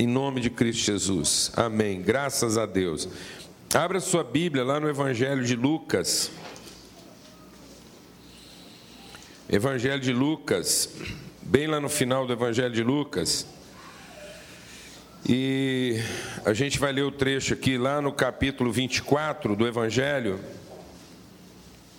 Em 0.00 0.06
nome 0.06 0.40
de 0.40 0.48
Cristo 0.48 0.82
Jesus. 0.82 1.52
Amém. 1.54 2.00
Graças 2.00 2.56
a 2.56 2.64
Deus. 2.64 3.06
Abra 3.74 4.00
sua 4.00 4.24
Bíblia 4.24 4.64
lá 4.64 4.80
no 4.80 4.88
Evangelho 4.88 5.44
de 5.44 5.54
Lucas. 5.54 6.30
Evangelho 9.46 10.00
de 10.00 10.10
Lucas, 10.10 10.88
bem 11.42 11.66
lá 11.66 11.78
no 11.78 11.90
final 11.90 12.26
do 12.26 12.32
Evangelho 12.32 12.72
de 12.72 12.82
Lucas. 12.82 13.46
E 15.28 15.96
a 16.46 16.54
gente 16.54 16.78
vai 16.78 16.92
ler 16.92 17.02
o 17.02 17.12
trecho 17.12 17.52
aqui, 17.52 17.76
lá 17.76 18.00
no 18.00 18.10
capítulo 18.10 18.72
24 18.72 19.54
do 19.54 19.66
Evangelho. 19.66 20.40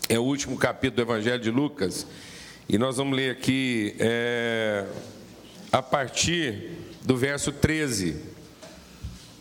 É 0.09 0.17
o 0.17 0.23
último 0.23 0.57
capítulo 0.57 1.05
do 1.05 1.11
Evangelho 1.11 1.39
de 1.39 1.51
Lucas. 1.51 2.07
E 2.67 2.79
nós 2.79 2.97
vamos 2.97 3.15
ler 3.15 3.29
aqui 3.29 3.95
é, 3.99 4.87
a 5.71 5.83
partir 5.83 6.90
do 7.03 7.17
verso 7.17 7.51
13. 7.51 8.15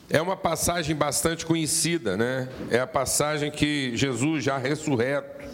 É 0.09 0.21
uma 0.21 0.37
passagem 0.37 0.95
bastante 0.97 1.47
conhecida, 1.47 2.17
né? 2.17 2.49
É 2.71 2.81
a 2.81 2.87
passagem 2.87 3.51
que 3.51 3.93
Jesus, 3.95 4.43
já 4.43 4.59
ressurreto, 4.59 5.47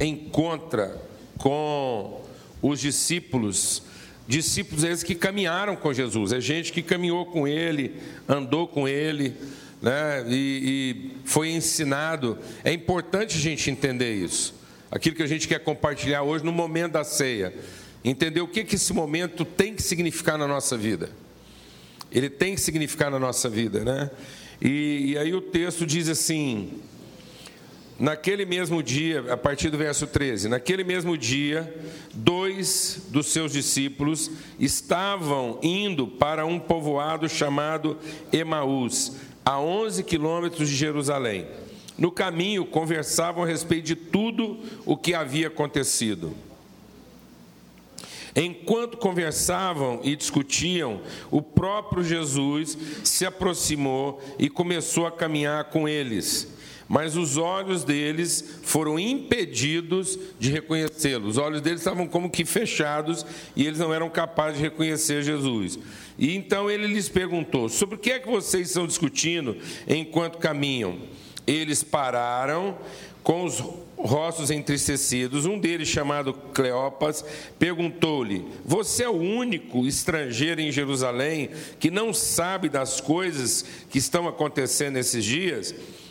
encontra 0.00 0.96
com 1.36 2.22
os 2.62 2.80
discípulos. 2.80 3.82
Discípulos 4.26 4.84
esses 4.84 5.02
que 5.02 5.14
caminharam 5.14 5.76
com 5.76 5.92
Jesus, 5.92 6.32
é 6.32 6.40
gente 6.40 6.72
que 6.72 6.82
caminhou 6.82 7.26
com 7.26 7.48
ele, 7.48 8.00
andou 8.28 8.66
com 8.66 8.86
ele, 8.86 9.34
né? 9.82 10.24
e, 10.28 11.12
e 11.12 11.28
foi 11.28 11.50
ensinado. 11.50 12.38
É 12.64 12.72
importante 12.72 13.36
a 13.36 13.40
gente 13.40 13.70
entender 13.70 14.14
isso. 14.14 14.54
Aquilo 14.90 15.16
que 15.16 15.22
a 15.22 15.26
gente 15.26 15.46
quer 15.46 15.58
compartilhar 15.58 16.22
hoje 16.22 16.44
no 16.44 16.52
momento 16.52 16.92
da 16.92 17.04
ceia. 17.04 17.52
Entender 18.04 18.40
o 18.40 18.48
que, 18.48 18.64
que 18.64 18.76
esse 18.76 18.92
momento 18.92 19.44
tem 19.44 19.74
que 19.74 19.82
significar 19.82 20.38
na 20.38 20.46
nossa 20.46 20.76
vida 20.76 21.10
ele 22.12 22.28
tem 22.28 22.54
que 22.54 22.60
significar 22.60 23.10
na 23.10 23.18
nossa 23.18 23.48
vida, 23.48 23.84
né? 23.84 24.10
E, 24.60 25.12
e, 25.12 25.18
aí 25.18 25.32
o 25.32 25.40
texto 25.40 25.86
diz 25.86 26.08
assim: 26.08 26.80
naquele 27.98 28.44
mesmo 28.44 28.82
dia, 28.82 29.32
a 29.32 29.36
partir 29.36 29.70
do 29.70 29.78
verso 29.78 30.06
13, 30.06 30.48
naquele 30.48 30.84
mesmo 30.84 31.16
dia, 31.16 31.74
dois 32.12 33.02
dos 33.08 33.28
seus 33.28 33.52
discípulos 33.52 34.30
estavam 34.58 35.58
indo 35.62 36.06
para 36.06 36.44
um 36.44 36.58
povoado 36.58 37.28
chamado 37.28 37.96
Emaús, 38.32 39.12
a 39.44 39.58
11 39.58 40.02
quilômetros 40.04 40.68
de 40.68 40.74
Jerusalém. 40.74 41.46
No 41.96 42.10
caminho, 42.10 42.64
conversavam 42.64 43.44
a 43.44 43.46
respeito 43.46 43.86
de 43.86 43.96
tudo 43.96 44.58
o 44.86 44.96
que 44.96 45.14
havia 45.14 45.48
acontecido. 45.48 46.34
Enquanto 48.40 48.96
conversavam 48.96 50.00
e 50.02 50.16
discutiam, 50.16 51.02
o 51.30 51.42
próprio 51.42 52.02
Jesus 52.02 52.76
se 53.04 53.26
aproximou 53.26 54.18
e 54.38 54.48
começou 54.48 55.06
a 55.06 55.12
caminhar 55.12 55.64
com 55.64 55.86
eles. 55.86 56.48
Mas 56.88 57.18
os 57.18 57.36
olhos 57.36 57.84
deles 57.84 58.58
foram 58.62 58.98
impedidos 58.98 60.18
de 60.38 60.50
reconhecê-lo. 60.50 61.28
Os 61.28 61.36
olhos 61.36 61.60
deles 61.60 61.82
estavam 61.82 62.06
como 62.06 62.30
que 62.30 62.46
fechados 62.46 63.26
e 63.54 63.66
eles 63.66 63.78
não 63.78 63.92
eram 63.92 64.08
capazes 64.08 64.56
de 64.56 64.64
reconhecer 64.64 65.22
Jesus. 65.22 65.78
E 66.18 66.34
então 66.34 66.70
ele 66.70 66.86
lhes 66.86 67.10
perguntou: 67.10 67.68
Sobre 67.68 67.96
o 67.96 67.98
que 67.98 68.10
é 68.10 68.18
que 68.18 68.28
vocês 68.28 68.68
estão 68.68 68.86
discutindo 68.86 69.54
enquanto 69.86 70.38
caminham? 70.38 70.98
Eles 71.50 71.82
pararam 71.82 72.78
com 73.22 73.44
os 73.44 73.62
rostos 73.96 74.50
entristecidos. 74.50 75.46
Um 75.46 75.58
deles, 75.58 75.88
chamado 75.88 76.32
Cleopas, 76.32 77.24
perguntou-lhe: 77.58 78.44
Você 78.64 79.04
é 79.04 79.08
o 79.08 79.20
único 79.20 79.86
estrangeiro 79.86 80.60
em 80.60 80.70
Jerusalém 80.70 81.50
que 81.78 81.90
não 81.90 82.14
sabe 82.14 82.68
das 82.68 83.00
coisas 83.00 83.64
que 83.90 83.98
estão 83.98 84.28
acontecendo 84.28 84.94
nesses 84.94 85.24
dias? 85.24 85.74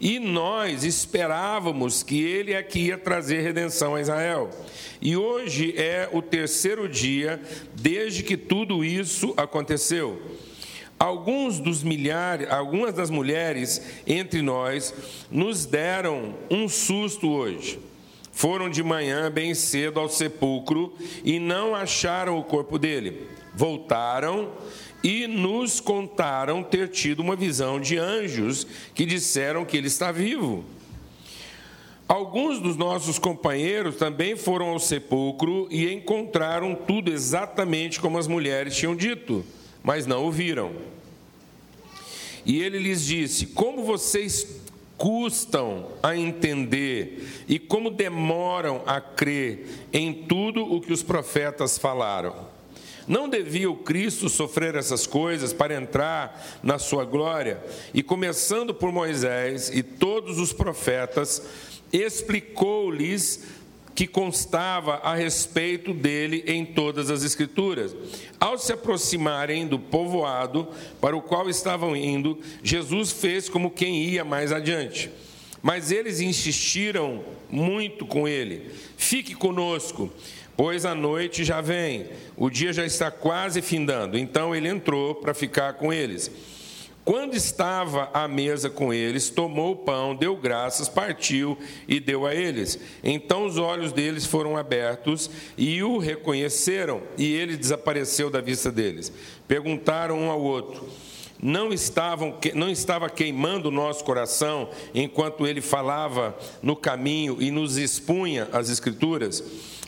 E 0.00 0.18
nós 0.18 0.84
esperávamos 0.84 2.02
que 2.02 2.22
ele 2.22 2.52
é 2.52 2.62
que 2.62 2.78
ia 2.80 2.98
trazer 2.98 3.40
redenção 3.40 3.94
a 3.94 4.00
Israel. 4.00 4.50
E 5.00 5.16
hoje 5.16 5.74
é 5.76 6.08
o 6.12 6.20
terceiro 6.20 6.88
dia 6.88 7.40
desde 7.74 8.22
que 8.22 8.36
tudo 8.36 8.84
isso 8.84 9.32
aconteceu. 9.36 10.20
Alguns 10.98 11.58
dos 11.58 11.82
milhares, 11.82 12.50
algumas 12.50 12.94
das 12.94 13.10
mulheres 13.10 13.82
entre 14.06 14.40
nós 14.40 14.94
nos 15.30 15.66
deram 15.66 16.34
um 16.50 16.68
susto 16.68 17.28
hoje. 17.30 17.78
Foram 18.32 18.68
de 18.68 18.82
manhã 18.82 19.30
bem 19.30 19.54
cedo 19.54 19.98
ao 19.98 20.10
sepulcro 20.10 20.94
e 21.24 21.38
não 21.38 21.74
acharam 21.74 22.38
o 22.38 22.44
corpo 22.44 22.78
dele. 22.78 23.26
Voltaram 23.54 24.50
e 25.06 25.28
nos 25.28 25.78
contaram 25.78 26.64
ter 26.64 26.88
tido 26.88 27.20
uma 27.20 27.36
visão 27.36 27.78
de 27.78 27.96
anjos 27.96 28.66
que 28.92 29.06
disseram 29.06 29.64
que 29.64 29.76
ele 29.76 29.86
está 29.86 30.10
vivo. 30.10 30.64
Alguns 32.08 32.58
dos 32.58 32.76
nossos 32.76 33.16
companheiros 33.16 33.94
também 33.94 34.34
foram 34.34 34.70
ao 34.70 34.80
sepulcro 34.80 35.68
e 35.70 35.92
encontraram 35.92 36.74
tudo 36.74 37.12
exatamente 37.12 38.00
como 38.00 38.18
as 38.18 38.26
mulheres 38.26 38.76
tinham 38.76 38.96
dito, 38.96 39.44
mas 39.80 40.06
não 40.06 40.26
o 40.26 40.32
viram. 40.32 40.72
E 42.44 42.60
ele 42.60 42.80
lhes 42.80 43.04
disse: 43.04 43.46
Como 43.46 43.84
vocês 43.84 44.60
custam 44.98 45.86
a 46.02 46.16
entender 46.16 47.44
e 47.46 47.60
como 47.60 47.90
demoram 47.90 48.82
a 48.84 49.00
crer 49.00 49.68
em 49.92 50.12
tudo 50.12 50.64
o 50.64 50.80
que 50.80 50.92
os 50.92 51.04
profetas 51.04 51.78
falaram. 51.78 52.45
Não 53.06 53.28
devia 53.28 53.70
o 53.70 53.76
Cristo 53.76 54.28
sofrer 54.28 54.74
essas 54.74 55.06
coisas 55.06 55.52
para 55.52 55.74
entrar 55.74 56.58
na 56.62 56.78
sua 56.78 57.04
glória? 57.04 57.62
E 57.94 58.02
começando 58.02 58.74
por 58.74 58.90
Moisés 58.90 59.70
e 59.72 59.82
todos 59.82 60.38
os 60.38 60.52
profetas, 60.52 61.42
explicou-lhes 61.92 63.44
que 63.96 64.06
constava 64.06 64.96
a 64.96 65.14
respeito 65.14 65.94
dele 65.94 66.44
em 66.46 66.66
todas 66.66 67.10
as 67.10 67.22
Escrituras. 67.22 67.96
Ao 68.38 68.58
se 68.58 68.72
aproximarem 68.72 69.66
do 69.66 69.78
povoado 69.78 70.68
para 71.00 71.16
o 71.16 71.22
qual 71.22 71.48
estavam 71.48 71.96
indo, 71.96 72.38
Jesus 72.62 73.10
fez 73.10 73.48
como 73.48 73.70
quem 73.70 74.02
ia 74.04 74.22
mais 74.22 74.52
adiante. 74.52 75.10
Mas 75.62 75.90
eles 75.90 76.20
insistiram 76.20 77.24
muito 77.50 78.04
com 78.04 78.28
ele: 78.28 78.70
Fique 78.98 79.34
conosco, 79.34 80.12
pois 80.56 80.86
a 80.86 80.94
noite 80.94 81.44
já 81.44 81.60
vem, 81.60 82.06
o 82.36 82.48
dia 82.48 82.72
já 82.72 82.84
está 82.84 83.10
quase 83.10 83.60
findando. 83.60 84.16
Então 84.16 84.54
ele 84.54 84.68
entrou 84.68 85.14
para 85.16 85.34
ficar 85.34 85.74
com 85.74 85.92
eles. 85.92 86.30
Quando 87.06 87.34
estava 87.34 88.10
à 88.12 88.26
mesa 88.26 88.68
com 88.68 88.92
eles, 88.92 89.30
tomou 89.30 89.74
o 89.74 89.76
pão, 89.76 90.12
deu 90.12 90.34
graças, 90.34 90.88
partiu 90.88 91.56
e 91.86 92.00
deu 92.00 92.26
a 92.26 92.34
eles. 92.34 92.80
Então 93.00 93.46
os 93.46 93.58
olhos 93.58 93.92
deles 93.92 94.26
foram 94.26 94.56
abertos 94.56 95.30
e 95.56 95.84
o 95.84 95.98
reconheceram, 95.98 97.00
e 97.16 97.32
ele 97.32 97.56
desapareceu 97.56 98.28
da 98.28 98.40
vista 98.40 98.72
deles. 98.72 99.12
Perguntaram 99.46 100.18
um 100.18 100.30
ao 100.32 100.42
outro: 100.42 100.88
não, 101.40 101.72
estavam, 101.72 102.38
não 102.54 102.68
estava 102.68 103.08
queimando 103.08 103.68
o 103.68 103.72
nosso 103.72 104.02
coração 104.02 104.70
enquanto 104.92 105.46
ele 105.46 105.60
falava 105.60 106.36
no 106.60 106.74
caminho 106.74 107.36
e 107.40 107.52
nos 107.52 107.76
expunha 107.76 108.48
as 108.52 108.68
Escrituras? 108.68 109.44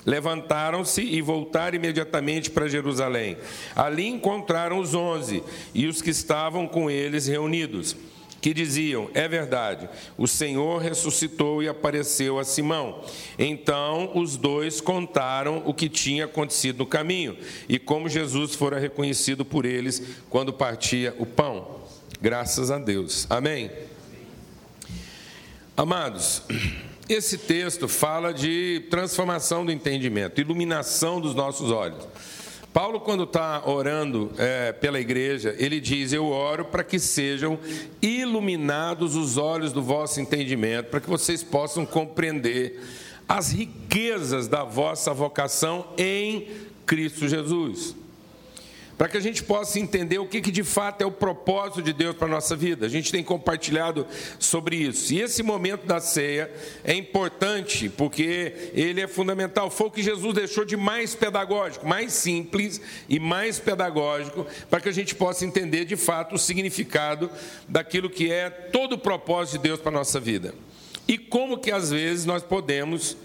Levantaram-se 0.08 1.02
e 1.02 1.20
voltaram 1.20 1.76
imediatamente 1.76 2.48
para 2.48 2.66
Jerusalém. 2.66 3.36
Ali 3.76 4.06
encontraram 4.06 4.78
os 4.78 4.94
onze 4.94 5.44
e 5.74 5.86
os 5.86 6.00
que 6.00 6.08
estavam 6.08 6.66
com 6.66 6.90
eles 6.90 7.26
reunidos, 7.26 7.94
que 8.40 8.54
diziam: 8.54 9.10
É 9.12 9.28
verdade, 9.28 9.86
o 10.16 10.26
Senhor 10.26 10.80
ressuscitou 10.80 11.62
e 11.62 11.68
apareceu 11.68 12.38
a 12.38 12.44
Simão. 12.44 13.04
Então 13.38 14.12
os 14.14 14.38
dois 14.38 14.80
contaram 14.80 15.62
o 15.66 15.74
que 15.74 15.90
tinha 15.90 16.24
acontecido 16.24 16.78
no 16.78 16.86
caminho 16.86 17.36
e 17.68 17.78
como 17.78 18.08
Jesus 18.08 18.54
fora 18.54 18.78
reconhecido 18.78 19.44
por 19.44 19.66
eles 19.66 20.02
quando 20.30 20.54
partia 20.54 21.14
o 21.18 21.26
pão. 21.26 21.82
Graças 22.18 22.70
a 22.70 22.78
Deus. 22.78 23.26
Amém. 23.28 23.70
Amados, 25.76 26.42
esse 27.08 27.38
texto 27.38 27.88
fala 27.88 28.32
de 28.32 28.86
transformação 28.90 29.64
do 29.64 29.72
entendimento, 29.72 30.40
iluminação 30.40 31.20
dos 31.20 31.34
nossos 31.34 31.70
olhos. 31.70 32.06
Paulo, 32.72 33.00
quando 33.00 33.24
está 33.24 33.66
orando 33.66 34.30
é, 34.36 34.72
pela 34.72 35.00
igreja, 35.00 35.54
ele 35.58 35.80
diz: 35.80 36.12
Eu 36.12 36.26
oro 36.26 36.66
para 36.66 36.84
que 36.84 36.98
sejam 36.98 37.58
iluminados 38.02 39.16
os 39.16 39.36
olhos 39.38 39.72
do 39.72 39.82
vosso 39.82 40.20
entendimento, 40.20 40.90
para 40.90 41.00
que 41.00 41.08
vocês 41.08 41.42
possam 41.42 41.86
compreender 41.86 42.80
as 43.26 43.50
riquezas 43.50 44.46
da 44.46 44.64
vossa 44.64 45.12
vocação 45.14 45.86
em 45.96 46.48
Cristo 46.86 47.26
Jesus 47.26 47.96
para 48.98 49.08
que 49.08 49.16
a 49.16 49.20
gente 49.20 49.44
possa 49.44 49.78
entender 49.78 50.18
o 50.18 50.26
que, 50.26 50.40
que 50.40 50.50
de 50.50 50.64
fato 50.64 51.02
é 51.02 51.06
o 51.06 51.10
propósito 51.12 51.80
de 51.80 51.92
Deus 51.92 52.16
para 52.16 52.26
a 52.26 52.30
nossa 52.30 52.56
vida. 52.56 52.84
A 52.84 52.88
gente 52.88 53.12
tem 53.12 53.22
compartilhado 53.22 54.04
sobre 54.40 54.74
isso. 54.74 55.14
E 55.14 55.20
esse 55.20 55.40
momento 55.40 55.86
da 55.86 56.00
ceia 56.00 56.50
é 56.82 56.94
importante 56.94 57.88
porque 57.88 58.72
ele 58.74 59.00
é 59.00 59.06
fundamental. 59.06 59.70
Foi 59.70 59.86
o 59.86 59.90
que 59.90 60.02
Jesus 60.02 60.34
deixou 60.34 60.64
de 60.64 60.76
mais 60.76 61.14
pedagógico, 61.14 61.86
mais 61.86 62.12
simples 62.12 62.80
e 63.08 63.20
mais 63.20 63.60
pedagógico, 63.60 64.44
para 64.68 64.80
que 64.80 64.88
a 64.88 64.92
gente 64.92 65.14
possa 65.14 65.46
entender 65.46 65.84
de 65.84 65.94
fato 65.94 66.34
o 66.34 66.38
significado 66.38 67.30
daquilo 67.68 68.10
que 68.10 68.32
é 68.32 68.50
todo 68.50 68.94
o 68.94 68.98
propósito 68.98 69.58
de 69.58 69.68
Deus 69.68 69.78
para 69.78 69.90
a 69.90 69.98
nossa 69.98 70.18
vida. 70.18 70.52
E 71.06 71.16
como 71.16 71.58
que 71.58 71.70
às 71.70 71.90
vezes 71.90 72.24
nós 72.24 72.42
podemos 72.42 73.16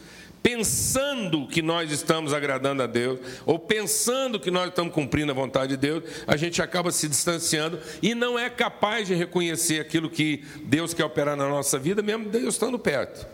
pensando 0.43 1.47
que 1.47 1.61
nós 1.61 1.89
estamos 1.89 2.33
agradando 2.33 2.83
a 2.83 2.87
Deus, 2.87 3.17
ou 3.45 3.57
pensando 3.57 4.37
que 4.37 4.51
nós 4.51 4.67
estamos 4.67 4.93
cumprindo 4.93 5.31
a 5.31 5.35
vontade 5.35 5.69
de 5.69 5.77
Deus, 5.77 6.03
a 6.27 6.35
gente 6.35 6.61
acaba 6.61 6.91
se 6.91 7.07
distanciando 7.07 7.79
e 8.01 8.13
não 8.13 8.37
é 8.37 8.49
capaz 8.49 9.07
de 9.07 9.15
reconhecer 9.15 9.79
aquilo 9.79 10.09
que 10.09 10.43
Deus 10.65 10.93
quer 10.93 11.05
operar 11.05 11.37
na 11.37 11.47
nossa 11.47 11.79
vida, 11.79 12.01
mesmo 12.01 12.29
Deus 12.29 12.55
estando 12.55 12.77
perto. 12.77 13.25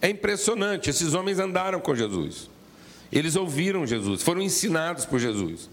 É 0.00 0.08
impressionante, 0.08 0.88
esses 0.88 1.12
homens 1.12 1.38
andaram 1.38 1.80
com 1.80 1.94
Jesus, 1.94 2.48
eles 3.12 3.36
ouviram 3.36 3.86
Jesus, 3.86 4.22
foram 4.22 4.40
ensinados 4.40 5.04
por 5.04 5.18
Jesus. 5.18 5.68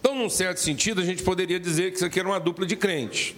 Então, 0.00 0.14
num 0.14 0.28
certo 0.28 0.58
sentido, 0.58 1.00
a 1.00 1.04
gente 1.04 1.22
poderia 1.22 1.60
dizer 1.60 1.90
que 1.90 1.96
isso 1.96 2.04
aqui 2.04 2.18
era 2.18 2.28
uma 2.28 2.40
dupla 2.40 2.66
de 2.66 2.74
crente 2.74 3.36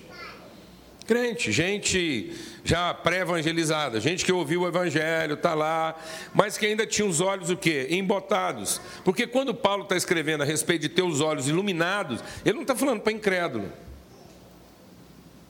crente, 1.08 1.50
gente 1.50 2.30
já 2.62 2.92
pré-evangelizada, 2.92 3.98
gente 3.98 4.26
que 4.26 4.30
ouviu 4.30 4.60
o 4.60 4.68
evangelho, 4.68 5.34
está 5.34 5.54
lá, 5.54 5.98
mas 6.34 6.58
que 6.58 6.66
ainda 6.66 6.86
tinha 6.86 7.08
os 7.08 7.22
olhos 7.22 7.48
o 7.48 7.56
quê? 7.56 7.86
Embotados. 7.88 8.78
Porque 9.02 9.26
quando 9.26 9.54
Paulo 9.54 9.84
está 9.84 9.96
escrevendo 9.96 10.42
a 10.42 10.44
respeito 10.44 10.82
de 10.82 10.90
ter 10.90 11.00
os 11.00 11.22
olhos 11.22 11.48
iluminados, 11.48 12.22
ele 12.44 12.56
não 12.56 12.62
está 12.62 12.76
falando 12.76 13.00
para 13.00 13.10
incrédulo. 13.10 13.72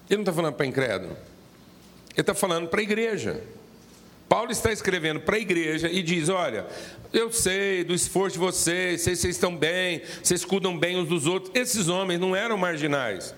Ele 0.09 0.19
não 0.19 0.23
está 0.23 0.33
falando 0.33 0.55
para 0.55 0.67
incrédulo. 0.67 1.17
Ele 2.13 2.21
está 2.21 2.35
falando 2.35 2.69
para 2.69 2.79
a 2.79 2.83
igreja. 2.85 3.43
Paulo 4.29 4.53
está 4.53 4.71
escrevendo 4.71 5.21
para 5.21 5.37
a 5.37 5.41
igreja 5.41 5.91
e 5.91 6.03
diz: 6.03 6.29
Olha, 6.29 6.67
eu 7.13 7.33
sei 7.33 7.83
do 7.83 7.95
esforço 7.95 8.35
de 8.35 8.39
vocês, 8.39 9.01
sei 9.01 9.15
que 9.15 9.21
vocês 9.21 9.35
estão 9.35 9.57
bem, 9.57 10.03
vocês 10.23 10.45
cuidam 10.45 10.79
bem 10.79 10.97
uns 10.97 11.09
dos 11.09 11.27
outros. 11.27 11.51
Esses 11.53 11.89
homens 11.89 12.21
não 12.21 12.37
eram 12.37 12.57
marginais. 12.57 13.35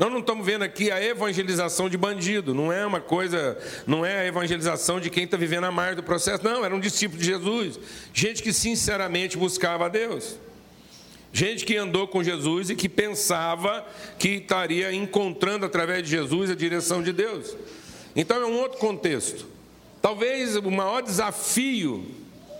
Nós 0.00 0.10
não 0.10 0.20
estamos 0.20 0.46
vendo 0.46 0.62
aqui 0.62 0.90
a 0.90 1.04
evangelização 1.04 1.86
de 1.86 1.98
bandido, 1.98 2.54
não 2.54 2.72
é 2.72 2.86
uma 2.86 3.02
coisa, 3.02 3.58
não 3.86 4.02
é 4.02 4.20
a 4.20 4.26
evangelização 4.26 4.98
de 4.98 5.10
quem 5.10 5.24
está 5.24 5.36
vivendo 5.36 5.64
a 5.64 5.70
margem 5.70 5.96
do 5.96 6.02
processo, 6.02 6.42
não, 6.42 6.64
era 6.64 6.74
um 6.74 6.80
discípulo 6.80 7.20
de 7.20 7.26
Jesus, 7.26 7.78
gente 8.14 8.42
que 8.42 8.50
sinceramente 8.50 9.36
buscava 9.36 9.84
a 9.84 9.88
Deus, 9.90 10.38
gente 11.34 11.66
que 11.66 11.76
andou 11.76 12.08
com 12.08 12.24
Jesus 12.24 12.70
e 12.70 12.74
que 12.74 12.88
pensava 12.88 13.86
que 14.18 14.28
estaria 14.36 14.90
encontrando 14.90 15.66
através 15.66 16.02
de 16.02 16.08
Jesus 16.08 16.48
a 16.48 16.54
direção 16.54 17.02
de 17.02 17.12
Deus. 17.12 17.54
Então 18.16 18.40
é 18.40 18.46
um 18.46 18.58
outro 18.58 18.78
contexto. 18.78 19.44
Talvez 20.00 20.56
o 20.56 20.70
maior 20.70 21.02
desafio, 21.02 22.06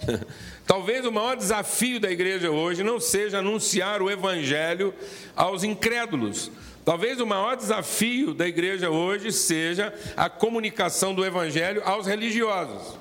talvez 0.67 1.07
o 1.07 1.11
maior 1.11 1.39
desafio 1.39 1.99
da 1.99 2.11
igreja 2.11 2.51
hoje 2.51 2.83
não 2.83 3.01
seja 3.01 3.39
anunciar 3.39 4.03
o 4.03 4.11
evangelho 4.11 4.93
aos 5.35 5.65
incrédulos 5.65 6.51
Talvez 6.91 7.21
o 7.21 7.25
maior 7.25 7.57
desafio 7.57 8.35
da 8.35 8.49
igreja 8.49 8.91
hoje 8.91 9.31
seja 9.31 9.95
a 10.17 10.29
comunicação 10.29 11.15
do 11.15 11.25
evangelho 11.25 11.81
aos 11.85 12.05
religiosos. 12.05 12.99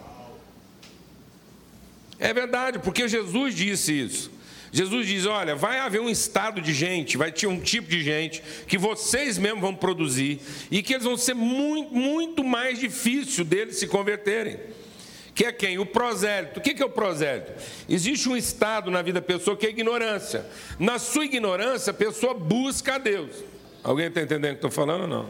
É 2.20 2.32
verdade, 2.32 2.78
porque 2.78 3.08
Jesus 3.08 3.56
disse 3.56 4.00
isso. 4.00 4.32
Jesus 4.72 5.08
diz: 5.08 5.26
Olha, 5.26 5.56
vai 5.56 5.80
haver 5.80 6.00
um 6.00 6.08
estado 6.08 6.62
de 6.62 6.72
gente, 6.72 7.18
vai 7.18 7.32
ter 7.32 7.48
um 7.48 7.60
tipo 7.60 7.90
de 7.90 8.04
gente 8.04 8.44
que 8.68 8.78
vocês 8.78 9.40
mesmos 9.40 9.62
vão 9.62 9.74
produzir 9.74 10.40
e 10.70 10.84
que 10.84 10.94
eles 10.94 11.06
vão 11.06 11.18
ser 11.18 11.34
muito, 11.34 11.92
muito 11.92 12.44
mais 12.44 12.78
difícil 12.78 13.44
deles 13.44 13.80
se 13.80 13.88
converterem. 13.88 14.60
Que 15.34 15.46
é 15.46 15.52
quem? 15.52 15.80
O 15.80 15.86
prosélito. 15.88 16.60
O 16.60 16.62
que 16.62 16.80
é 16.80 16.86
o 16.86 16.92
prosélito? 16.92 17.54
Existe 17.90 18.30
um 18.30 18.38
estado 18.38 18.92
na 18.92 19.02
vida 19.02 19.20
da 19.20 19.26
pessoa 19.26 19.58
que 19.58 19.66
é 19.66 19.72
ignorância. 19.72 20.46
Na 20.78 21.00
sua 21.00 21.26
ignorância, 21.26 21.90
a 21.90 21.96
pessoa 21.96 22.36
busca 22.36 22.94
a 22.94 22.98
Deus. 23.00 23.59
Alguém 23.84 24.08
está 24.08 24.22
entendendo 24.22 24.52
o 24.52 24.58
que 24.60 24.66
estou 24.66 24.72
falando 24.72 25.02
ou 25.02 25.08
não? 25.08 25.30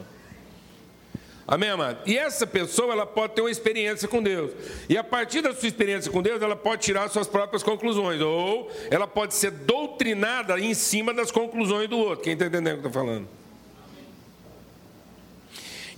Amém, 1.52 1.70
amado? 1.70 2.02
E 2.06 2.16
essa 2.16 2.46
pessoa 2.46 2.94
ela 2.94 3.08
pode 3.08 3.34
ter 3.34 3.42
uma 3.42 3.50
experiência 3.50 4.08
com 4.08 4.22
Deus. 4.22 4.52
E 4.88 4.96
a 4.96 5.04
partir 5.04 5.42
da 5.42 5.52
sua 5.52 5.68
experiência 5.68 6.12
com 6.12 6.22
Deus, 6.22 6.40
ela 6.42 6.56
pode 6.56 6.84
tirar 6.84 7.10
suas 7.10 7.28
próprias 7.28 7.64
conclusões. 7.64 8.22
Ou 8.22 8.72
ela 8.92 9.08
pode 9.08 9.34
ser 9.34 9.50
doutrinada 9.50 10.60
em 10.60 10.76
cima 10.76 11.12
das 11.12 11.32
conclusões 11.32 11.90
do 11.90 11.98
outro. 11.98 12.24
Quem 12.24 12.34
está 12.34 12.46
entendendo 12.46 12.78
o 12.78 12.82
que 12.82 12.86
eu 12.86 12.90
estou 12.90 13.04
falando? 13.04 13.28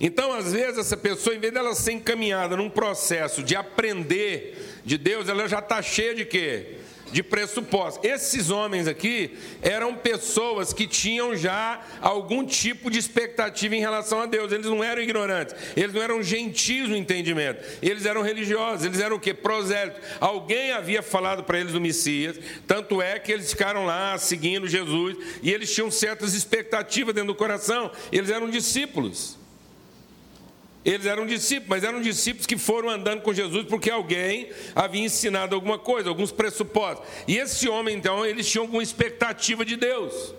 Então, 0.00 0.32
às 0.32 0.52
vezes, 0.52 0.78
essa 0.78 0.96
pessoa, 0.96 1.36
em 1.36 1.38
vez 1.38 1.52
dela 1.52 1.74
ser 1.74 1.92
encaminhada 1.92 2.56
num 2.56 2.70
processo 2.70 3.42
de 3.42 3.54
aprender 3.54 4.80
de 4.84 4.96
Deus, 4.96 5.28
ela 5.28 5.46
já 5.46 5.58
está 5.58 5.82
cheia 5.82 6.14
de 6.14 6.24
quê? 6.24 6.78
De 7.12 7.22
pressupostos. 7.22 8.02
Esses 8.02 8.50
homens 8.50 8.88
aqui 8.88 9.36
eram 9.60 9.94
pessoas 9.94 10.72
que 10.72 10.86
tinham 10.86 11.36
já 11.36 11.80
algum 12.00 12.44
tipo 12.44 12.90
de 12.90 12.98
expectativa 12.98 13.76
em 13.76 13.80
relação 13.80 14.20
a 14.20 14.26
Deus. 14.26 14.50
Eles 14.50 14.66
não 14.66 14.82
eram 14.82 15.02
ignorantes, 15.02 15.54
eles 15.76 15.94
não 15.94 16.02
eram 16.02 16.22
gentis 16.22 16.88
no 16.88 16.96
entendimento. 16.96 17.62
Eles 17.82 18.06
eram 18.06 18.22
religiosos, 18.22 18.84
eles 18.84 19.00
eram 19.00 19.16
o 19.16 19.20
quê? 19.20 19.34
Prosélitos. 19.34 20.00
Alguém 20.18 20.72
havia 20.72 21.02
falado 21.02 21.44
para 21.44 21.60
eles 21.60 21.72
do 21.72 21.80
Messias, 21.80 22.38
tanto 22.66 23.02
é 23.02 23.18
que 23.18 23.30
eles 23.30 23.50
ficaram 23.50 23.84
lá 23.84 24.16
seguindo 24.16 24.66
Jesus 24.66 25.16
e 25.42 25.52
eles 25.52 25.72
tinham 25.72 25.90
certas 25.90 26.34
expectativas 26.34 27.14
dentro 27.14 27.32
do 27.32 27.36
coração. 27.36 27.90
Eles 28.10 28.30
eram 28.30 28.48
discípulos. 28.48 29.41
Eles 30.84 31.06
eram 31.06 31.26
discípulos, 31.26 31.68
mas 31.68 31.84
eram 31.84 32.00
discípulos 32.00 32.46
que 32.46 32.58
foram 32.58 32.90
andando 32.90 33.22
com 33.22 33.32
Jesus 33.32 33.66
porque 33.66 33.90
alguém 33.90 34.50
havia 34.74 35.04
ensinado 35.04 35.54
alguma 35.54 35.78
coisa, 35.78 36.08
alguns 36.08 36.32
pressupostos. 36.32 37.06
E 37.28 37.38
esse 37.38 37.68
homem, 37.68 37.96
então, 37.96 38.26
eles 38.26 38.50
tinham 38.50 38.64
alguma 38.64 38.82
expectativa 38.82 39.64
de 39.64 39.76
Deus. 39.76 40.34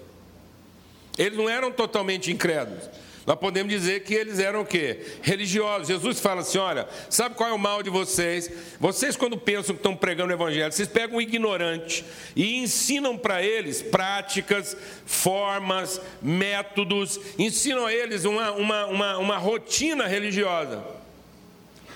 Eles 1.18 1.38
não 1.38 1.50
eram 1.50 1.72
totalmente 1.72 2.32
incrédulos. 2.32 2.90
Nós 3.26 3.40
podemos 3.40 3.72
dizer 3.72 4.04
que 4.04 4.14
eles 4.14 4.38
eram 4.38 4.62
o 4.62 4.66
quê? 4.66 5.00
Religiosos. 5.22 5.88
Jesus 5.88 6.20
fala 6.20 6.42
assim: 6.42 6.58
olha, 6.58 6.88
sabe 7.10 7.36
qual 7.36 7.50
é 7.50 7.54
o 7.54 7.60
mal 7.60 7.82
de 7.82 7.90
vocês? 7.90 8.52
Vocês, 8.80 9.16
quando 9.16 9.38
pensam 9.38 9.76
que 9.76 9.80
estão 9.80 9.96
pregando 9.96 10.32
o 10.32 10.36
evangelho, 10.36 10.72
vocês 10.72 10.90
pegam 10.90 11.18
um 11.18 11.22
ignorante 11.22 12.04
e 12.36 12.58
ensinam 12.58 13.18
para 13.18 13.42
eles 13.42 13.82
práticas, 13.82 14.76
formas, 15.06 16.02
métodos, 16.22 17.20
ensinam 17.40 17.86
a 17.86 17.94
eles 17.94 18.26
uma, 18.26 18.52
uma, 18.52 18.86
uma, 18.88 19.18
uma 19.18 19.38
rotina 19.38 20.06
religiosa 20.06 20.84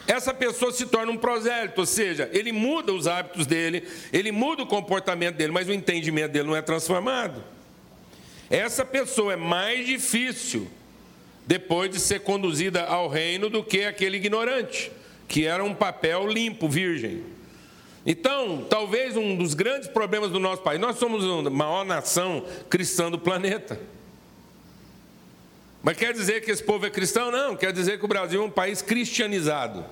essa 0.07 0.34
pessoa 0.34 0.72
se 0.72 0.86
torna 0.86 1.12
um 1.12 1.17
prosélito, 1.17 1.81
ou 1.81 1.86
seja, 1.86 2.29
ele 2.31 2.53
muda 2.53 2.93
os 2.93 3.07
hábitos 3.07 3.46
dele, 3.46 3.86
ele 4.13 4.31
muda 4.31 4.63
o 4.63 4.65
comportamento 4.65 5.36
dele, 5.36 5.51
mas 5.51 5.67
o 5.67 5.74
entendimento 5.74 6.31
dele 6.31 6.48
não 6.48 6.55
é 6.55 6.62
transformado. 6.62 7.43
Essa 8.50 8.86
pessoa 8.86 9.34
é 9.34 9.36
mais 9.36 9.86
difícil 9.86 10.72
depois 11.48 11.89
de 11.89 12.00
ser 12.00 12.20
conduzida 12.20 12.84
ao 12.84 13.08
reino 13.08 13.50
do 13.50 13.63
que 13.63 13.86
aquele 13.86 14.18
ignorante, 14.18 14.92
que 15.30 15.46
era 15.46 15.63
um 15.63 15.74
papel 15.74 16.27
limpo, 16.27 16.68
virgem. 16.68 17.24
Então, 18.06 18.66
talvez 18.70 19.16
um 19.16 19.36
dos 19.36 19.54
grandes 19.54 19.88
problemas 19.88 20.30
do 20.30 20.39
nosso 20.39 20.62
país, 20.62 20.80
nós 20.80 20.98
somos 20.98 21.24
a 21.25 21.50
maior 21.50 21.86
nação 21.86 22.46
cristã 22.70 23.10
do 23.10 23.18
planeta. 23.18 23.80
Mas 25.82 25.96
quer 25.98 26.13
dizer 26.13 26.42
que 26.42 26.51
esse 26.51 26.63
povo 26.63 26.86
é 26.86 26.89
cristão? 26.89 27.32
Não, 27.32 27.56
quer 27.56 27.72
dizer 27.72 27.98
que 27.98 28.06
o 28.06 28.08
Brasil 28.08 28.42
é 28.42 28.46
um 28.46 28.50
país 28.50 28.82
cristianizado. 28.82 29.86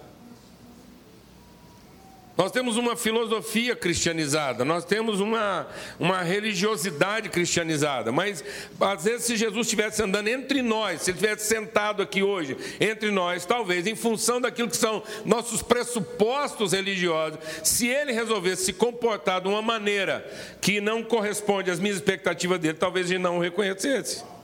Nós 2.45 2.51
temos 2.51 2.77
uma 2.77 2.95
filosofia 2.95 3.75
cristianizada, 3.75 4.63
nós 4.63 4.85
temos 4.85 5.19
uma, 5.19 5.65
uma 5.99 6.21
religiosidade 6.21 7.27
cristianizada, 7.27 8.11
mas 8.11 8.43
às 8.79 9.03
vezes 9.03 9.25
se 9.25 9.35
Jesus 9.35 9.65
estivesse 9.65 10.03
andando 10.03 10.27
entre 10.27 10.61
nós, 10.61 11.01
se 11.01 11.09
ele 11.09 11.17
estivesse 11.17 11.47
sentado 11.47 12.03
aqui 12.03 12.21
hoje 12.21 12.55
entre 12.79 13.09
nós, 13.09 13.47
talvez 13.47 13.87
em 13.87 13.95
função 13.95 14.39
daquilo 14.39 14.69
que 14.69 14.77
são 14.77 15.01
nossos 15.25 15.63
pressupostos 15.63 16.73
religiosos, 16.73 17.39
se 17.63 17.87
ele 17.87 18.11
resolvesse 18.11 18.65
se 18.65 18.73
comportar 18.73 19.41
de 19.41 19.47
uma 19.47 19.63
maneira 19.63 20.23
que 20.61 20.79
não 20.79 21.01
corresponde 21.01 21.71
às 21.71 21.79
minhas 21.79 21.97
expectativas 21.97 22.59
dele, 22.59 22.77
talvez 22.77 23.07
gente 23.07 23.21
não 23.21 23.39
o 23.39 23.41
reconhecesse. 23.41 24.34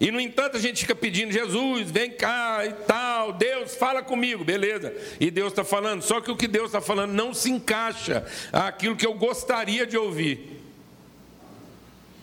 E 0.00 0.10
no 0.12 0.20
entanto 0.20 0.56
a 0.56 0.60
gente 0.60 0.80
fica 0.80 0.94
pedindo, 0.94 1.32
Jesus, 1.32 1.90
vem 1.90 2.10
cá 2.10 2.64
e 2.64 2.72
tal, 2.86 3.32
Deus, 3.32 3.74
fala 3.74 4.02
comigo, 4.02 4.44
beleza. 4.44 4.94
E 5.18 5.30
Deus 5.30 5.48
está 5.48 5.64
falando, 5.64 6.02
só 6.02 6.20
que 6.20 6.30
o 6.30 6.36
que 6.36 6.46
Deus 6.46 6.66
está 6.66 6.80
falando 6.80 7.12
não 7.12 7.34
se 7.34 7.50
encaixa 7.50 8.24
àquilo 8.52 8.94
que 8.94 9.06
eu 9.06 9.14
gostaria 9.14 9.86
de 9.86 9.96
ouvir. 9.96 10.62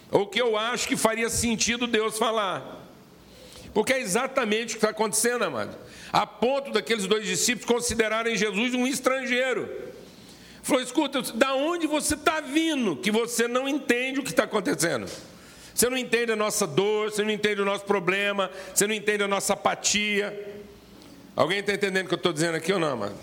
Ou 0.10 0.25
que 0.25 0.41
eu 0.41 0.58
acho 0.58 0.88
que 0.88 0.96
faria 0.96 1.29
sentido 1.29 1.86
Deus 1.86 2.17
falar. 2.17 2.84
Porque 3.74 3.91
é 3.91 4.00
exatamente 4.00 4.67
o 4.67 4.70
que 4.70 4.77
está 4.77 4.91
acontecendo, 4.91 5.44
amado. 5.44 5.77
A 6.13 6.25
ponto 6.25 6.72
daqueles 6.72 7.05
dois 7.08 7.25
discípulos 7.25 7.65
considerarem 7.65 8.38
Jesus 8.38 8.74
um 8.74 8.88
estrangeiro. 8.88 9.70
Falou: 10.63 10.82
escuta, 10.82 11.22
da 11.34 11.53
onde 11.53 11.86
você 11.86 12.13
está 12.13 12.39
vindo 12.39 12.96
que 12.96 13.12
você 13.12 13.50
não 13.50 13.67
entende 13.67 14.22
o 14.22 14.24
que 14.24 14.29
está 14.29 14.46
acontecendo? 14.46 15.12
Você 15.75 15.89
não 15.89 15.98
entende 15.98 16.32
a 16.32 16.38
nossa 16.38 16.65
dor, 16.65 17.12
você 17.12 17.22
não 17.22 17.32
entende 17.32 17.62
o 17.62 17.65
nosso 17.65 17.84
problema, 17.84 18.50
você 18.74 18.88
não 18.88 18.96
entende 18.96 19.24
a 19.24 19.27
nossa 19.27 19.51
apatia. 19.51 20.63
Alguém 21.36 21.60
está 21.60 21.74
entendendo 21.74 22.05
o 22.05 22.08
que 22.08 22.13
eu 22.13 22.17
estou 22.17 22.32
dizendo 22.32 22.55
aqui 22.55 22.72
ou 22.72 22.79
não, 22.79 22.94
amado? 22.94 23.15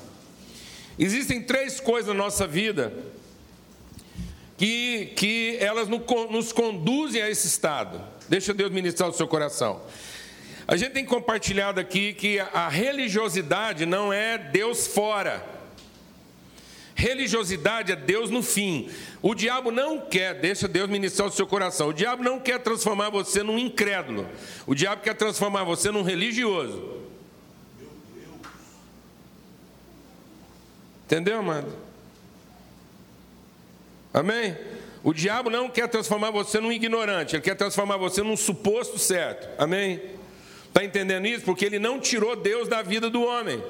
Existem 0.99 1.41
três 1.43 1.81
coisas 1.81 2.09
na 2.09 2.23
nossa 2.23 2.47
vida 2.47 2.93
que, 4.59 5.15
que 5.17 5.57
elas 5.61 5.89
nos 5.89 6.53
conduzem 6.53 7.23
a 7.23 7.31
esse 7.31 7.47
estado. 7.47 7.99
Deixa 8.29 8.53
Deus 8.53 8.71
ministrar 8.71 9.09
o 9.09 9.15
seu 9.15 9.27
coração. 9.27 9.81
A 10.69 10.77
gente 10.77 10.93
tem 10.93 11.07
compartilhado 11.07 11.81
aqui 11.81 12.13
que 12.13 12.39
a 12.39 12.69
religiosidade 12.69 13.87
não 13.87 14.13
é 14.13 14.37
Deus 14.37 14.87
fora. 14.87 15.43
Religiosidade 17.03 17.91
é 17.91 17.97
Deus 17.97 18.31
no 18.31 18.45
fim. 18.45 18.89
O 19.21 19.35
diabo 19.35 19.73
não 19.73 19.99
quer, 19.99 20.39
deixa 20.39 20.69
Deus 20.69 20.89
ministrar 20.89 21.27
o 21.27 21.33
seu 21.33 21.45
coração. 21.49 21.89
O 21.89 21.93
diabo 21.93 22.23
não 22.23 22.39
quer 22.39 22.61
transformar 22.61 23.11
você 23.11 23.43
num 23.43 23.59
incrédulo. 23.59 24.25
O 24.69 24.73
diabo 24.73 25.03
quer 25.03 25.17
transformar 25.17 25.65
você 25.65 25.91
num 25.91 26.03
religioso. 26.05 27.01
Entendeu, 31.05 31.41
amado? 31.41 31.77
Amém? 34.15 34.57
O 35.03 35.13
diabo 35.13 35.51
não 35.51 35.69
quer 35.69 35.89
transformar 35.89 36.31
você 36.31 36.61
num 36.61 36.71
ignorante, 36.71 37.35
ele 37.35 37.43
quer 37.43 37.57
transformar 37.57 37.97
você 37.97 38.23
num 38.23 38.37
suposto 38.37 38.97
certo. 38.97 39.49
Amém? 39.61 40.01
Está 40.69 40.85
entendendo 40.85 41.27
isso? 41.27 41.45
Porque 41.45 41.65
ele 41.65 41.81
não 41.81 41.99
tirou 41.99 42.37
Deus 42.37 42.69
da 42.69 42.81
vida 42.81 43.11
do 43.11 43.25
homem. 43.25 43.61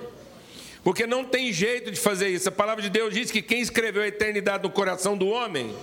Porque 0.83 1.07
não 1.07 1.25
tem 1.25 1.53
jeito 1.53 1.91
de 1.91 1.99
fazer 1.99 2.29
isso. 2.29 2.49
A 2.49 2.53
palavra 2.53 2.83
de 2.83 2.91
Deus 2.91 3.15
diz 3.15 3.31
que 3.31 3.41
quem 3.41 3.61
escreveu 3.61 4.03
a 4.03 4.09
eternidade 4.09 4.65
no 4.65 4.71
coração 4.71 5.17
do 5.17 5.29
homem 5.29 5.75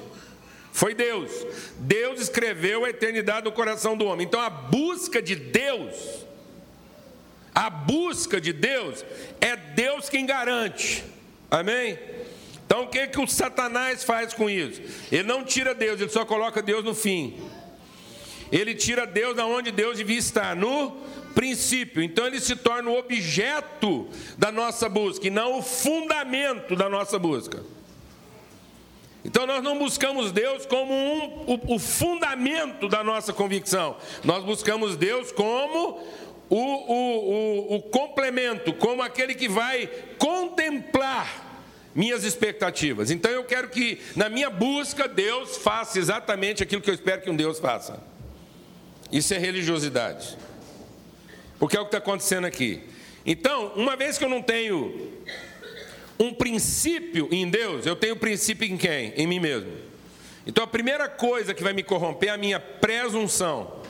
foi 0.72 0.94
Deus. 0.94 1.32
Deus 1.78 2.20
escreveu 2.20 2.86
a 2.86 2.90
eternidade 2.90 3.46
no 3.46 3.52
coração 3.52 3.98
do 3.98 4.06
homem. 4.06 4.28
Então 4.28 4.42
a 4.42 4.50
busca 4.50 5.22
de 5.22 5.36
Deus, 5.36 6.26
a 7.56 7.70
busca 7.70 8.42
de 8.42 8.52
Deus, 8.52 9.06
é 9.40 9.56
Deus 9.56 10.10
quem 10.10 10.26
garante. 10.26 11.04
Amém? 11.50 11.98
Então 12.66 12.84
o 12.84 12.88
que, 12.88 13.08
que 13.08 13.20
o 13.20 13.28
Satanás 13.28 14.04
faz 14.04 14.34
com 14.34 14.50
isso? 14.50 14.82
Ele 15.12 15.24
não 15.24 15.44
tira 15.44 15.74
Deus, 15.74 16.00
ele 16.00 16.10
só 16.10 16.26
coloca 16.26 16.62
Deus 16.62 16.84
no 16.84 16.94
fim. 16.94 17.36
Ele 18.52 18.76
tira 18.76 19.08
Deus 19.08 19.36
da 19.36 19.46
onde 19.46 19.72
Deus 19.72 19.98
devia 19.98 20.18
estar, 20.18 20.56
no 20.56 20.98
princípio. 21.34 22.02
Então 22.02 22.26
ele 22.26 22.40
se 22.40 22.56
torna 22.56 22.90
o 22.90 22.98
objeto 22.98 24.08
da 24.38 24.52
nossa 24.52 24.90
busca 24.90 25.28
e 25.28 25.30
não 25.30 25.60
o 25.60 25.62
fundamento 25.62 26.76
da 26.76 26.90
nossa 26.90 27.18
busca. 27.18 27.64
Então 29.24 29.46
nós 29.46 29.62
não 29.62 29.78
buscamos 29.78 30.32
Deus 30.32 30.66
como 30.66 30.94
um, 30.94 31.44
o, 31.46 31.76
o, 31.76 31.80
fundamento 31.80 32.88
da 32.88 33.04
nossa 33.04 33.34
convicção. 33.34 33.98
Nós 34.24 34.44
buscamos 34.44 34.96
Deus 34.96 35.32
como 35.32 36.02
o, 36.50 36.58
o, 36.58 37.76
o 37.76 37.82
complemento, 37.84 38.74
como 38.74 39.02
aquele 39.02 39.36
que 39.36 39.50
vai 39.50 39.88
contemplar 40.18 41.48
minhas 41.94 42.24
expectativas. 42.24 43.12
Então 43.12 43.30
eu 43.30 43.44
quero 43.44 43.70
que 43.70 44.00
na 44.16 44.30
minha 44.30 44.50
busca 44.50 45.08
Deus 45.08 45.58
faça 45.58 46.00
exatamente 46.00 46.64
aquilo 46.64 46.82
que 46.82 46.90
eu 46.90 46.96
espero 46.96 47.22
que 47.22 47.30
um 47.30 47.36
Deus 47.36 47.60
faça. 47.60 48.02
Isso 49.12 49.34
é 49.34 49.38
religiosidade. 49.38 50.38
Porque 51.60 51.76
é 51.78 51.80
o 51.80 51.84
que 51.84 51.90
está 51.90 51.98
acontecendo 51.98 52.46
aqui. 52.46 52.82
Então, 53.26 53.74
uma 53.76 53.96
vez 53.96 54.18
que 54.18 54.24
eu 54.24 54.30
não 54.30 54.42
tenho 54.42 55.12
um 56.20 56.34
princípio 56.34 57.28
em 57.32 57.50
Deus, 57.50 57.86
eu 57.86 57.96
tenho 57.96 58.16
princípio 58.16 58.68
em 58.68 58.78
quem? 58.78 59.14
Em 59.16 59.28
mim 59.28 59.40
mesmo. 59.40 59.72
Então 60.46 60.64
a 60.64 60.68
primeira 60.68 61.08
coisa 61.08 61.54
que 61.54 61.64
vai 61.64 61.74
me 61.74 61.84
corromper 61.84 62.30
é 62.30 62.34
a 62.34 62.38
minha 62.38 62.60
presunção. 62.60 63.84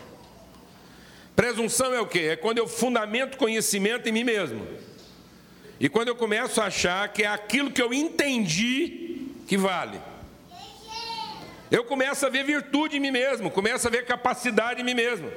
Presunção 1.35 1.93
é 1.93 2.01
o 2.01 2.05
quê? 2.05 2.31
É 2.31 2.35
quando 2.35 2.57
eu 2.57 2.67
fundamento 2.67 3.37
conhecimento 3.37 4.09
em 4.09 4.11
mim 4.11 4.23
mesmo. 4.23 4.67
E 5.79 5.87
quando 5.87 6.09
eu 6.09 6.15
começo 6.15 6.59
a 6.59 6.65
achar 6.65 7.07
que 7.13 7.23
é 7.23 7.27
aquilo 7.27 7.71
que 7.71 7.81
eu 7.81 7.93
entendi 7.93 9.27
que 9.47 9.57
vale. 9.57 9.99
Eu 11.71 11.85
começo 11.85 12.25
a 12.25 12.29
ver 12.29 12.43
virtude 12.43 12.97
em 12.97 12.99
mim 12.99 13.11
mesmo, 13.11 13.49
começo 13.49 13.87
a 13.87 13.91
ver 13.91 14.05
capacidade 14.05 14.81
em 14.81 14.83
mim 14.83 14.93
mesmo. 14.93 15.31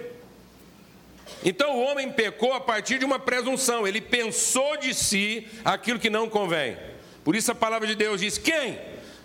Então 1.45 1.77
o 1.77 1.83
homem 1.83 2.11
pecou 2.11 2.53
a 2.53 2.61
partir 2.61 2.99
de 2.99 3.05
uma 3.05 3.19
presunção, 3.19 3.87
ele 3.87 4.01
pensou 4.01 4.77
de 4.77 4.95
si 4.95 5.47
aquilo 5.65 5.99
que 5.99 6.11
não 6.11 6.29
convém. 6.29 6.77
Por 7.25 7.35
isso 7.35 7.51
a 7.51 7.55
palavra 7.55 7.87
de 7.87 7.95
Deus 7.95 8.21
diz: 8.21 8.39
quem? 8.39 8.79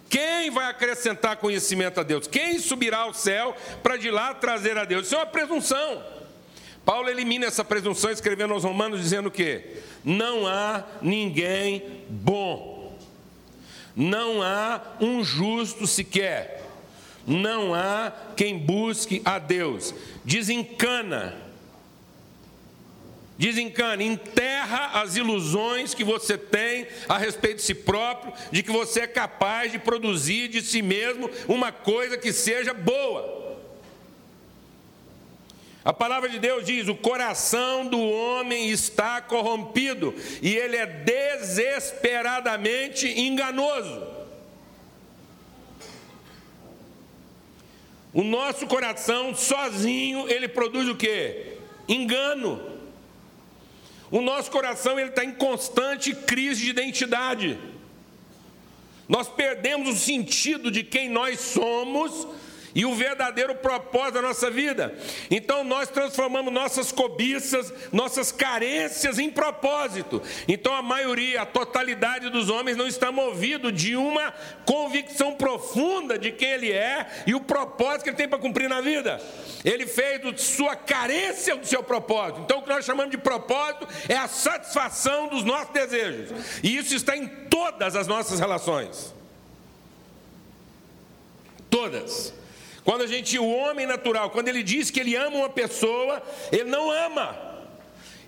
Quem 0.10 0.50
vai 0.50 0.70
acrescentar 0.70 1.38
conhecimento 1.38 2.00
a 2.00 2.04
Deus? 2.04 2.28
Quem 2.28 2.60
subirá 2.60 3.00
ao 3.00 3.14
céu 3.14 3.56
para 3.84 3.98
de 3.98 4.10
lá 4.10 4.34
trazer 4.34 4.78
a 4.78 4.86
Deus? 4.86 5.06
Isso 5.06 5.16
é 5.16 5.20
uma 5.20 5.26
presunção. 5.26 6.04
Paulo 6.86 7.10
elimina 7.10 7.46
essa 7.46 7.66
presunção 7.66 8.10
escrevendo 8.10 8.54
aos 8.54 8.64
Romanos 8.64 9.02
dizendo 9.02 9.30
que 9.30 9.62
não 10.06 10.48
há 10.48 10.86
ninguém 11.02 12.02
bom, 12.08 12.98
não 13.94 14.42
há 14.42 14.82
um 15.02 15.22
justo 15.22 15.86
sequer, 15.86 16.64
não 17.26 17.76
há 17.76 18.14
quem 18.38 18.58
busque 18.58 19.22
a 19.26 19.38
Deus. 19.38 19.94
Desencana 20.24 21.47
Desencane, 23.38 24.04
enterra 24.04 25.00
as 25.00 25.16
ilusões 25.16 25.94
que 25.94 26.04
você 26.04 26.36
tem 26.38 26.88
a 27.08 27.20
respeito 27.20 27.58
de 27.58 27.64
si 27.64 27.76
próprio, 27.76 28.34
de 28.52 28.64
que 28.64 28.72
você 28.72 29.02
é 29.02 29.08
capaz 29.08 29.72
de 29.72 29.78
produzir 29.78 30.48
de 30.48 30.64
si 30.64 30.82
mesmo 30.82 31.30
uma 31.48 31.72
coisa 31.72 32.18
que 32.18 32.34
seja 32.34 32.74
boa. 32.74 33.38
A 35.86 35.94
palavra 35.94 36.28
de 36.28 36.40
Deus 36.40 36.66
diz: 36.66 36.88
o 36.88 36.96
coração 36.96 37.86
do 37.88 38.02
homem 38.02 38.72
está 38.72 39.22
corrompido 39.22 40.16
e 40.42 40.56
ele 40.56 40.76
é 40.76 40.86
desesperadamente 40.86 43.08
enganoso. 43.08 44.18
O 48.12 48.24
nosso 48.24 48.66
coração 48.66 49.36
sozinho 49.36 50.28
ele 50.28 50.48
produz 50.48 50.90
o 50.90 50.96
que? 50.96 51.58
Engano. 51.88 52.77
O 54.10 54.22
nosso 54.22 54.50
coração 54.50 55.00
ele 55.00 55.10
está 55.10 55.24
em 55.24 55.34
constante 55.34 56.14
crise 56.14 56.64
de 56.64 56.70
identidade. 56.70 57.58
Nós 59.08 59.28
perdemos 59.28 59.90
o 59.90 59.96
sentido 59.98 60.70
de 60.72 60.84
quem 60.84 61.10
nós 61.10 61.40
somos 61.40 62.28
e 62.78 62.86
o 62.86 62.94
verdadeiro 62.94 63.56
propósito 63.56 64.14
da 64.14 64.22
nossa 64.22 64.52
vida. 64.52 64.96
Então 65.32 65.64
nós 65.64 65.90
transformamos 65.90 66.54
nossas 66.54 66.92
cobiças, 66.92 67.74
nossas 67.92 68.32
carências 68.32 69.18
em 69.18 69.32
propósito. 69.32 70.22
Então 70.48 70.76
a 70.76 70.82
maioria, 70.84 71.42
a 71.42 71.46
totalidade 71.46 72.30
dos 72.30 72.50
homens 72.52 72.78
não 72.78 72.86
está 72.86 73.12
movido 73.12 73.72
de 73.72 73.96
uma 73.96 74.32
convicção 74.64 75.34
profunda 75.34 76.20
de 76.20 76.32
quem 76.32 76.52
ele 76.52 76.72
é 76.72 77.08
e 77.26 77.34
o 77.34 77.42
propósito 77.42 78.04
que 78.04 78.10
ele 78.12 78.18
tem 78.18 78.30
para 78.30 78.38
cumprir 78.38 78.70
na 78.70 78.80
vida. 78.80 79.20
Ele 79.66 79.88
fez 79.88 80.22
de 80.22 80.40
sua 80.40 80.76
carência 80.76 81.56
do 81.56 81.66
seu 81.66 81.82
propósito. 81.82 82.42
Então 82.42 82.60
o 82.60 82.62
que 82.62 82.70
nós 82.70 82.86
chamamos 82.86 83.10
de 83.10 83.18
propósito 83.18 83.88
é 84.08 84.16
a 84.16 84.28
satisfação 84.28 85.30
dos 85.30 85.44
nossos 85.44 85.74
desejos. 85.74 86.62
E 86.62 86.78
isso 86.78 86.94
está 86.94 87.18
em 87.18 87.28
todas 87.50 87.96
as 87.96 88.06
nossas 88.06 88.40
relações. 88.40 89.16
Todas. 91.72 92.38
Quando 92.88 93.02
a 93.02 93.08
gente, 93.08 93.38
o 93.38 93.46
homem 93.46 93.86
natural, 93.86 94.30
quando 94.30 94.48
ele 94.48 94.64
diz 94.64 94.90
que 94.90 95.02
ele 95.02 95.14
ama 95.14 95.40
uma 95.40 95.50
pessoa, 95.50 96.24
ele 96.54 96.70
não 96.70 96.90
ama. 96.90 97.38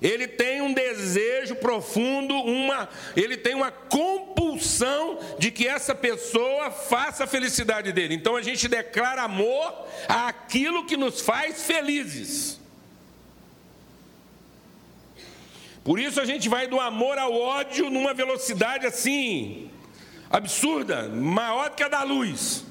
Ele 0.01 0.27
tem 0.27 0.61
um 0.61 0.73
desejo 0.73 1.55
profundo, 1.55 2.35
uma, 2.35 2.89
ele 3.15 3.37
tem 3.37 3.55
uma 3.55 3.71
compulsão 3.71 5.17
de 5.39 5.49
que 5.49 5.65
essa 5.65 5.95
pessoa 5.95 6.71
faça 6.71 7.23
a 7.23 7.27
felicidade 7.27 7.93
dele. 7.93 8.15
Então 8.15 8.35
a 8.35 8.41
gente 8.41 8.67
declara 8.67 9.21
amor 9.21 9.87
àquilo 10.09 10.85
que 10.85 10.97
nos 10.97 11.21
faz 11.21 11.63
felizes. 11.63 12.59
Por 15.85 16.01
isso 16.01 16.19
a 16.19 16.25
gente 16.25 16.49
vai 16.49 16.67
do 16.67 16.81
amor 16.81 17.17
ao 17.17 17.33
ódio 17.33 17.89
numa 17.89 18.13
velocidade 18.13 18.85
assim 18.85 19.71
absurda, 20.29 21.07
maior 21.07 21.69
que 21.69 21.81
a 21.81 21.87
da 21.87 22.03
luz. 22.03 22.67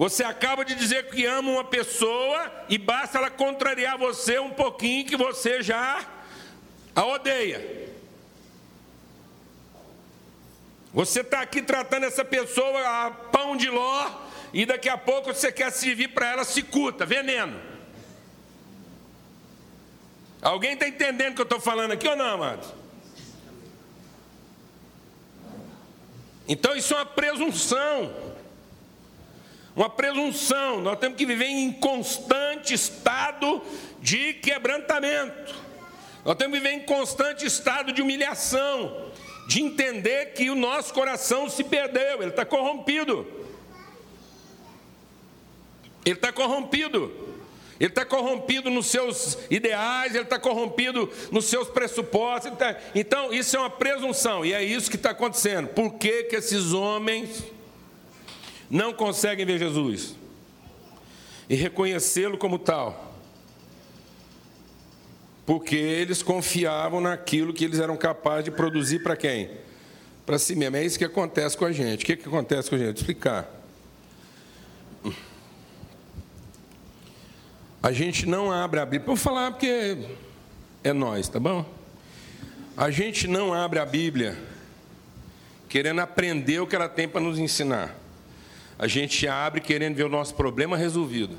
Você 0.00 0.24
acaba 0.24 0.64
de 0.64 0.74
dizer 0.74 1.10
que 1.10 1.26
ama 1.26 1.50
uma 1.50 1.64
pessoa 1.64 2.50
e 2.70 2.78
basta 2.78 3.18
ela 3.18 3.28
contrariar 3.28 3.98
você 3.98 4.38
um 4.38 4.48
pouquinho 4.48 5.04
que 5.04 5.14
você 5.14 5.62
já 5.62 6.02
a 6.96 7.04
odeia. 7.04 7.92
Você 10.94 11.20
está 11.20 11.42
aqui 11.42 11.60
tratando 11.60 12.06
essa 12.06 12.24
pessoa 12.24 12.80
a 12.80 13.10
pão 13.10 13.54
de 13.54 13.68
ló 13.68 14.10
e 14.54 14.64
daqui 14.64 14.88
a 14.88 14.96
pouco 14.96 15.34
você 15.34 15.52
quer 15.52 15.70
servir 15.70 16.08
para 16.14 16.30
ela 16.30 16.44
cicuta, 16.44 17.04
veneno. 17.04 17.60
Alguém 20.40 20.72
está 20.72 20.88
entendendo 20.88 21.32
o 21.32 21.34
que 21.34 21.42
eu 21.42 21.44
estou 21.44 21.60
falando 21.60 21.92
aqui 21.92 22.08
ou 22.08 22.16
não, 22.16 22.36
amados? 22.36 22.72
Então 26.48 26.74
isso 26.74 26.94
é 26.94 26.96
uma 26.96 27.04
presunção. 27.04 28.29
Uma 29.74 29.88
presunção. 29.88 30.80
Nós 30.80 30.98
temos 30.98 31.16
que 31.16 31.26
viver 31.26 31.46
em 31.46 31.72
constante 31.72 32.74
estado 32.74 33.62
de 34.00 34.34
quebrantamento. 34.34 35.54
Nós 36.24 36.36
temos 36.36 36.58
que 36.58 36.64
viver 36.64 36.76
em 36.76 36.84
constante 36.84 37.46
estado 37.46 37.92
de 37.92 38.02
humilhação, 38.02 39.10
de 39.48 39.62
entender 39.62 40.32
que 40.34 40.50
o 40.50 40.54
nosso 40.54 40.92
coração 40.92 41.48
se 41.48 41.64
perdeu, 41.64 42.20
ele 42.20 42.30
está 42.30 42.44
corrompido. 42.44 43.26
Ele 46.04 46.14
está 46.14 46.32
corrompido. 46.32 47.30
Ele 47.78 47.88
está 47.88 48.04
corrompido 48.04 48.68
nos 48.68 48.88
seus 48.88 49.38
ideais, 49.50 50.14
ele 50.14 50.24
está 50.24 50.38
corrompido 50.38 51.10
nos 51.32 51.46
seus 51.46 51.66
pressupostos. 51.70 52.52
Tá... 52.58 52.76
Então, 52.94 53.32
isso 53.32 53.56
é 53.56 53.60
uma 53.60 53.70
presunção, 53.70 54.44
e 54.44 54.52
é 54.52 54.62
isso 54.62 54.90
que 54.90 54.96
está 54.96 55.10
acontecendo. 55.10 55.68
Por 55.68 55.94
que, 55.94 56.24
que 56.24 56.36
esses 56.36 56.74
homens 56.74 57.42
não 58.70 58.92
conseguem 58.92 59.44
ver 59.44 59.58
Jesus 59.58 60.14
e 61.48 61.54
reconhecê-lo 61.56 62.38
como 62.38 62.58
tal? 62.58 63.16
Porque 65.44 65.74
eles 65.74 66.22
confiavam 66.22 67.00
naquilo 67.00 67.52
que 67.52 67.64
eles 67.64 67.80
eram 67.80 67.96
capazes 67.96 68.44
de 68.44 68.52
produzir 68.52 69.02
para 69.02 69.16
quem? 69.16 69.50
Para 70.24 70.38
si 70.38 70.54
mesmo. 70.54 70.76
É 70.76 70.84
isso 70.84 70.96
que 70.96 71.04
acontece 71.04 71.56
com 71.56 71.64
a 71.64 71.72
gente. 71.72 72.04
O 72.04 72.06
que, 72.06 72.16
que 72.16 72.28
acontece 72.28 72.70
com 72.70 72.76
a 72.76 72.78
gente? 72.78 72.86
Vou 72.86 73.00
explicar. 73.00 73.50
A 77.82 77.92
gente 77.92 78.26
não 78.26 78.52
abre 78.52 78.78
a 78.78 78.84
Bíblia. 78.84 79.06
Vou 79.06 79.16
falar 79.16 79.50
porque 79.50 79.96
é 80.84 80.92
nós, 80.92 81.28
tá 81.28 81.40
bom? 81.40 81.64
A 82.76 82.90
gente 82.90 83.26
não 83.26 83.52
abre 83.52 83.78
a 83.78 83.86
Bíblia 83.86 84.38
querendo 85.68 86.00
aprender 86.00 86.60
o 86.60 86.66
que 86.66 86.76
ela 86.76 86.88
tem 86.88 87.08
para 87.08 87.20
nos 87.20 87.38
ensinar. 87.38 87.96
A 88.80 88.86
gente 88.86 89.28
abre 89.28 89.60
querendo 89.60 89.94
ver 89.94 90.04
o 90.04 90.08
nosso 90.08 90.34
problema 90.34 90.74
resolvido. 90.74 91.36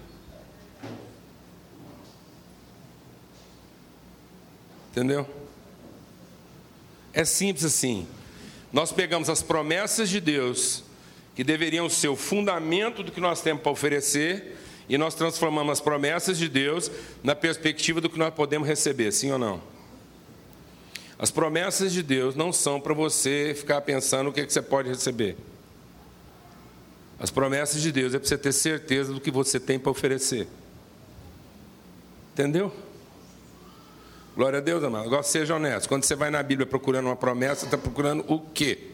Entendeu? 4.91 5.27
É 7.11 7.25
simples 7.25 7.65
assim. 7.65 8.07
Nós 8.71 8.91
pegamos 8.91 9.27
as 9.27 9.41
promessas 9.41 10.07
de 10.07 10.21
Deus, 10.21 10.83
que 11.33 11.43
deveriam 11.43 11.89
ser 11.89 12.09
o 12.09 12.15
fundamento 12.15 13.01
do 13.01 13.11
que 13.11 13.19
nós 13.19 13.41
temos 13.41 13.63
para 13.63 13.71
oferecer, 13.71 14.55
e 14.87 14.95
nós 14.95 15.15
transformamos 15.15 15.71
as 15.71 15.81
promessas 15.81 16.37
de 16.37 16.47
Deus 16.47 16.91
na 17.23 17.33
perspectiva 17.33 17.99
do 17.99 18.07
que 18.07 18.19
nós 18.19 18.35
podemos 18.35 18.67
receber, 18.67 19.11
sim 19.11 19.31
ou 19.31 19.39
não? 19.39 19.59
As 21.17 21.31
promessas 21.31 21.91
de 21.91 22.03
Deus 22.03 22.35
não 22.35 22.53
são 22.53 22.79
para 22.79 22.93
você 22.93 23.55
ficar 23.57 23.81
pensando 23.81 24.29
o 24.29 24.31
que, 24.31 24.41
é 24.41 24.45
que 24.45 24.53
você 24.53 24.61
pode 24.61 24.89
receber. 24.89 25.35
As 27.21 27.29
promessas 27.29 27.79
de 27.83 27.91
Deus 27.91 28.15
é 28.15 28.17
para 28.17 28.27
você 28.27 28.35
ter 28.35 28.51
certeza 28.51 29.13
do 29.13 29.21
que 29.21 29.29
você 29.29 29.59
tem 29.59 29.77
para 29.77 29.91
oferecer. 29.91 30.47
Entendeu? 32.33 32.73
Glória 34.35 34.57
a 34.57 34.61
Deus, 34.61 34.83
amado. 34.83 35.05
Agora 35.05 35.21
seja 35.21 35.55
honesto. 35.55 35.87
Quando 35.87 36.03
você 36.03 36.15
vai 36.15 36.31
na 36.31 36.41
Bíblia 36.41 36.65
procurando 36.65 37.05
uma 37.05 37.15
promessa, 37.15 37.65
está 37.65 37.77
procurando 37.77 38.25
o 38.27 38.39
quê? 38.39 38.87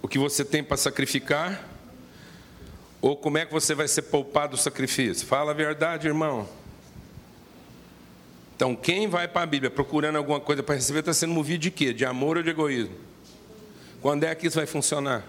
O 0.00 0.06
que 0.06 0.16
você 0.16 0.44
tem 0.44 0.62
para 0.62 0.76
sacrificar 0.76 1.68
ou 3.02 3.16
como 3.16 3.36
é 3.38 3.44
que 3.44 3.52
você 3.52 3.74
vai 3.74 3.88
ser 3.88 4.02
poupado 4.02 4.52
do 4.56 4.62
sacrifício? 4.62 5.26
Fala 5.26 5.50
a 5.50 5.54
verdade, 5.54 6.06
irmão. 6.06 6.48
Então, 8.54 8.76
quem 8.76 9.08
vai 9.08 9.26
para 9.26 9.42
a 9.42 9.46
Bíblia 9.46 9.72
procurando 9.72 10.14
alguma 10.18 10.38
coisa 10.38 10.62
para 10.62 10.76
receber 10.76 11.00
está 11.00 11.12
sendo 11.12 11.34
movido 11.34 11.58
de 11.58 11.72
quê? 11.72 11.92
De 11.92 12.04
amor 12.04 12.36
ou 12.36 12.44
de 12.44 12.50
egoísmo? 12.50 13.15
Quando 14.00 14.24
é 14.24 14.34
que 14.34 14.46
isso 14.46 14.56
vai 14.56 14.66
funcionar? 14.66 15.24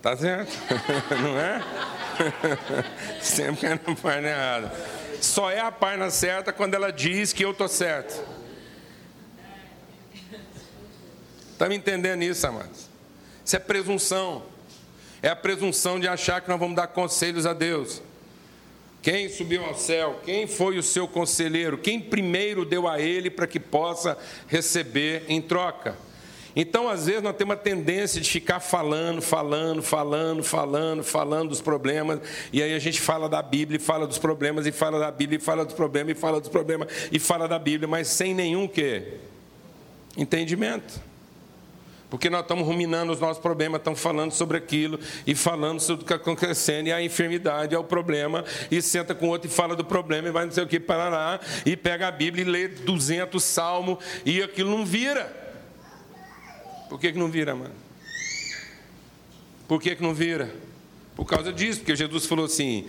Tá 0.00 0.16
certo? 0.16 0.52
Não 1.22 1.38
é? 1.38 1.62
sempre 3.22 3.62
cai 3.62 3.70
na 3.70 3.94
página 3.96 4.28
errada. 4.28 4.72
Só 5.20 5.50
é 5.50 5.60
a 5.60 5.72
página 5.72 6.10
certa 6.10 6.52
quando 6.52 6.74
ela 6.74 6.92
diz 6.92 7.32
que 7.32 7.44
eu 7.44 7.52
estou 7.52 7.68
certo. 7.68 8.22
Está 11.52 11.68
me 11.68 11.76
entendendo 11.76 12.22
isso, 12.22 12.46
amados? 12.46 12.90
Isso 13.44 13.56
é 13.56 13.58
presunção. 13.58 14.44
É 15.22 15.28
a 15.28 15.36
presunção 15.36 15.98
de 15.98 16.06
achar 16.06 16.42
que 16.42 16.50
nós 16.50 16.58
vamos 16.58 16.76
dar 16.76 16.88
conselhos 16.88 17.46
a 17.46 17.54
Deus. 17.54 18.02
Quem 19.04 19.28
subiu 19.28 19.62
ao 19.62 19.74
céu? 19.74 20.18
Quem 20.24 20.46
foi 20.46 20.78
o 20.78 20.82
seu 20.82 21.06
conselheiro? 21.06 21.76
Quem 21.76 22.00
primeiro 22.00 22.64
deu 22.64 22.88
a 22.88 22.98
ele 22.98 23.28
para 23.28 23.46
que 23.46 23.60
possa 23.60 24.16
receber 24.48 25.24
em 25.28 25.42
troca? 25.42 25.94
Então, 26.56 26.88
às 26.88 27.04
vezes, 27.04 27.20
nós 27.20 27.36
temos 27.36 27.54
uma 27.54 27.60
tendência 27.60 28.18
de 28.18 28.30
ficar 28.30 28.60
falando, 28.60 29.20
falando, 29.20 29.82
falando, 29.82 30.42
falando, 30.42 31.04
falando 31.04 31.48
dos 31.50 31.60
problemas, 31.60 32.18
e 32.50 32.62
aí 32.62 32.72
a 32.72 32.78
gente 32.78 32.98
fala 32.98 33.28
da 33.28 33.42
Bíblia, 33.42 33.76
e 33.76 33.78
fala 33.78 34.06
dos 34.06 34.16
problemas, 34.16 34.66
e 34.66 34.72
fala 34.72 34.98
da 34.98 35.10
Bíblia, 35.10 35.36
e 35.36 35.40
fala 35.40 35.66
dos 35.66 35.74
problemas, 35.74 36.16
e 36.16 36.18
fala 36.18 36.40
dos 36.40 36.48
problemas, 36.48 36.88
e 37.12 37.18
fala 37.18 37.46
da 37.46 37.58
Bíblia, 37.58 37.86
mas 37.86 38.08
sem 38.08 38.32
nenhum 38.32 38.66
quê? 38.66 39.18
Entendimento. 40.16 40.98
Porque 42.14 42.30
nós 42.30 42.42
estamos 42.42 42.64
ruminando 42.64 43.12
os 43.12 43.18
nossos 43.18 43.42
problemas, 43.42 43.80
estamos 43.80 43.98
falando 43.98 44.30
sobre 44.30 44.56
aquilo 44.56 45.00
e 45.26 45.34
falando 45.34 45.80
sobre 45.80 46.04
o 46.04 46.06
que 46.06 46.12
está 46.12 46.14
acontecendo, 46.14 46.86
e 46.86 46.92
a 46.92 47.02
enfermidade 47.02 47.74
é 47.74 47.78
o 47.78 47.82
problema, 47.82 48.44
e 48.70 48.80
senta 48.80 49.16
com 49.16 49.26
outro 49.26 49.50
e 49.50 49.52
fala 49.52 49.74
do 49.74 49.84
problema, 49.84 50.28
e 50.28 50.30
vai 50.30 50.44
não 50.44 50.52
sei 50.52 50.62
o 50.62 50.66
que, 50.68 50.80
lá 50.86 51.40
e 51.66 51.76
pega 51.76 52.06
a 52.06 52.12
Bíblia 52.12 52.44
e 52.44 52.48
lê 52.48 52.68
200 52.68 53.42
salmos, 53.42 53.98
e 54.24 54.40
aquilo 54.40 54.70
não 54.70 54.86
vira. 54.86 55.24
Por 56.88 57.00
que, 57.00 57.10
que 57.10 57.18
não 57.18 57.28
vira, 57.28 57.52
mano? 57.52 57.74
Por 59.66 59.82
que, 59.82 59.96
que 59.96 60.02
não 60.04 60.14
vira? 60.14 60.54
Por 61.16 61.24
causa 61.24 61.52
disso, 61.52 61.80
porque 61.80 61.96
Jesus 61.96 62.26
falou 62.26 62.44
assim, 62.44 62.86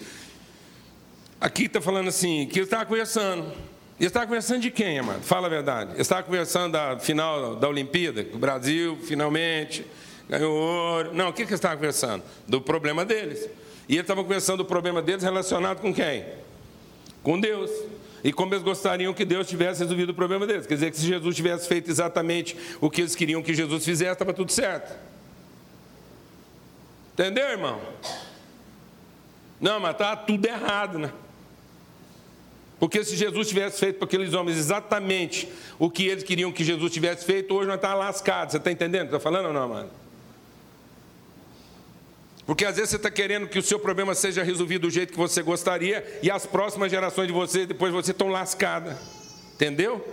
aqui 1.42 1.64
está 1.64 1.82
falando 1.82 2.10
assim, 2.10 2.46
que 2.46 2.60
ele 2.60 2.66
estava 2.66 2.86
conversando. 2.86 3.75
E 4.00 4.06
estava 4.06 4.26
conversando 4.26 4.62
de 4.62 4.72
quem, 4.72 5.00
amado? 5.00 5.22
Fala 5.22 5.48
a 5.48 5.50
verdade. 5.50 5.92
Eu 5.96 6.02
estava 6.02 6.24
conversando 6.24 6.74
da 6.74 7.00
final 7.00 7.56
da 7.56 7.70
Olimpíada, 7.70 8.28
o 8.34 8.38
Brasil 8.38 8.98
finalmente 9.04 9.86
ganhou 10.28 10.54
ouro. 10.54 11.14
Não, 11.14 11.30
o 11.30 11.34
que, 11.34 11.46
que 11.46 11.54
eu 11.54 11.56
estava 11.56 11.76
conversando? 11.76 12.24
Do 12.48 12.60
problema 12.60 13.06
deles. 13.06 13.48
E 13.88 13.94
ele 13.94 14.02
estava 14.02 14.22
conversando 14.22 14.58
do 14.58 14.66
problema 14.66 15.02
deles 15.02 15.24
relacionado 15.24 15.80
com 15.80 15.94
quem? 15.94 16.26
Com 17.24 17.40
Deus. 17.40 17.72
E 18.24 18.34
como 18.34 18.54
eles 18.54 18.64
gostariam 18.64 19.14
que 19.14 19.24
Deus 19.24 19.48
tivesse 19.48 19.82
resolvido 19.82 20.10
o 20.10 20.14
problema 20.14 20.48
deles. 20.48 20.66
Quer 20.66 20.74
dizer, 20.74 20.92
que 20.92 20.98
se 20.98 21.06
Jesus 21.06 21.36
tivesse 21.36 21.68
feito 21.68 21.90
exatamente 21.90 22.58
o 22.82 22.90
que 22.90 23.02
eles 23.02 23.16
queriam 23.16 23.42
que 23.42 23.54
Jesus 23.54 23.86
fizesse, 23.86 24.12
estava 24.12 24.34
tudo 24.34 24.52
certo. 24.52 24.98
Entendeu, 27.14 27.48
irmão? 27.48 27.80
Não, 29.62 29.80
mas 29.80 29.92
estava 29.92 30.18
tudo 30.18 30.46
errado, 30.46 30.98
né? 31.00 31.14
Porque 32.80 33.04
se 33.04 33.16
Jesus 33.16 33.48
tivesse 33.48 33.80
feito 33.80 33.98
para 33.98 34.06
aqueles 34.06 34.34
homens 34.34 34.58
exatamente 34.58 35.48
o 35.80 35.90
que 35.90 36.08
eles 36.08 36.24
queriam 36.24 36.52
que 36.52 36.64
Jesus 36.64 36.92
tivesse 36.92 37.26
feito, 37.26 37.54
hoje 37.54 37.68
nós 37.68 37.78
estávamos 37.78 38.06
lascados. 38.06 38.52
Você 38.52 38.58
está 38.58 38.72
entendendo 38.72 39.06
o 39.06 39.08
que 39.08 39.14
eu 39.14 39.18
estou 39.18 39.32
falando 39.32 39.48
ou 39.48 39.54
não, 39.54 39.70
mano? 39.70 39.90
Porque 42.46 42.64
às 42.66 42.76
vezes 42.76 42.92
você 42.92 42.96
está 42.98 43.10
querendo 43.10 43.48
que 43.48 43.58
o 43.58 43.62
seu 43.62 43.80
problema 43.80 44.14
seja 44.14 44.44
resolvido 44.44 44.84
do 44.84 44.90
jeito 44.92 45.12
que 45.12 45.18
você 45.18 45.42
gostaria 45.42 46.20
e 46.22 46.30
as 46.30 46.46
próximas 46.46 46.92
gerações 46.92 47.28
de 47.28 47.34
você, 47.34 47.66
depois 47.66 47.92
de 47.92 47.96
você, 48.00 48.12
estão 48.12 48.28
lascadas. 48.28 48.98
Entendeu? 49.56 50.06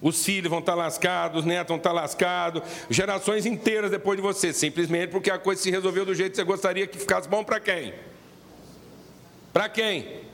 Os 0.00 0.24
filhos 0.24 0.48
vão 0.48 0.60
estar 0.60 0.74
lascados, 0.74 1.40
os 1.40 1.44
netos 1.44 1.68
vão 1.68 1.78
estar 1.78 1.92
lascados, 1.92 2.62
gerações 2.88 3.44
inteiras 3.44 3.90
depois 3.90 4.16
de 4.16 4.22
você, 4.22 4.52
simplesmente 4.52 5.10
porque 5.10 5.30
a 5.30 5.38
coisa 5.38 5.60
se 5.60 5.70
resolveu 5.70 6.04
do 6.06 6.14
jeito 6.14 6.32
que 6.32 6.36
você 6.36 6.44
gostaria 6.44 6.86
que 6.86 6.98
ficasse 6.98 7.28
bom 7.28 7.42
para 7.42 7.60
quem? 7.60 7.94
Para 9.52 9.68
quem? 9.68 10.24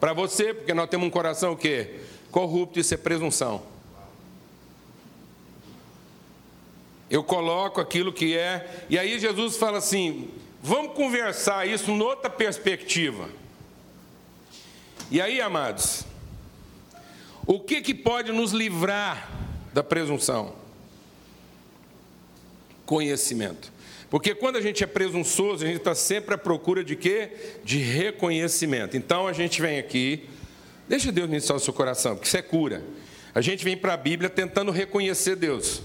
Para 0.00 0.14
você, 0.14 0.54
porque 0.54 0.72
nós 0.72 0.88
temos 0.88 1.06
um 1.06 1.10
coração 1.10 1.52
o 1.52 1.56
quê? 1.56 2.00
Corrupto, 2.30 2.80
isso 2.80 2.94
é 2.94 2.96
presunção. 2.96 3.62
Eu 7.10 7.22
coloco 7.22 7.80
aquilo 7.80 8.12
que 8.12 8.36
é. 8.36 8.84
E 8.88 8.98
aí 8.98 9.18
Jesus 9.18 9.56
fala 9.58 9.78
assim: 9.78 10.30
vamos 10.62 10.94
conversar 10.94 11.68
isso 11.68 11.92
noutra 11.92 12.30
perspectiva. 12.30 13.28
E 15.10 15.20
aí, 15.20 15.40
amados, 15.40 16.04
o 17.44 17.58
que, 17.58 17.82
que 17.82 17.92
pode 17.92 18.30
nos 18.30 18.52
livrar 18.52 19.28
da 19.74 19.82
presunção? 19.82 20.54
Conhecimento. 22.86 23.72
Porque 24.10 24.34
quando 24.34 24.56
a 24.56 24.60
gente 24.60 24.82
é 24.82 24.86
presunçoso, 24.88 25.64
a 25.64 25.68
gente 25.68 25.78
está 25.78 25.94
sempre 25.94 26.34
à 26.34 26.38
procura 26.38 26.82
de 26.82 26.96
quê? 26.96 27.30
De 27.62 27.78
reconhecimento. 27.78 28.96
Então 28.96 29.28
a 29.28 29.32
gente 29.32 29.62
vem 29.62 29.78
aqui, 29.78 30.28
deixa 30.88 31.12
Deus 31.12 31.28
iniciar 31.28 31.54
o 31.54 31.60
seu 31.60 31.72
coração, 31.72 32.16
porque 32.16 32.26
isso 32.26 32.36
é 32.36 32.42
cura. 32.42 32.82
A 33.32 33.40
gente 33.40 33.64
vem 33.64 33.76
para 33.76 33.94
a 33.94 33.96
Bíblia 33.96 34.28
tentando 34.28 34.72
reconhecer 34.72 35.36
Deus. 35.36 35.80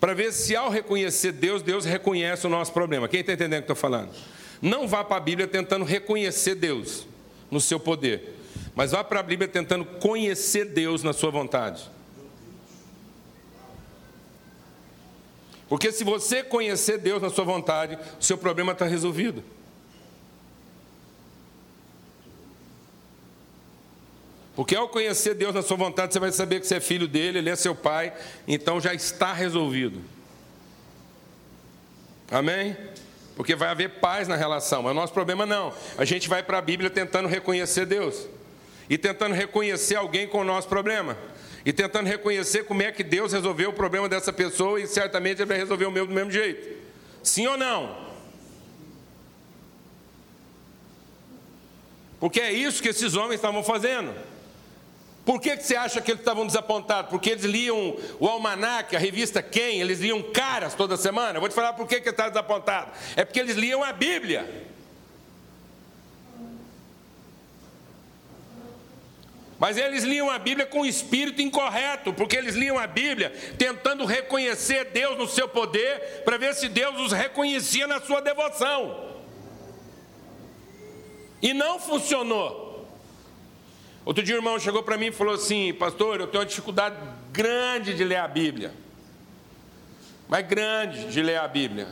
para 0.00 0.14
ver 0.14 0.32
se 0.32 0.56
ao 0.56 0.70
reconhecer 0.70 1.32
Deus, 1.32 1.62
Deus 1.62 1.84
reconhece 1.84 2.46
o 2.46 2.50
nosso 2.50 2.72
problema. 2.72 3.06
Quem 3.06 3.20
está 3.20 3.32
entendendo 3.32 3.58
o 3.58 3.66
que 3.66 3.72
estou 3.72 3.76
falando? 3.76 4.10
Não 4.62 4.88
vá 4.88 5.04
para 5.04 5.18
a 5.18 5.20
Bíblia 5.20 5.46
tentando 5.46 5.84
reconhecer 5.84 6.54
Deus 6.54 7.06
no 7.50 7.60
seu 7.60 7.78
poder, 7.78 8.36
mas 8.74 8.92
vá 8.92 9.02
para 9.04 9.20
a 9.20 9.22
Bíblia 9.22 9.48
tentando 9.48 9.84
conhecer 9.84 10.66
Deus 10.66 11.02
na 11.02 11.12
sua 11.12 11.30
vontade. 11.30 11.90
Porque 15.70 15.92
se 15.92 16.02
você 16.02 16.42
conhecer 16.42 16.98
Deus 16.98 17.22
na 17.22 17.30
sua 17.30 17.44
vontade, 17.44 17.96
o 18.18 18.24
seu 18.24 18.36
problema 18.36 18.72
está 18.72 18.86
resolvido. 18.86 19.44
Porque 24.56 24.74
ao 24.74 24.88
conhecer 24.88 25.32
Deus 25.34 25.54
na 25.54 25.62
sua 25.62 25.76
vontade, 25.76 26.12
você 26.12 26.18
vai 26.18 26.32
saber 26.32 26.58
que 26.58 26.66
você 26.66 26.74
é 26.74 26.80
filho 26.80 27.06
dele, 27.06 27.38
ele 27.38 27.48
é 27.48 27.54
seu 27.54 27.72
pai, 27.72 28.12
então 28.48 28.80
já 28.80 28.92
está 28.92 29.32
resolvido. 29.32 30.02
Amém? 32.32 32.76
Porque 33.36 33.54
vai 33.54 33.68
haver 33.68 34.00
paz 34.00 34.26
na 34.26 34.34
relação, 34.34 34.82
mas 34.82 34.90
o 34.90 34.94
nosso 34.96 35.12
problema 35.12 35.46
não. 35.46 35.72
A 35.96 36.04
gente 36.04 36.28
vai 36.28 36.42
para 36.42 36.58
a 36.58 36.62
Bíblia 36.62 36.90
tentando 36.90 37.28
reconhecer 37.28 37.86
Deus 37.86 38.26
e 38.88 38.98
tentando 38.98 39.36
reconhecer 39.36 39.94
alguém 39.94 40.26
com 40.26 40.40
o 40.40 40.44
nosso 40.44 40.66
problema 40.66 41.16
e 41.64 41.72
tentando 41.72 42.06
reconhecer 42.06 42.64
como 42.64 42.82
é 42.82 42.90
que 42.90 43.02
Deus 43.02 43.32
resolveu 43.32 43.70
o 43.70 43.72
problema 43.72 44.08
dessa 44.08 44.32
pessoa 44.32 44.80
e 44.80 44.86
certamente 44.86 45.42
ele 45.42 45.48
vai 45.48 45.58
resolver 45.58 45.84
o 45.86 45.90
meu 45.90 46.06
do 46.06 46.14
mesmo 46.14 46.30
jeito. 46.30 46.78
Sim 47.22 47.46
ou 47.46 47.56
não? 47.56 48.10
Porque 52.18 52.40
é 52.40 52.52
isso 52.52 52.82
que 52.82 52.88
esses 52.88 53.14
homens 53.14 53.36
estavam 53.36 53.62
fazendo. 53.62 54.14
Por 55.24 55.40
que, 55.40 55.56
que 55.56 55.62
você 55.62 55.76
acha 55.76 56.00
que 56.00 56.10
eles 56.10 56.20
estavam 56.20 56.46
desapontados? 56.46 57.10
Porque 57.10 57.30
eles 57.30 57.44
liam 57.44 57.96
o 58.18 58.26
almanac, 58.26 58.96
a 58.96 58.98
revista 58.98 59.42
Quem, 59.42 59.80
eles 59.80 60.00
liam 60.00 60.22
caras 60.22 60.74
toda 60.74 60.96
semana. 60.96 61.36
Eu 61.36 61.40
vou 61.40 61.48
te 61.48 61.54
falar 61.54 61.74
por 61.74 61.86
que, 61.86 62.00
que 62.00 62.08
está 62.08 62.28
desapontado. 62.28 62.90
É 63.16 63.24
porque 63.24 63.38
eles 63.38 63.56
liam 63.56 63.82
a 63.84 63.92
Bíblia. 63.92 64.69
Mas 69.60 69.76
eles 69.76 70.04
liam 70.04 70.30
a 70.30 70.38
Bíblia 70.38 70.64
com 70.64 70.80
o 70.80 70.86
espírito 70.86 71.42
incorreto, 71.42 72.14
porque 72.14 72.34
eles 72.34 72.54
liam 72.54 72.78
a 72.78 72.86
Bíblia 72.86 73.30
tentando 73.58 74.06
reconhecer 74.06 74.86
Deus 74.86 75.18
no 75.18 75.28
seu 75.28 75.46
poder, 75.46 76.22
para 76.24 76.38
ver 76.38 76.54
se 76.54 76.66
Deus 76.66 76.98
os 76.98 77.12
reconhecia 77.12 77.86
na 77.86 78.00
sua 78.00 78.22
devoção. 78.22 79.20
E 81.42 81.52
não 81.52 81.78
funcionou. 81.78 82.88
Outro 84.02 84.24
dia 84.24 84.34
o 84.34 84.38
irmão 84.38 84.58
chegou 84.58 84.82
para 84.82 84.96
mim 84.96 85.08
e 85.08 85.12
falou 85.12 85.34
assim: 85.34 85.74
Pastor, 85.74 86.20
eu 86.20 86.26
tenho 86.26 86.40
uma 86.40 86.48
dificuldade 86.48 86.96
grande 87.30 87.94
de 87.94 88.02
ler 88.02 88.16
a 88.16 88.28
Bíblia. 88.28 88.72
Mas 90.26 90.46
grande 90.46 91.12
de 91.12 91.22
ler 91.22 91.36
a 91.36 91.46
Bíblia. 91.46 91.88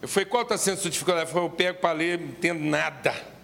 Eu 0.00 0.08
falei: 0.08 0.24
Qual 0.24 0.42
está 0.42 0.56
sendo 0.56 0.78
a 0.78 0.80
sua 0.80 0.90
dificuldade? 0.90 1.30
Eu 1.34 1.50
pego 1.50 1.80
para 1.80 1.92
ler, 1.92 2.18
não 2.18 2.28
entendo 2.28 2.64
nada. 2.64 3.35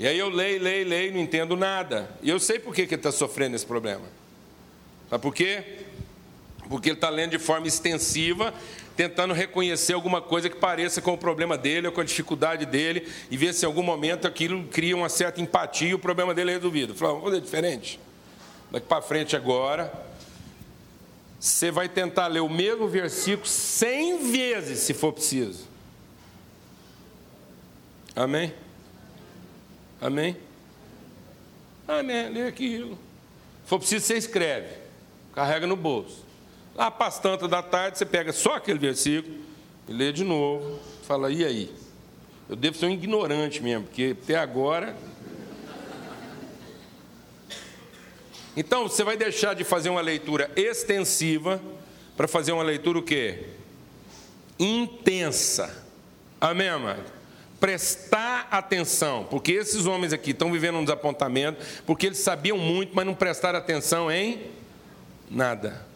E 0.00 0.08
aí 0.08 0.18
eu 0.18 0.30
leio, 0.30 0.62
leio, 0.62 0.88
leio, 0.88 1.12
não 1.12 1.20
entendo 1.20 1.54
nada. 1.54 2.08
E 2.22 2.30
eu 2.30 2.40
sei 2.40 2.58
por 2.58 2.74
que, 2.74 2.80
ele 2.80 2.94
está 2.94 3.12
sofrendo 3.12 3.54
esse 3.54 3.66
problema. 3.66 4.06
Sabe 5.10 5.20
por 5.20 5.34
quê? 5.34 5.62
Porque 6.70 6.88
ele 6.88 6.96
está 6.96 7.10
lendo 7.10 7.32
de 7.32 7.38
forma 7.38 7.66
extensiva, 7.66 8.54
tentando 8.96 9.34
reconhecer 9.34 9.92
alguma 9.92 10.22
coisa 10.22 10.48
que 10.48 10.56
pareça 10.56 11.02
com 11.02 11.12
o 11.12 11.18
problema 11.18 11.58
dele 11.58 11.86
ou 11.86 11.92
com 11.92 12.00
a 12.00 12.04
dificuldade 12.04 12.64
dele, 12.64 13.06
e 13.30 13.36
ver 13.36 13.52
se 13.52 13.66
em 13.66 13.68
algum 13.68 13.82
momento 13.82 14.26
aquilo 14.26 14.64
cria 14.68 14.96
uma 14.96 15.10
certa 15.10 15.38
empatia 15.38 15.90
e 15.90 15.94
o 15.94 15.98
problema 15.98 16.32
dele 16.32 16.52
é 16.52 16.54
resolvido. 16.54 16.94
Falou, 16.94 17.16
vamos 17.16 17.32
fazer 17.32 17.44
diferente. 17.44 18.00
Daqui 18.70 18.86
para 18.86 19.02
frente 19.02 19.36
agora, 19.36 19.92
você 21.38 21.70
vai 21.70 21.90
tentar 21.90 22.26
ler 22.28 22.40
o 22.40 22.48
mesmo 22.48 22.88
versículo 22.88 23.46
cem 23.46 24.32
vezes, 24.32 24.78
se 24.78 24.94
for 24.94 25.12
preciso. 25.12 25.68
Amém? 28.16 28.54
Amém? 30.00 30.36
Amém. 31.86 32.28
Lê 32.30 32.46
aquilo. 32.46 32.96
Se 33.64 33.68
for 33.68 33.78
preciso, 33.78 34.06
você 34.06 34.16
escreve. 34.16 34.74
Carrega 35.34 35.66
no 35.66 35.76
bolso. 35.76 36.24
Lá 36.74 36.90
para 36.90 37.06
as 37.06 37.18
tantas 37.18 37.48
da 37.50 37.62
tarde, 37.62 37.98
você 37.98 38.06
pega 38.06 38.32
só 38.32 38.54
aquele 38.54 38.78
versículo 38.78 39.36
e 39.88 39.92
lê 39.92 40.12
de 40.12 40.24
novo. 40.24 40.78
Fala, 41.02 41.30
e 41.30 41.44
aí? 41.44 41.74
Eu 42.48 42.56
devo 42.56 42.76
ser 42.76 42.86
um 42.86 42.90
ignorante 42.90 43.62
mesmo, 43.62 43.84
porque 43.84 44.16
até 44.20 44.36
agora. 44.36 44.96
Então, 48.56 48.88
você 48.88 49.04
vai 49.04 49.16
deixar 49.16 49.54
de 49.54 49.62
fazer 49.62 49.90
uma 49.90 50.00
leitura 50.00 50.50
extensiva 50.56 51.60
para 52.16 52.26
fazer 52.26 52.52
uma 52.52 52.62
leitura 52.62 52.98
o 52.98 53.02
quê? 53.02 53.46
Intensa. 54.58 55.86
Amém, 56.40 56.68
amado? 56.68 57.19
Prestar 57.60 58.48
atenção, 58.50 59.26
porque 59.30 59.52
esses 59.52 59.84
homens 59.84 60.14
aqui 60.14 60.30
estão 60.30 60.50
vivendo 60.50 60.78
um 60.78 60.82
desapontamento, 60.82 61.62
porque 61.84 62.06
eles 62.06 62.18
sabiam 62.18 62.56
muito, 62.56 62.96
mas 62.96 63.04
não 63.04 63.14
prestaram 63.14 63.58
atenção 63.58 64.10
em 64.10 64.40
nada. 65.30 65.86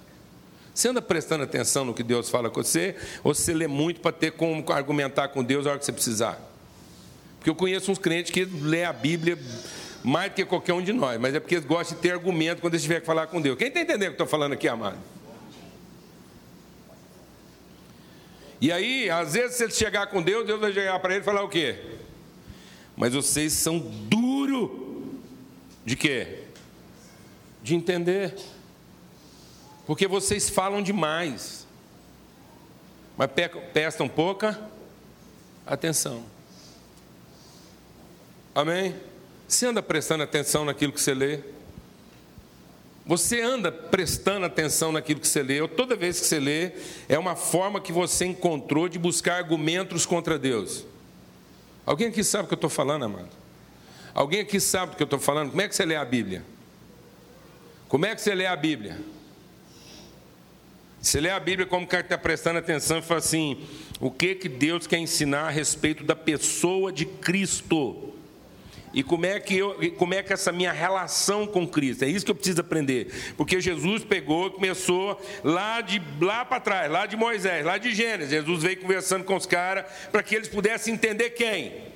Você 0.75 0.89
anda 0.89 1.01
prestando 1.01 1.43
atenção 1.43 1.85
no 1.85 1.95
que 1.95 2.03
Deus 2.03 2.29
fala 2.29 2.51
com 2.51 2.63
você, 2.63 2.95
ou 3.23 3.35
você 3.35 3.55
lê 3.55 3.67
muito 3.67 4.01
para 4.01 4.13
ter 4.13 4.33
como 4.33 4.71
argumentar 4.71 5.29
com 5.29 5.43
Deus 5.43 5.65
na 5.65 5.71
hora 5.71 5.79
que 5.79 5.87
você 5.87 5.93
precisar? 5.93 6.39
Porque 7.39 7.49
eu 7.49 7.55
conheço 7.55 7.91
uns 7.91 7.99
crentes 7.99 8.31
que 8.31 8.45
lê 8.45 8.85
a 8.85 8.93
Bíblia 8.93 9.39
mais 10.03 10.31
do 10.31 10.35
que 10.35 10.45
qualquer 10.45 10.75
um 10.75 10.83
de 10.83 10.93
nós, 10.93 11.19
mas 11.19 11.35
é 11.35 11.41
porque 11.41 11.55
eles 11.55 11.67
gostam 11.67 11.97
de 11.97 12.03
ter 12.03 12.11
argumento 12.11 12.61
quando 12.61 12.75
eles 12.75 12.83
tiver 12.83 13.01
que 13.01 13.07
falar 13.07 13.27
com 13.29 13.41
Deus. 13.41 13.57
Quem 13.57 13.69
está 13.69 13.81
entendendo 13.81 14.13
o 14.13 14.15
que 14.17 14.21
eu 14.21 14.25
estou 14.25 14.27
falando 14.27 14.53
aqui, 14.53 14.69
amado? 14.69 14.99
E 18.61 18.73
aí, 18.73 19.11
às 19.11 19.35
vezes, 19.35 19.57
se 19.57 19.65
ele 19.65 19.73
chegar 19.73 20.07
com 20.07 20.23
Deus, 20.23 20.47
Deus 20.47 20.61
vai 20.61 20.73
chegar 20.73 20.99
para 21.01 21.15
ele 21.15 21.23
e 21.23 21.25
falar 21.25 21.43
o 21.43 21.49
quê? 21.49 21.79
Mas 22.97 23.13
vocês 23.13 23.53
são 23.53 23.79
duro 23.79 25.21
de 25.85 25.97
quê? 25.97 26.45
De 27.63 27.75
entender. 27.75 28.35
Porque 29.87 30.07
vocês 30.07 30.49
falam 30.49 30.83
demais. 30.83 31.67
Mas 33.17 33.31
prestam 33.73 34.09
pouca 34.09 34.59
atenção. 35.67 36.25
Amém? 38.55 38.95
Você 39.47 39.67
anda 39.67 39.83
prestando 39.83 40.23
atenção 40.23 40.65
naquilo 40.65 40.93
que 40.93 41.01
você 41.01 41.13
lê? 41.13 41.41
Você 43.07 43.43
anda 43.43 43.71
prestando 43.71 44.47
atenção 44.47 44.91
naquilo 44.91 45.21
que 45.21 45.29
você 45.29 45.43
lê, 45.43 45.61
ou 45.61 45.69
toda 45.69 45.95
vez 45.95 46.21
que 46.21 46.27
você 46.27 46.41
lê, 46.41 46.73
é 47.07 47.19
uma 47.19 47.37
forma 47.37 47.81
que 47.81 47.93
você 47.93 48.25
encontrou 48.25 48.89
de 48.89 48.99
buscar 48.99 49.37
argumentos 49.37 50.07
contra 50.07 50.39
Deus. 50.39 50.87
Alguém 51.85 52.09
aqui 52.09 52.25
sabe 52.25 52.45
o 52.45 52.49
que 52.49 52.55
eu 52.55 52.57
estou 52.57 52.71
falando, 52.71 53.05
amado? 53.05 53.29
Alguém 54.15 54.41
aqui 54.41 54.59
sabe 54.59 54.93
do 54.93 54.97
que 54.97 55.03
eu 55.03 55.07
estou 55.07 55.19
falando? 55.19 55.51
Como 55.51 55.61
é 55.61 55.69
que 55.69 55.77
você 55.77 55.85
lê 55.85 55.97
a 55.97 56.05
Bíblia? 56.05 56.45
Como 57.89 58.07
é 58.07 58.15
que 58.15 58.23
você 58.23 58.35
lê 58.35 58.47
a 58.47 58.57
Bíblia? 58.57 58.99
Você 61.03 61.21
lê 61.21 61.29
a 61.29 61.39
Bíblia 61.39 61.67
como 61.67 61.87
que 61.87 61.95
está 61.95 62.17
prestando 62.17 62.59
atenção 62.59 62.99
e 62.99 63.03
fala 63.03 63.19
assim: 63.19 63.63
o 64.01 64.11
que, 64.11 64.35
que 64.35 64.49
Deus 64.49 64.87
quer 64.87 64.97
ensinar 64.97 65.49
a 65.49 65.51
respeito 65.51 66.03
da 66.03 66.17
pessoa 66.17 66.91
de 66.91 67.05
Cristo? 67.05 68.14
E 68.95 69.03
como 69.03 69.27
é 69.27 69.41
que 69.41 69.59
eu, 69.59 69.77
como 69.97 70.15
é 70.15 70.23
que 70.23 70.33
essa 70.33 70.53
minha 70.53 70.73
relação 70.73 71.47
com 71.47 71.67
Cristo? 71.67 72.05
É 72.05 72.09
isso 72.09 72.25
que 72.25 72.31
eu 72.31 72.35
preciso 72.35 72.61
aprender. 72.61 73.35
Porque 73.37 73.61
Jesus 73.61 74.05
pegou, 74.05 74.51
começou 74.51 75.21
lá 75.43 75.81
de 75.81 76.01
lá 76.21 76.45
para 76.45 76.61
trás, 76.61 76.91
lá 76.91 77.05
de 77.07 77.17
Moisés, 77.17 77.65
lá 77.65 77.77
de 77.77 77.93
Gênesis. 77.93 78.31
Jesus 78.31 78.63
veio 78.63 78.79
conversando 78.79 79.25
com 79.25 79.37
os 79.37 79.47
caras 79.47 79.85
para 80.13 80.23
que 80.23 80.35
eles 80.35 80.49
pudessem 80.49 80.95
entender 80.95 81.31
quem? 81.31 81.94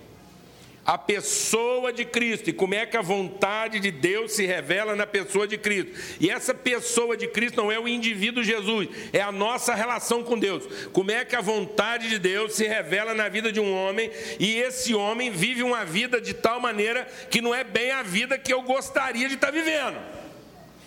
A 0.88 0.96
pessoa 0.96 1.92
de 1.92 2.02
Cristo 2.02 2.48
e 2.48 2.52
como 2.54 2.74
é 2.74 2.86
que 2.86 2.96
a 2.96 3.02
vontade 3.02 3.78
de 3.78 3.90
Deus 3.90 4.32
se 4.32 4.46
revela 4.46 4.96
na 4.96 5.06
pessoa 5.06 5.46
de 5.46 5.58
Cristo. 5.58 5.92
E 6.18 6.30
essa 6.30 6.54
pessoa 6.54 7.14
de 7.14 7.28
Cristo 7.28 7.58
não 7.58 7.70
é 7.70 7.78
o 7.78 7.86
indivíduo 7.86 8.42
Jesus, 8.42 8.88
é 9.12 9.20
a 9.20 9.30
nossa 9.30 9.74
relação 9.74 10.24
com 10.24 10.38
Deus. 10.38 10.64
Como 10.90 11.10
é 11.10 11.26
que 11.26 11.36
a 11.36 11.42
vontade 11.42 12.08
de 12.08 12.18
Deus 12.18 12.54
se 12.54 12.66
revela 12.66 13.12
na 13.12 13.28
vida 13.28 13.52
de 13.52 13.60
um 13.60 13.70
homem 13.70 14.10
e 14.40 14.56
esse 14.56 14.94
homem 14.94 15.30
vive 15.30 15.62
uma 15.62 15.84
vida 15.84 16.22
de 16.22 16.32
tal 16.32 16.58
maneira 16.58 17.06
que 17.30 17.42
não 17.42 17.54
é 17.54 17.62
bem 17.62 17.90
a 17.90 18.02
vida 18.02 18.38
que 18.38 18.50
eu 18.50 18.62
gostaria 18.62 19.28
de 19.28 19.34
estar 19.34 19.50
vivendo. 19.50 19.98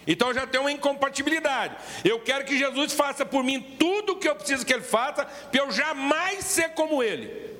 Então 0.07 0.33
já 0.33 0.47
tem 0.47 0.59
uma 0.59 0.71
incompatibilidade. 0.71 1.75
Eu 2.03 2.19
quero 2.21 2.43
que 2.43 2.57
Jesus 2.57 2.93
faça 2.93 3.23
por 3.23 3.43
mim 3.43 3.61
tudo 3.77 4.13
o 4.13 4.15
que 4.17 4.27
eu 4.27 4.35
preciso 4.35 4.65
que 4.65 4.73
ele 4.73 4.81
faça, 4.81 5.25
para 5.25 5.61
eu 5.61 5.71
jamais 5.71 6.43
ser 6.43 6.69
como 6.69 7.03
ele. 7.03 7.50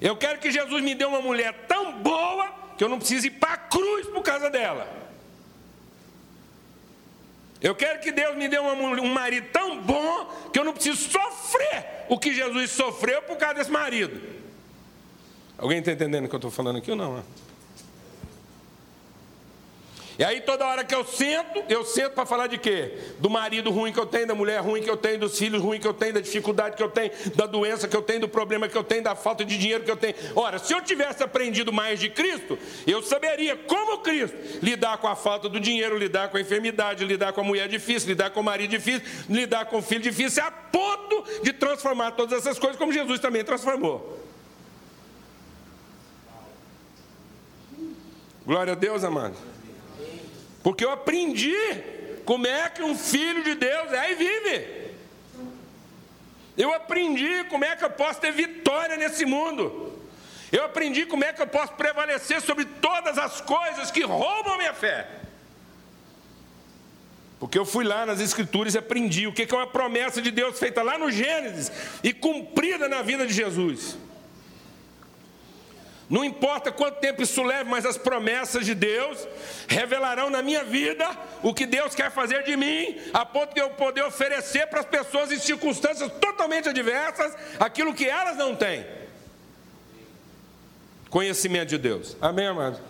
Eu 0.00 0.16
quero 0.16 0.38
que 0.38 0.50
Jesus 0.50 0.82
me 0.82 0.94
dê 0.94 1.04
uma 1.04 1.20
mulher 1.20 1.66
tão 1.68 2.00
boa 2.00 2.50
que 2.76 2.82
eu 2.82 2.88
não 2.88 2.98
precise 2.98 3.26
ir 3.26 3.32
para 3.32 3.52
a 3.52 3.56
cruz 3.56 4.06
por 4.06 4.22
causa 4.22 4.48
dela. 4.48 4.88
Eu 7.60 7.74
quero 7.74 8.00
que 8.00 8.10
Deus 8.10 8.34
me 8.36 8.48
dê 8.48 8.58
uma, 8.58 8.72
um 8.72 9.12
marido 9.12 9.48
tão 9.52 9.82
bom 9.82 10.24
que 10.50 10.58
eu 10.58 10.64
não 10.64 10.72
preciso 10.72 11.10
sofrer 11.10 12.06
o 12.08 12.18
que 12.18 12.32
Jesus 12.32 12.70
sofreu 12.70 13.20
por 13.22 13.36
causa 13.36 13.56
desse 13.56 13.70
marido. 13.70 14.18
Alguém 15.58 15.80
está 15.80 15.92
entendendo 15.92 16.24
o 16.24 16.28
que 16.28 16.34
eu 16.34 16.38
estou 16.38 16.50
falando 16.50 16.78
aqui 16.78 16.90
ou 16.90 16.96
não? 16.96 17.22
E 20.20 20.24
aí 20.24 20.42
toda 20.42 20.66
hora 20.66 20.84
que 20.84 20.94
eu 20.94 21.02
sento, 21.02 21.64
eu 21.66 21.82
sento 21.82 22.12
para 22.12 22.26
falar 22.26 22.46
de 22.46 22.58
quê? 22.58 22.92
Do 23.18 23.30
marido 23.30 23.70
ruim 23.70 23.90
que 23.90 23.98
eu 23.98 24.04
tenho, 24.04 24.26
da 24.26 24.34
mulher 24.34 24.60
ruim 24.60 24.82
que 24.82 24.90
eu 24.90 24.96
tenho, 24.98 25.18
dos 25.18 25.38
filhos 25.38 25.62
ruins 25.62 25.80
que 25.80 25.88
eu 25.88 25.94
tenho, 25.94 26.12
da 26.12 26.20
dificuldade 26.20 26.76
que 26.76 26.82
eu 26.82 26.90
tenho, 26.90 27.10
da 27.34 27.46
doença 27.46 27.88
que 27.88 27.96
eu 27.96 28.02
tenho, 28.02 28.20
do 28.20 28.28
problema 28.28 28.68
que 28.68 28.76
eu 28.76 28.84
tenho, 28.84 29.02
da 29.02 29.14
falta 29.14 29.46
de 29.46 29.56
dinheiro 29.56 29.82
que 29.82 29.90
eu 29.90 29.96
tenho. 29.96 30.14
Ora, 30.36 30.58
se 30.58 30.74
eu 30.74 30.82
tivesse 30.82 31.22
aprendido 31.22 31.72
mais 31.72 31.98
de 31.98 32.10
Cristo, 32.10 32.58
eu 32.86 33.02
saberia 33.02 33.56
como 33.56 34.00
Cristo 34.00 34.36
lidar 34.62 34.98
com 34.98 35.08
a 35.08 35.16
falta 35.16 35.48
do 35.48 35.58
dinheiro, 35.58 35.96
lidar 35.96 36.28
com 36.28 36.36
a 36.36 36.40
enfermidade, 36.42 37.02
lidar 37.02 37.32
com 37.32 37.40
a 37.40 37.44
mulher 37.44 37.66
difícil, 37.66 38.10
lidar 38.10 38.28
com 38.28 38.40
o 38.40 38.44
marido 38.44 38.68
difícil, 38.68 39.00
lidar 39.26 39.64
com 39.64 39.78
o 39.78 39.82
filho 39.82 40.02
difícil, 40.02 40.44
a 40.44 40.50
ponto 40.50 41.24
de 41.42 41.54
transformar 41.54 42.10
todas 42.10 42.38
essas 42.40 42.58
coisas 42.58 42.76
como 42.76 42.92
Jesus 42.92 43.20
também 43.20 43.42
transformou. 43.42 44.20
Glória 48.44 48.74
a 48.74 48.76
Deus, 48.76 49.02
amado. 49.02 49.49
Porque 50.62 50.84
eu 50.84 50.90
aprendi 50.90 51.56
como 52.24 52.46
é 52.46 52.68
que 52.68 52.82
um 52.82 52.96
filho 52.96 53.42
de 53.42 53.54
Deus 53.54 53.92
é 53.92 54.12
e 54.12 54.14
vive. 54.14 54.80
Eu 56.56 56.74
aprendi 56.74 57.44
como 57.44 57.64
é 57.64 57.74
que 57.74 57.84
eu 57.84 57.90
posso 57.90 58.20
ter 58.20 58.32
vitória 58.32 58.96
nesse 58.96 59.24
mundo. 59.24 59.98
Eu 60.52 60.64
aprendi 60.64 61.06
como 61.06 61.24
é 61.24 61.32
que 61.32 61.40
eu 61.40 61.46
posso 61.46 61.72
prevalecer 61.74 62.40
sobre 62.40 62.64
todas 62.64 63.16
as 63.16 63.40
coisas 63.40 63.90
que 63.90 64.02
roubam 64.02 64.54
a 64.54 64.58
minha 64.58 64.74
fé. 64.74 65.08
Porque 67.38 67.58
eu 67.58 67.64
fui 67.64 67.84
lá 67.84 68.04
nas 68.04 68.20
Escrituras 68.20 68.74
e 68.74 68.78
aprendi 68.78 69.26
o 69.26 69.32
que 69.32 69.42
é 69.50 69.56
uma 69.56 69.66
promessa 69.66 70.20
de 70.20 70.30
Deus 70.30 70.58
feita 70.58 70.82
lá 70.82 70.98
no 70.98 71.10
Gênesis 71.10 71.72
e 72.02 72.12
cumprida 72.12 72.86
na 72.88 73.00
vida 73.00 73.26
de 73.26 73.32
Jesus. 73.32 73.96
Não 76.10 76.24
importa 76.24 76.72
quanto 76.72 76.98
tempo 76.98 77.22
isso 77.22 77.40
leve, 77.40 77.70
mas 77.70 77.86
as 77.86 77.96
promessas 77.96 78.66
de 78.66 78.74
Deus 78.74 79.28
revelarão 79.68 80.28
na 80.28 80.42
minha 80.42 80.64
vida 80.64 81.08
o 81.40 81.54
que 81.54 81.64
Deus 81.64 81.94
quer 81.94 82.10
fazer 82.10 82.42
de 82.42 82.56
mim, 82.56 82.98
a 83.14 83.24
ponto 83.24 83.54
de 83.54 83.60
eu 83.60 83.70
poder 83.70 84.02
oferecer 84.02 84.66
para 84.66 84.80
as 84.80 84.86
pessoas 84.86 85.30
em 85.30 85.38
circunstâncias 85.38 86.10
totalmente 86.20 86.68
adversas 86.68 87.32
aquilo 87.60 87.94
que 87.94 88.06
elas 88.06 88.36
não 88.36 88.56
têm. 88.56 88.84
Conhecimento 91.08 91.68
de 91.68 91.78
Deus. 91.78 92.16
Amém, 92.20 92.48
amado? 92.48 92.80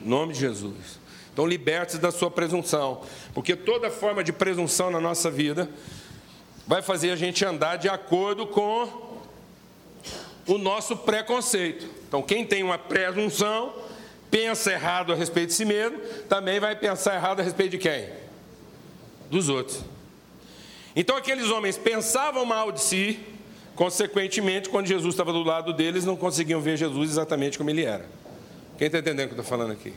Em 0.00 0.08
nome 0.08 0.32
de 0.32 0.38
Jesus. 0.38 1.00
Então, 1.32 1.48
liberte-se 1.48 1.98
da 1.98 2.12
sua 2.12 2.30
presunção, 2.30 3.02
porque 3.34 3.56
toda 3.56 3.90
forma 3.90 4.22
de 4.22 4.32
presunção 4.32 4.92
na 4.92 5.00
nossa 5.00 5.28
vida 5.28 5.68
vai 6.68 6.82
fazer 6.82 7.10
a 7.10 7.16
gente 7.16 7.44
andar 7.44 7.78
de 7.78 7.88
acordo 7.88 8.46
com 8.46 9.09
o 10.54 10.58
nosso 10.58 10.96
preconceito. 10.96 11.88
Então, 12.08 12.22
quem 12.22 12.44
tem 12.44 12.64
uma 12.64 12.76
presunção, 12.76 13.72
pensa 14.30 14.72
errado 14.72 15.12
a 15.12 15.14
respeito 15.14 15.50
de 15.50 15.54
si 15.54 15.64
mesmo, 15.64 15.98
também 16.28 16.58
vai 16.58 16.74
pensar 16.74 17.14
errado 17.14 17.38
a 17.38 17.42
respeito 17.42 17.72
de 17.72 17.78
quem? 17.78 18.08
Dos 19.30 19.48
outros. 19.48 19.80
Então, 20.96 21.16
aqueles 21.16 21.50
homens 21.50 21.78
pensavam 21.78 22.44
mal 22.44 22.72
de 22.72 22.80
si, 22.80 23.20
consequentemente, 23.76 24.68
quando 24.68 24.86
Jesus 24.86 25.14
estava 25.14 25.32
do 25.32 25.44
lado 25.44 25.72
deles, 25.72 26.04
não 26.04 26.16
conseguiam 26.16 26.60
ver 26.60 26.76
Jesus 26.76 27.10
exatamente 27.10 27.56
como 27.56 27.70
ele 27.70 27.84
era. 27.84 28.04
Quem 28.76 28.86
está 28.86 28.98
entendendo 28.98 29.26
o 29.26 29.28
que 29.28 29.38
eu 29.38 29.42
estou 29.42 29.58
falando 29.58 29.72
aqui? 29.72 29.94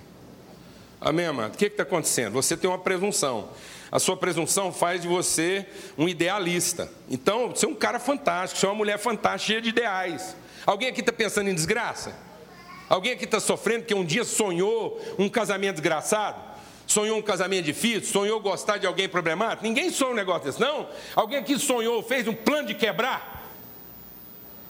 Amém, 1.02 1.26
amado? 1.26 1.56
O 1.56 1.58
que 1.58 1.66
está 1.66 1.82
acontecendo? 1.82 2.34
Você 2.34 2.56
tem 2.56 2.70
uma 2.70 2.78
presunção. 2.78 3.50
A 3.92 3.98
sua 3.98 4.16
presunção 4.16 4.72
faz 4.72 5.02
de 5.02 5.08
você 5.08 5.66
um 5.98 6.08
idealista. 6.08 6.92
Então, 7.10 7.50
você 7.50 7.66
é 7.66 7.70
um 7.70 7.76
cara 7.76 8.00
fantástico, 8.00 8.60
você 8.60 8.68
é 8.68 8.70
uma 8.70 8.76
mulher 8.76 9.00
fantástica, 9.00 9.48
cheia 9.48 9.62
de 9.62 9.70
ideais. 9.70 10.36
Alguém 10.66 10.90
aqui 10.90 11.02
está 11.02 11.12
pensando 11.12 11.50
em 11.50 11.56
desgraça? 11.56 12.16
Alguém 12.90 13.14
aqui 13.14 13.26
está 13.26 13.40
sofrendo 13.40 13.86
que 13.86 13.94
um 13.94 14.06
dia 14.06 14.24
sonhou 14.24 15.02
um 15.18 15.28
casamento 15.28 15.76
desgraçado? 15.76 16.54
Sonhou 16.86 17.18
um 17.18 17.22
casamento 17.22 17.66
difícil? 17.66 18.12
Sonhou 18.12 18.40
gostar 18.40 18.78
de 18.78 18.86
alguém 18.86 19.08
problemático? 19.08 19.64
Ninguém 19.64 19.90
sonha 19.90 20.12
um 20.12 20.16
negócio 20.16 20.44
desse, 20.44 20.60
não? 20.60 20.88
Alguém 21.16 21.40
aqui 21.40 21.58
sonhou, 21.58 22.04
fez 22.04 22.28
um 22.28 22.34
plano 22.34 22.68
de 22.68 22.76
quebrar? 22.76 23.34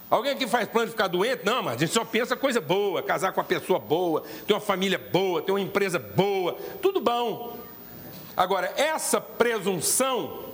Alguém 0.09 0.31
aqui 0.31 0.47
faz 0.47 0.67
plano 0.67 0.87
de 0.87 0.91
ficar 0.91 1.07
doente? 1.07 1.43
Não, 1.43 1.63
mas 1.63 1.75
a 1.75 1.79
gente 1.79 1.91
só 1.91 2.05
pensa 2.05 2.35
coisa 2.35 2.61
boa, 2.61 3.01
casar 3.01 3.31
com 3.31 3.41
uma 3.41 3.45
pessoa 3.47 3.79
boa, 3.79 4.23
ter 4.45 4.53
uma 4.53 4.61
família 4.61 4.99
boa, 4.99 5.41
ter 5.41 5.51
uma 5.51 5.59
empresa 5.59 5.97
boa, 5.97 6.55
tudo 6.81 7.01
bom. 7.01 7.57
Agora, 8.37 8.71
essa 8.77 9.19
presunção 9.19 10.53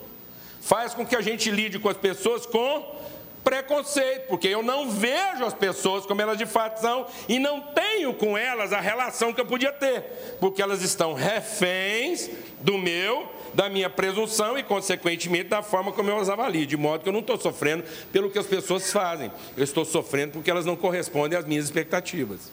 faz 0.62 0.94
com 0.94 1.06
que 1.06 1.16
a 1.16 1.22
gente 1.22 1.52
lide 1.52 1.78
com 1.78 1.90
as 1.90 1.98
pessoas 1.98 2.46
com 2.46 2.96
preconceito, 3.44 4.28
porque 4.28 4.48
eu 4.48 4.62
não 4.62 4.90
vejo 4.90 5.44
as 5.46 5.54
pessoas 5.54 6.06
como 6.06 6.22
elas 6.22 6.38
de 6.38 6.46
fato 6.46 6.80
são 6.80 7.08
e 7.28 7.40
não 7.40 7.62
tenho 7.62 8.14
com 8.14 8.38
elas 8.38 8.74
a 8.74 8.80
relação 8.80 9.34
que 9.34 9.42
eu 9.42 9.46
podia 9.46 9.72
ter, 9.72 10.38
porque 10.40 10.62
elas 10.62 10.82
estão 10.82 11.14
reféns 11.14 12.30
do 12.62 12.78
meu, 12.78 13.32
da 13.54 13.70
minha 13.70 13.90
presunção 13.90 14.58
e, 14.58 14.64
consequentemente, 14.64 15.50
da 15.50 15.64
forma 15.64 15.92
como 15.92 16.10
eu 16.10 16.18
as 16.18 16.30
avalio, 16.30 16.66
de 16.66 16.78
modo 16.78 17.04
que 17.04 17.10
eu 17.10 17.14
não 17.14 17.22
estou 17.22 17.40
sofrendo 17.40 17.84
pelo 18.12 18.30
que 18.30 18.40
as 18.40 18.46
pessoas 18.46 18.92
fazem, 18.92 19.32
eu 19.58 19.64
estou 19.64 19.86
sofrendo 19.86 20.34
porque 20.34 20.52
elas 20.52 20.66
não 20.66 20.76
correspondem 20.76 21.38
às 21.38 21.46
minhas 21.46 21.66
expectativas. 21.66 22.52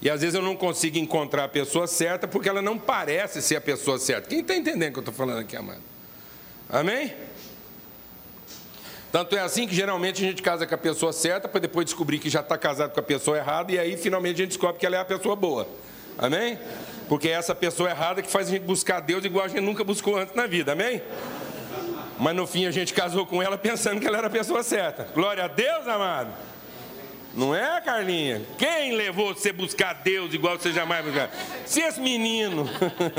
E 0.00 0.10
às 0.10 0.20
vezes 0.20 0.34
eu 0.34 0.42
não 0.42 0.54
consigo 0.54 0.98
encontrar 0.98 1.44
a 1.44 1.48
pessoa 1.48 1.86
certa 1.86 2.28
porque 2.28 2.48
ela 2.48 2.60
não 2.60 2.78
parece 2.78 3.40
ser 3.40 3.56
a 3.56 3.60
pessoa 3.60 3.98
certa. 3.98 4.28
Quem 4.28 4.40
está 4.40 4.54
entendendo 4.54 4.90
o 4.90 4.92
que 4.92 4.98
eu 4.98 5.00
estou 5.00 5.14
falando 5.14 5.38
aqui, 5.38 5.56
amado? 5.56 5.82
Amém? 6.68 7.12
Tanto 9.12 9.36
é 9.36 9.40
assim 9.40 9.66
que 9.66 9.74
geralmente 9.74 10.22
a 10.22 10.26
gente 10.28 10.42
casa 10.42 10.66
com 10.66 10.74
a 10.74 10.78
pessoa 10.78 11.12
certa 11.12 11.48
para 11.48 11.60
depois 11.60 11.86
descobrir 11.86 12.18
que 12.18 12.28
já 12.28 12.40
está 12.40 12.58
casado 12.58 12.92
com 12.92 13.00
a 13.00 13.02
pessoa 13.02 13.36
errada 13.36 13.72
e 13.72 13.78
aí 13.78 13.96
finalmente 13.96 14.34
a 14.34 14.38
gente 14.38 14.48
descobre 14.48 14.78
que 14.78 14.86
ela 14.86 14.96
é 14.96 15.00
a 15.00 15.04
pessoa 15.04 15.36
boa. 15.36 15.66
Amém? 16.18 16.58
Porque 17.08 17.28
é 17.28 17.32
essa 17.32 17.54
pessoa 17.54 17.90
errada 17.90 18.20
que 18.20 18.30
faz 18.30 18.48
a 18.48 18.50
gente 18.50 18.64
buscar 18.64 19.00
Deus 19.00 19.24
igual 19.24 19.44
a 19.44 19.48
gente 19.48 19.60
nunca 19.60 19.84
buscou 19.84 20.16
antes 20.16 20.34
na 20.34 20.46
vida. 20.46 20.72
Amém? 20.72 21.00
Mas 22.18 22.34
no 22.34 22.46
fim 22.46 22.66
a 22.66 22.70
gente 22.70 22.94
casou 22.94 23.26
com 23.26 23.42
ela 23.42 23.56
pensando 23.58 24.00
que 24.00 24.06
ela 24.06 24.18
era 24.18 24.26
a 24.26 24.30
pessoa 24.30 24.62
certa. 24.62 25.08
Glória 25.14 25.44
a 25.44 25.48
Deus, 25.48 25.86
amado. 25.86 26.32
Não 27.34 27.54
é, 27.54 27.80
Carlinha? 27.82 28.42
Quem 28.56 28.96
levou 28.96 29.34
você 29.34 29.52
buscar 29.52 29.92
Deus 29.92 30.32
igual 30.32 30.58
você 30.58 30.72
jamais 30.72 31.04
buscar? 31.04 31.30
Se 31.66 31.80
esse 31.80 32.00
menino 32.00 32.66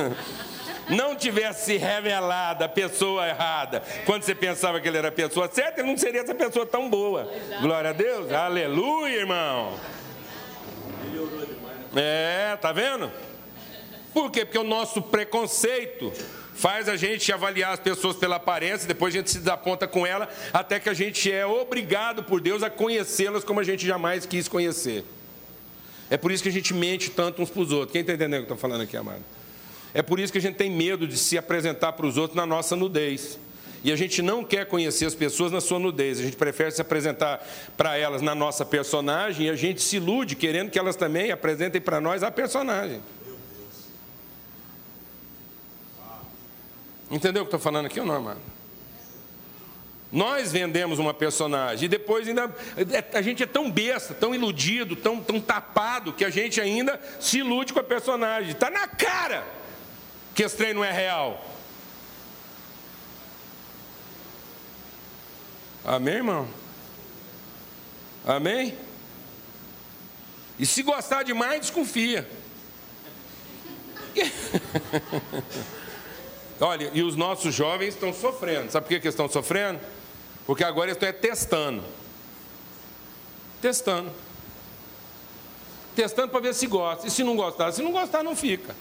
não 0.89 1.15
tivesse 1.15 1.77
revelado 1.77 2.63
a 2.63 2.69
pessoa 2.69 3.27
errada, 3.27 3.81
quando 4.05 4.23
você 4.23 4.33
pensava 4.33 4.79
que 4.79 4.87
ele 4.87 4.97
era 4.97 5.09
a 5.09 5.11
pessoa 5.11 5.49
certa, 5.51 5.81
ele 5.81 5.89
não 5.89 5.97
seria 5.97 6.21
essa 6.21 6.35
pessoa 6.35 6.65
tão 6.65 6.89
boa. 6.89 7.31
Glória 7.61 7.89
a 7.89 7.93
Deus. 7.93 8.31
Aleluia, 8.31 9.15
irmão. 9.15 9.77
É, 11.95 12.55
tá 12.57 12.71
vendo? 12.71 13.11
Por 14.13 14.31
quê? 14.31 14.45
Porque 14.45 14.57
o 14.57 14.63
nosso 14.63 15.01
preconceito 15.01 16.11
faz 16.55 16.89
a 16.89 16.95
gente 16.95 17.31
avaliar 17.31 17.73
as 17.73 17.79
pessoas 17.79 18.15
pela 18.15 18.37
aparência, 18.37 18.87
depois 18.87 19.13
a 19.13 19.17
gente 19.17 19.29
se 19.29 19.39
dá 19.39 19.55
conta 19.55 19.87
com 19.87 20.05
ela, 20.07 20.27
até 20.51 20.79
que 20.79 20.89
a 20.89 20.93
gente 20.93 21.31
é 21.31 21.45
obrigado 21.45 22.23
por 22.23 22.41
Deus 22.41 22.63
a 22.63 22.69
conhecê-las 22.69 23.43
como 23.43 23.59
a 23.59 23.63
gente 23.63 23.85
jamais 23.85 24.25
quis 24.25 24.47
conhecer. 24.47 25.05
É 26.09 26.17
por 26.17 26.31
isso 26.31 26.41
que 26.41 26.49
a 26.49 26.51
gente 26.51 26.73
mente 26.73 27.11
tanto 27.11 27.41
uns 27.41 27.49
para 27.49 27.61
os 27.61 27.71
outros. 27.71 27.91
Quem 27.91 28.01
está 28.01 28.13
entendendo 28.13 28.41
o 28.41 28.45
que 28.45 28.51
eu 28.51 28.55
estou 28.55 28.69
falando 28.69 28.81
aqui, 28.81 28.97
amado? 28.97 29.23
É 29.97 30.03
por 30.03 30.19
isso 30.19 30.31
que 30.31 30.37
a 30.37 30.41
gente 30.41 30.57
tem 30.57 30.69
medo 30.69 31.07
de 31.07 31.17
se 31.17 31.39
apresentar 31.39 31.93
para 31.93 32.05
os 32.05 32.17
outros 32.17 32.35
na 32.35 32.45
nossa 32.45 32.75
nudez. 32.75 33.39
E 33.83 33.91
a 33.91 33.95
gente 33.95 34.21
não 34.21 34.43
quer 34.43 34.67
conhecer 34.67 35.07
as 35.07 35.15
pessoas 35.15 35.51
na 35.51 35.59
sua 35.59 35.79
nudez, 35.79 36.19
a 36.19 36.21
gente 36.21 36.37
prefere 36.37 36.69
se 36.69 36.79
apresentar 36.79 37.43
para 37.75 37.97
elas 37.97 38.21
na 38.21 38.35
nossa 38.35 38.63
personagem 38.63 39.47
e 39.47 39.49
a 39.49 39.55
gente 39.55 39.81
se 39.81 39.95
ilude 39.95 40.35
querendo 40.35 40.69
que 40.69 40.77
elas 40.77 40.95
também 40.95 41.31
apresentem 41.31 41.81
para 41.81 41.99
nós 41.99 42.21
a 42.21 42.29
personagem. 42.29 43.01
Entendeu 47.09 47.41
o 47.41 47.45
que 47.45 47.55
estou 47.55 47.59
falando 47.59 47.87
aqui 47.87 47.99
ou 47.99 48.05
não, 48.05 48.21
mano? 48.21 48.41
Nós 50.11 50.51
vendemos 50.51 50.99
uma 50.99 51.13
personagem 51.15 51.85
e 51.85 51.89
depois 51.89 52.27
ainda 52.27 52.55
a 53.15 53.21
gente 53.23 53.41
é 53.41 53.47
tão 53.47 53.71
besta, 53.71 54.13
tão 54.13 54.35
iludido, 54.35 54.95
tão, 54.95 55.19
tão 55.19 55.41
tapado 55.41 56.13
que 56.13 56.23
a 56.23 56.29
gente 56.29 56.61
ainda 56.61 57.01
se 57.19 57.39
ilude 57.39 57.73
com 57.73 57.79
a 57.79 57.83
personagem. 57.83 58.51
Está 58.51 58.69
na 58.69 58.87
cara 58.87 59.57
que 60.37 60.43
esse 60.43 60.55
trem 60.55 60.71
não 60.71 60.85
é 60.85 60.91
real. 60.91 61.43
Amém, 65.83 66.13
irmão? 66.13 66.47
Amém? 68.23 68.77
E 70.59 70.65
se 70.67 70.83
gostar 70.83 71.23
demais, 71.23 71.61
desconfia. 71.61 72.29
Olha, 76.61 76.91
e 76.93 77.01
os 77.01 77.15
nossos 77.15 77.55
jovens 77.55 77.95
estão 77.95 78.13
sofrendo. 78.13 78.71
Sabe 78.71 78.83
por 78.83 78.89
que 78.89 78.95
eles 78.95 79.15
estão 79.15 79.27
sofrendo? 79.27 79.79
Porque 80.45 80.63
agora 80.63 80.91
estão 80.91 81.09
é 81.09 81.13
testando. 81.13 81.83
Testando. 83.59 84.11
Testando 85.95 86.29
para 86.29 86.41
ver 86.41 86.53
se 86.53 86.67
gosta. 86.67 87.07
E 87.07 87.09
se 87.09 87.23
não 87.23 87.35
gostar? 87.35 87.71
Se 87.71 87.81
não 87.81 87.91
gostar, 87.91 88.21
não 88.21 88.35
fica. 88.35 88.75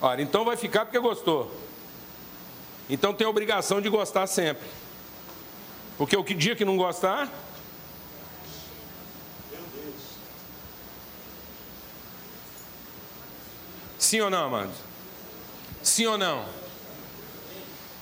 Olha, 0.00 0.22
então 0.22 0.44
vai 0.44 0.56
ficar 0.56 0.84
porque 0.84 0.98
gostou. 0.98 1.52
Então 2.88 3.12
tem 3.12 3.26
a 3.26 3.30
obrigação 3.30 3.80
de 3.80 3.88
gostar 3.88 4.26
sempre. 4.26 4.66
Porque 5.96 6.16
o 6.16 6.24
que 6.24 6.34
dia 6.34 6.54
que 6.54 6.64
não 6.64 6.76
gostar, 6.76 7.28
Sim 14.08 14.20
ou 14.20 14.30
não, 14.30 14.46
amados? 14.46 14.76
Sim 15.82 16.06
ou 16.06 16.16
não? 16.16 16.46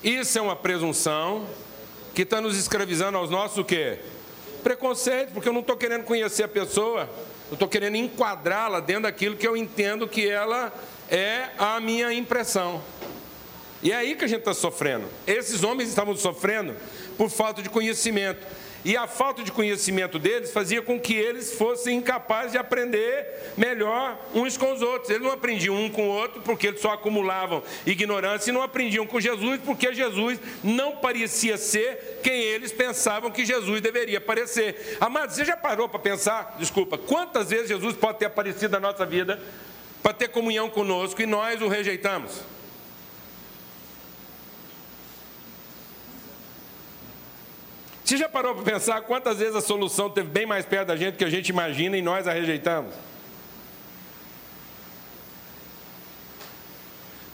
Isso 0.05 0.39
é 0.39 0.41
uma 0.41 0.55
presunção 0.55 1.49
que 2.15 2.23
está 2.23 2.41
nos 2.41 2.57
escravizando 2.57 3.19
aos 3.19 3.29
nossos 3.29 3.59
o 3.59 3.65
quê? 3.65 3.99
Preconceito, 4.63 5.33
porque 5.33 5.49
eu 5.49 5.53
não 5.53 5.63
estou 5.63 5.77
querendo 5.77 6.05
conhecer 6.05 6.45
a 6.45 6.49
pessoa, 6.49 7.09
eu 7.49 7.55
estou 7.55 7.67
querendo 7.67 7.97
enquadrá-la 7.97 8.79
dentro 8.79 9.03
daquilo 9.03 9.37
que 9.37 9.49
eu 9.49 9.57
entendo 9.57 10.07
que 10.07 10.29
ela 10.29 10.73
é 11.11 11.51
a 11.59 11.81
minha 11.81 12.13
impressão. 12.13 12.83
E 13.83 13.93
é 13.93 13.97
aí 13.97 14.15
que 14.15 14.25
a 14.25 14.29
gente 14.29 14.41
está 14.41 14.55
sofrendo. 14.55 15.07
Esses 15.27 15.63
homens 15.63 15.89
estavam 15.89 16.17
sofrendo 16.17 16.75
por 17.17 17.31
falta 17.31 17.63
de 17.63 17.69
conhecimento. 17.69 18.45
E 18.85 18.97
a 18.97 19.09
falta 19.09 19.43
de 19.43 19.51
conhecimento 19.51 20.17
deles 20.17 20.53
fazia 20.53 20.81
com 20.81 21.01
que 21.01 21.13
eles 21.13 21.55
fossem 21.55 21.99
incapazes 21.99 22.53
de 22.53 22.59
aprender 22.59 23.53
melhor 23.57 24.17
uns 24.33 24.57
com 24.57 24.73
os 24.73 24.81
outros. 24.81 25.11
Eles 25.11 25.23
não 25.23 25.33
aprendiam 25.33 25.75
um 25.75 25.91
com 25.91 26.09
o 26.09 26.13
outro 26.13 26.41
porque 26.43 26.69
eles 26.69 26.81
só 26.81 26.93
acumulavam 26.93 27.65
ignorância 27.85 28.51
e 28.51 28.55
não 28.55 28.63
aprendiam 28.63 29.05
com 29.05 29.21
Jesus 29.21 29.61
porque 29.65 29.93
Jesus 29.93 30.39
não 30.63 30.99
parecia 30.99 31.57
ser 31.57 32.21
quem 32.23 32.41
eles 32.41 32.71
pensavam 32.71 33.29
que 33.29 33.45
Jesus 33.45 33.81
deveria 33.81 34.21
parecer. 34.21 34.97
Amado, 35.01 35.33
você 35.33 35.45
já 35.45 35.57
parou 35.57 35.89
para 35.89 35.99
pensar, 35.99 36.55
desculpa, 36.57 36.97
quantas 36.97 37.51
vezes 37.51 37.69
Jesus 37.69 37.97
pode 37.97 38.19
ter 38.19 38.27
aparecido 38.27 38.71
na 38.71 38.81
nossa 38.81 39.05
vida 39.05 39.43
para 40.07 40.15
ter 40.15 40.29
comunhão 40.29 40.71
conosco 40.71 41.21
e 41.21 41.27
nós 41.27 41.61
o 41.61 41.67
rejeitamos? 41.67 42.31
Você 48.05 48.17
já 48.17 48.29
parou 48.29 48.55
para 48.55 48.63
pensar 48.63 49.01
quantas 49.01 49.39
vezes 49.39 49.57
a 49.57 49.61
solução 49.61 50.07
esteve 50.07 50.29
bem 50.29 50.47
mais 50.47 50.65
perto 50.65 50.87
da 50.87 50.97
gente 50.97 51.15
do 51.15 51.19
que 51.19 51.25
a 51.25 51.29
gente 51.29 51.49
imagina 51.49 51.99
e 51.99 52.03
nós 52.03 52.29
a 52.29 52.33
rejeitamos? 52.33 52.95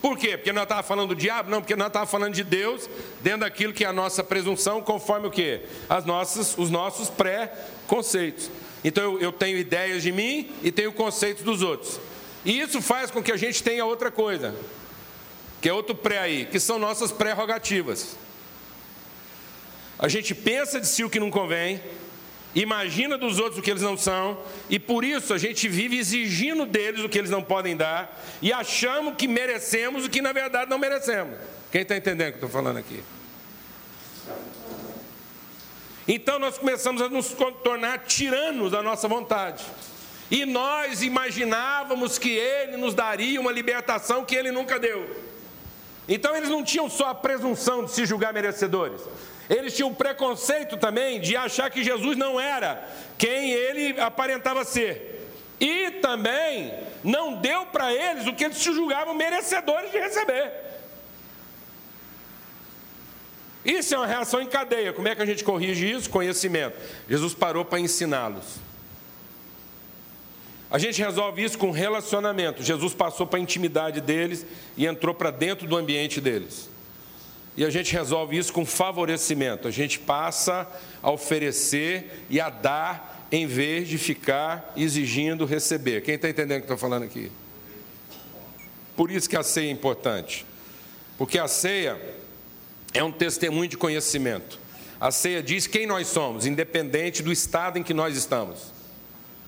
Por 0.01 0.17
quê? 0.17 0.39
Porque 0.39 0.51
nós 0.51 0.63
estávamos 0.63 0.89
falando 0.89 1.09
do 1.11 1.15
diabo? 1.15 1.51
Não, 1.51 1.61
porque 1.61 1.77
nós 1.77 1.89
estávamos 1.89 2.11
falando 2.11 2.33
de 2.33 2.43
Deus 2.43 2.89
dentro 3.21 3.41
daquilo 3.41 3.75
que 3.75 3.85
é 3.85 3.89
a 3.89 3.93
nossa 3.93 4.25
presunção, 4.25 4.81
conforme 4.81 5.27
o 5.27 5.31
quê? 5.31 5.61
As 5.91 6.07
nossas, 6.07 6.57
os 6.57 6.71
nossos 6.71 7.11
pré-conceitos. 7.11 8.51
Então 8.83 9.05
eu, 9.05 9.21
eu 9.21 9.31
tenho 9.31 9.59
ideias 9.59 10.03
de 10.03 10.11
mim 10.11 10.51
e 10.63 10.73
tenho 10.73 10.91
conceitos 10.91 11.43
dos 11.43 11.61
outros. 11.61 12.01
E 12.45 12.61
isso 12.61 12.83
faz 12.83 13.11
com 13.11 13.23
que 13.23 13.31
a 13.31 13.37
gente 13.37 13.63
tenha 13.63 13.85
outra 13.85 14.11
coisa, 14.11 14.55
que 15.61 15.69
é 15.69 15.73
outro 15.73 15.95
pré 15.95 16.19
aí, 16.19 16.47
que 16.47 16.59
são 16.59 16.79
nossas 16.79 17.13
prerrogativas. 17.13 18.17
A 19.99 20.09
gente 20.09 20.35
pensa 20.35 20.81
de 20.81 20.87
si 20.87 21.05
o 21.05 21.11
que 21.11 21.21
não 21.21 21.31
convém, 21.31 21.81
imagina 22.55 23.17
dos 23.17 23.39
outros 23.39 23.59
o 23.59 23.63
que 23.63 23.71
eles 23.71 23.83
não 23.83 23.97
são, 23.97 24.43
e 24.69 24.79
por 24.79 25.05
isso 25.05 25.33
a 25.33 25.39
gente 25.39 25.69
vive 25.69 25.97
exigindo 25.99 26.67
deles 26.67 27.05
o 27.05 27.09
que 27.09 27.19
eles 27.19 27.31
não 27.31 27.43
podem 27.43 27.77
dar, 27.77 28.21
e 28.43 28.53
achamos 28.53 29.15
que 29.17 29.29
merecemos 29.29 30.05
o 30.05 30.11
que 30.11 30.21
na 30.21 30.33
verdade 30.33 30.69
não 30.69 30.79
merecemos. 30.79 31.39
Quem 31.71 31.83
está 31.83 31.97
entendendo 31.97 32.29
o 32.29 32.33
que 32.33 32.45
eu 32.45 32.49
estou 32.49 32.51
falando 32.51 32.79
aqui? 32.79 33.03
Então 36.09 36.39
nós 36.41 36.59
começamos 36.59 37.01
a 37.01 37.09
nos 37.09 37.35
tornar 37.63 38.01
tiranos 38.01 38.73
da 38.73 38.83
nossa 38.83 39.07
vontade. 39.07 39.65
E 40.33 40.47
nós 40.47 41.03
imaginávamos 41.03 42.19
que 42.19 42.31
Ele 42.31 42.79
nos 42.79 42.95
daria 42.95 43.39
uma 43.39 43.53
libertação 43.53 44.25
que 44.25 44.35
Ele 44.35 44.51
nunca 44.51 44.79
deu. 44.79 45.15
Então 46.09 46.35
eles 46.35 46.49
não 46.49 46.65
tinham 46.65 46.89
só 46.89 47.09
a 47.09 47.15
presunção 47.15 47.85
de 47.85 47.93
se 47.93 48.07
julgar 48.07 48.33
merecedores, 48.33 49.03
eles 49.49 49.77
tinham 49.77 49.95
preconceito 49.95 50.79
também 50.79 51.21
de 51.21 51.37
achar 51.37 51.71
que 51.71 51.85
Jesus 51.85 52.17
não 52.17 52.41
era 52.41 52.89
quem 53.19 53.51
ele 53.51 54.01
aparentava 54.01 54.65
ser. 54.65 55.29
E 55.61 55.91
também 56.01 56.73
não 57.05 57.35
deu 57.35 57.67
para 57.67 57.93
eles 57.93 58.27
o 58.27 58.33
que 58.33 58.45
eles 58.45 58.57
se 58.57 58.73
julgavam 58.73 59.15
merecedores 59.15 59.93
de 59.93 59.99
receber. 59.99 60.51
Isso 63.65 63.95
é 63.95 63.99
uma 63.99 64.07
reação 64.07 64.41
em 64.41 64.47
cadeia. 64.47 64.93
Como 64.93 65.07
é 65.07 65.15
que 65.15 65.23
a 65.23 65.27
gente 65.27 65.45
corrige 65.45 65.89
isso? 65.89 66.11
Conhecimento. 66.11 66.77
Jesus 67.09 67.35
parou 67.35 67.65
para 67.65 67.79
ensiná-los. 67.79 68.72
A 70.73 70.79
gente 70.79 71.03
resolve 71.03 71.45
isso 71.45 71.59
com 71.59 71.71
relacionamento. 71.71 72.63
Jesus 72.63 72.95
passou 72.95 73.27
para 73.27 73.39
a 73.39 73.43
intimidade 73.43 74.01
deles 74.01 74.47
e 74.75 74.87
entrou 74.87 75.15
para 75.15 75.31
dentro 75.31 75.69
do 75.69 75.77
ambiente 75.77 76.19
deles. 76.19 76.71
E 77.55 77.63
a 77.63 77.69
gente 77.69 77.93
resolve 77.93 78.39
isso 78.39 78.51
com 78.55 78.65
favorecimento. 78.65 79.69
A 79.69 79.71
gente 79.71 79.99
passa 79.99 80.67
a 81.03 81.11
oferecer 81.11 82.25
e 82.31 82.41
a 82.41 82.49
dar 82.49 83.29
em 83.31 83.47
vez 83.47 83.87
de 83.87 83.99
ficar 83.99 84.73
exigindo 84.75 85.45
receber. 85.45 86.01
Quem 86.01 86.15
está 86.15 86.31
entendendo 86.31 86.57
o 86.57 86.61
que 86.61 86.65
estou 86.65 86.79
falando 86.79 87.03
aqui? 87.03 87.31
Por 88.97 89.11
isso 89.11 89.29
que 89.29 89.37
a 89.37 89.43
ceia 89.43 89.69
é 89.69 89.71
importante. 89.71 90.47
Porque 91.19 91.39
a 91.39 91.49
ceia 91.49 92.01
é 92.95 93.05
um 93.05 93.13
testemunho 93.13 93.69
de 93.69 93.77
conhecimento. 93.77 94.59
A 94.99 95.11
ceia 95.11 95.43
diz 95.43 95.67
quem 95.67 95.87
nós 95.87 96.07
somos, 96.07 96.47
independente 96.47 97.23
do 97.23 97.31
estado 97.31 97.79
em 97.79 97.83
que 97.83 97.93
nós 97.93 98.17
estamos. 98.17 98.72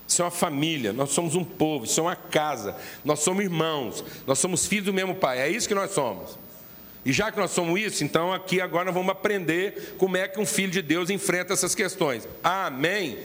Isso 0.07 0.21
é 0.21 0.25
uma 0.25 0.31
família, 0.31 0.93
nós 0.93 1.09
somos 1.09 1.35
um 1.35 1.43
povo, 1.43 1.85
isso 1.85 1.99
é 1.99 2.03
uma 2.03 2.15
casa, 2.15 2.75
nós 3.03 3.19
somos 3.19 3.43
irmãos, 3.43 4.03
nós 4.27 4.37
somos 4.37 4.67
filhos 4.67 4.85
do 4.85 4.93
mesmo 4.93 5.15
pai, 5.15 5.39
é 5.39 5.49
isso 5.49 5.67
que 5.67 5.73
nós 5.73 5.91
somos. 5.91 6.37
E 7.03 7.11
já 7.11 7.31
que 7.31 7.39
nós 7.39 7.51
somos 7.51 7.79
isso, 7.79 8.03
então 8.03 8.33
aqui 8.33 8.59
agora 8.61 8.91
vamos 8.91 9.11
aprender 9.11 9.95
como 9.97 10.17
é 10.17 10.27
que 10.27 10.39
um 10.39 10.45
filho 10.45 10.71
de 10.71 10.81
Deus 10.81 11.09
enfrenta 11.09 11.53
essas 11.53 11.75
questões. 11.75 12.27
Amém? 12.43 13.19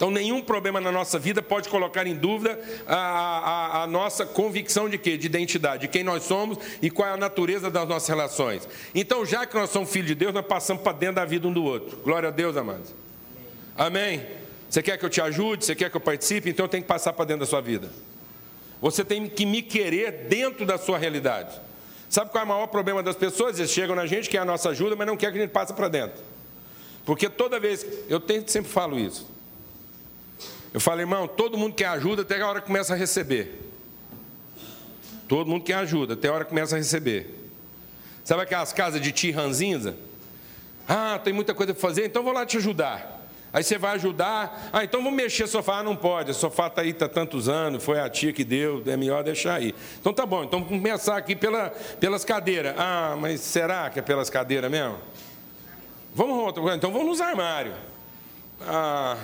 Então, 0.00 0.10
nenhum 0.10 0.40
problema 0.40 0.80
na 0.80 0.90
nossa 0.90 1.18
vida 1.18 1.42
pode 1.42 1.68
colocar 1.68 2.06
em 2.06 2.16
dúvida 2.16 2.58
a, 2.86 2.96
a, 2.96 3.82
a, 3.82 3.86
nossa 3.86 4.24
convicção 4.24 4.88
de 4.88 4.96
quê? 4.96 5.18
De 5.18 5.26
identidade, 5.26 5.82
de 5.82 5.88
quem 5.88 6.02
nós 6.02 6.22
somos 6.22 6.56
e 6.80 6.88
qual 6.88 7.06
é 7.06 7.12
a 7.12 7.16
natureza 7.18 7.70
das 7.70 7.86
nossas 7.86 8.08
relações. 8.08 8.66
Então, 8.94 9.26
já 9.26 9.44
que 9.44 9.54
nós 9.54 9.68
somos 9.68 9.90
filhos 9.90 10.08
de 10.08 10.14
Deus, 10.14 10.32
nós 10.32 10.46
passamos 10.46 10.82
para 10.82 10.94
dentro 10.94 11.16
da 11.16 11.26
vida 11.26 11.46
um 11.46 11.52
do 11.52 11.62
outro. 11.62 11.98
Glória 11.98 12.30
a 12.30 12.32
Deus, 12.32 12.56
amados. 12.56 12.94
Amém? 13.76 14.26
Você 14.68 14.82
quer 14.82 14.96
que 14.98 15.04
eu 15.04 15.10
te 15.10 15.20
ajude? 15.20 15.64
Você 15.64 15.74
quer 15.74 15.90
que 15.90 15.96
eu 15.96 16.00
participe? 16.00 16.50
Então, 16.50 16.64
eu 16.64 16.68
tenho 16.68 16.82
que 16.82 16.88
passar 16.88 17.12
para 17.12 17.24
dentro 17.24 17.40
da 17.40 17.46
sua 17.46 17.60
vida. 17.60 17.90
Você 18.80 19.04
tem 19.04 19.28
que 19.28 19.44
me 19.44 19.62
querer 19.62 20.26
dentro 20.28 20.64
da 20.64 20.78
sua 20.78 20.96
realidade. 20.96 21.60
Sabe 22.08 22.30
qual 22.30 22.42
é 22.42 22.44
o 22.44 22.48
maior 22.48 22.66
problema 22.68 23.02
das 23.02 23.16
pessoas? 23.16 23.58
Eles 23.58 23.70
chegam 23.70 23.94
na 23.94 24.06
gente, 24.06 24.28
quer 24.28 24.38
a 24.38 24.44
nossa 24.44 24.70
ajuda, 24.70 24.96
mas 24.96 25.06
não 25.06 25.16
quer 25.16 25.30
que 25.32 25.38
a 25.38 25.40
gente 25.40 25.50
passe 25.50 25.72
para 25.72 25.88
dentro. 25.88 26.22
Porque 27.04 27.28
toda 27.28 27.60
vez, 27.60 27.86
eu 28.08 28.22
sempre 28.46 28.70
falo 28.70 28.98
isso. 28.98 29.28
Eu 30.72 30.80
falo, 30.80 31.00
irmão, 31.00 31.26
todo 31.26 31.58
mundo 31.58 31.74
quer 31.74 31.86
ajuda 31.86 32.22
até 32.22 32.40
a 32.40 32.46
hora 32.46 32.60
que 32.60 32.66
começa 32.66 32.94
a 32.94 32.96
receber. 32.96 33.60
Todo 35.28 35.48
mundo 35.48 35.64
quer 35.64 35.74
ajuda, 35.74 36.14
até 36.14 36.28
a 36.28 36.32
hora 36.32 36.44
que 36.44 36.50
começa 36.50 36.74
a 36.74 36.78
receber. 36.78 37.50
Sabe 38.24 38.42
aquelas 38.42 38.72
casas 38.72 39.00
de 39.00 39.12
tia 39.12 39.34
ranzinza? 39.34 39.96
Ah, 40.88 41.20
tem 41.22 41.32
muita 41.32 41.54
coisa 41.54 41.72
para 41.72 41.80
fazer, 41.80 42.06
então 42.06 42.22
vou 42.22 42.32
lá 42.32 42.46
te 42.46 42.56
ajudar. 42.56 43.19
Aí 43.52 43.64
você 43.64 43.76
vai 43.76 43.94
ajudar. 43.96 44.70
Ah, 44.72 44.84
então 44.84 45.02
vamos 45.02 45.16
mexer 45.16 45.44
o 45.44 45.48
sofá. 45.48 45.78
Ah, 45.78 45.82
não 45.82 45.96
pode. 45.96 46.30
O 46.30 46.34
sofá 46.34 46.68
está 46.68 46.82
aí 46.82 46.90
há 46.90 46.94
tá 46.94 47.08
tantos 47.08 47.48
anos, 47.48 47.82
foi 47.82 47.98
a 47.98 48.08
tia 48.08 48.32
que 48.32 48.44
deu, 48.44 48.82
é 48.86 48.96
melhor 48.96 49.24
deixar 49.24 49.54
aí. 49.54 49.74
Então 50.00 50.12
tá 50.12 50.24
bom, 50.24 50.44
então 50.44 50.62
vamos 50.62 50.80
começar 50.80 51.16
aqui 51.16 51.34
pela, 51.34 51.70
pelas 51.98 52.24
cadeiras. 52.24 52.74
Ah, 52.78 53.16
mas 53.18 53.40
será 53.40 53.90
que 53.90 53.98
é 53.98 54.02
pelas 54.02 54.30
cadeiras 54.30 54.70
mesmo? 54.70 54.98
Vamos 56.14 56.36
outra 56.38 56.62
coisa, 56.62 56.76
então 56.76 56.92
vamos 56.92 57.08
nos 57.08 57.20
armários. 57.20 57.74
Ah, 58.62 59.16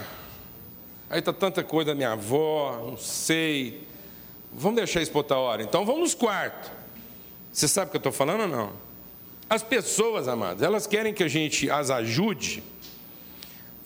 aí 1.08 1.20
está 1.20 1.32
tanta 1.32 1.62
coisa 1.62 1.92
da 1.92 1.94
minha 1.94 2.12
avó, 2.12 2.84
não 2.84 2.96
sei. 2.96 3.86
Vamos 4.52 4.76
deixar 4.76 5.02
isso 5.02 5.10
para 5.12 5.18
outra 5.18 5.36
hora. 5.36 5.62
Então 5.62 5.84
vamos 5.84 6.00
nos 6.00 6.14
quartos. 6.14 6.70
Você 7.52 7.68
sabe 7.68 7.88
o 7.88 7.90
que 7.90 7.96
eu 7.96 8.00
estou 8.00 8.12
falando 8.12 8.42
ou 8.42 8.48
não? 8.48 8.72
As 9.48 9.62
pessoas, 9.62 10.26
amadas, 10.26 10.62
elas 10.62 10.86
querem 10.86 11.14
que 11.14 11.22
a 11.22 11.28
gente 11.28 11.70
as 11.70 11.90
ajude 11.90 12.62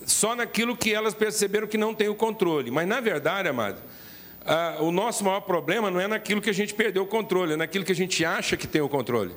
só 0.07 0.35
naquilo 0.35 0.77
que 0.77 0.93
elas 0.93 1.15
perceberam 1.15 1.67
que 1.67 1.79
não 1.79 1.95
tem 1.95 2.09
o 2.09 2.15
controle. 2.15 2.71
Mas, 2.71 2.87
na 2.87 3.01
verdade, 3.01 3.49
amado, 3.49 3.81
ah, 4.45 4.79
o 4.81 4.91
nosso 4.91 5.25
maior 5.25 5.41
problema 5.41 5.91
não 5.91 6.01
é 6.01 6.09
naquilo 6.09 6.41
que 6.41 6.51
a 6.51 6.55
gente 6.55 6.75
perdeu 6.75 7.03
o 7.03 7.07
controle, 7.07 7.53
é 7.53 7.57
naquilo 7.57 7.85
que 7.85 7.93
a 7.93 7.97
gente 7.97 8.25
acha 8.25 8.57
que 8.57 8.67
tem 8.67 8.81
o 8.81 8.89
controle. 8.89 9.35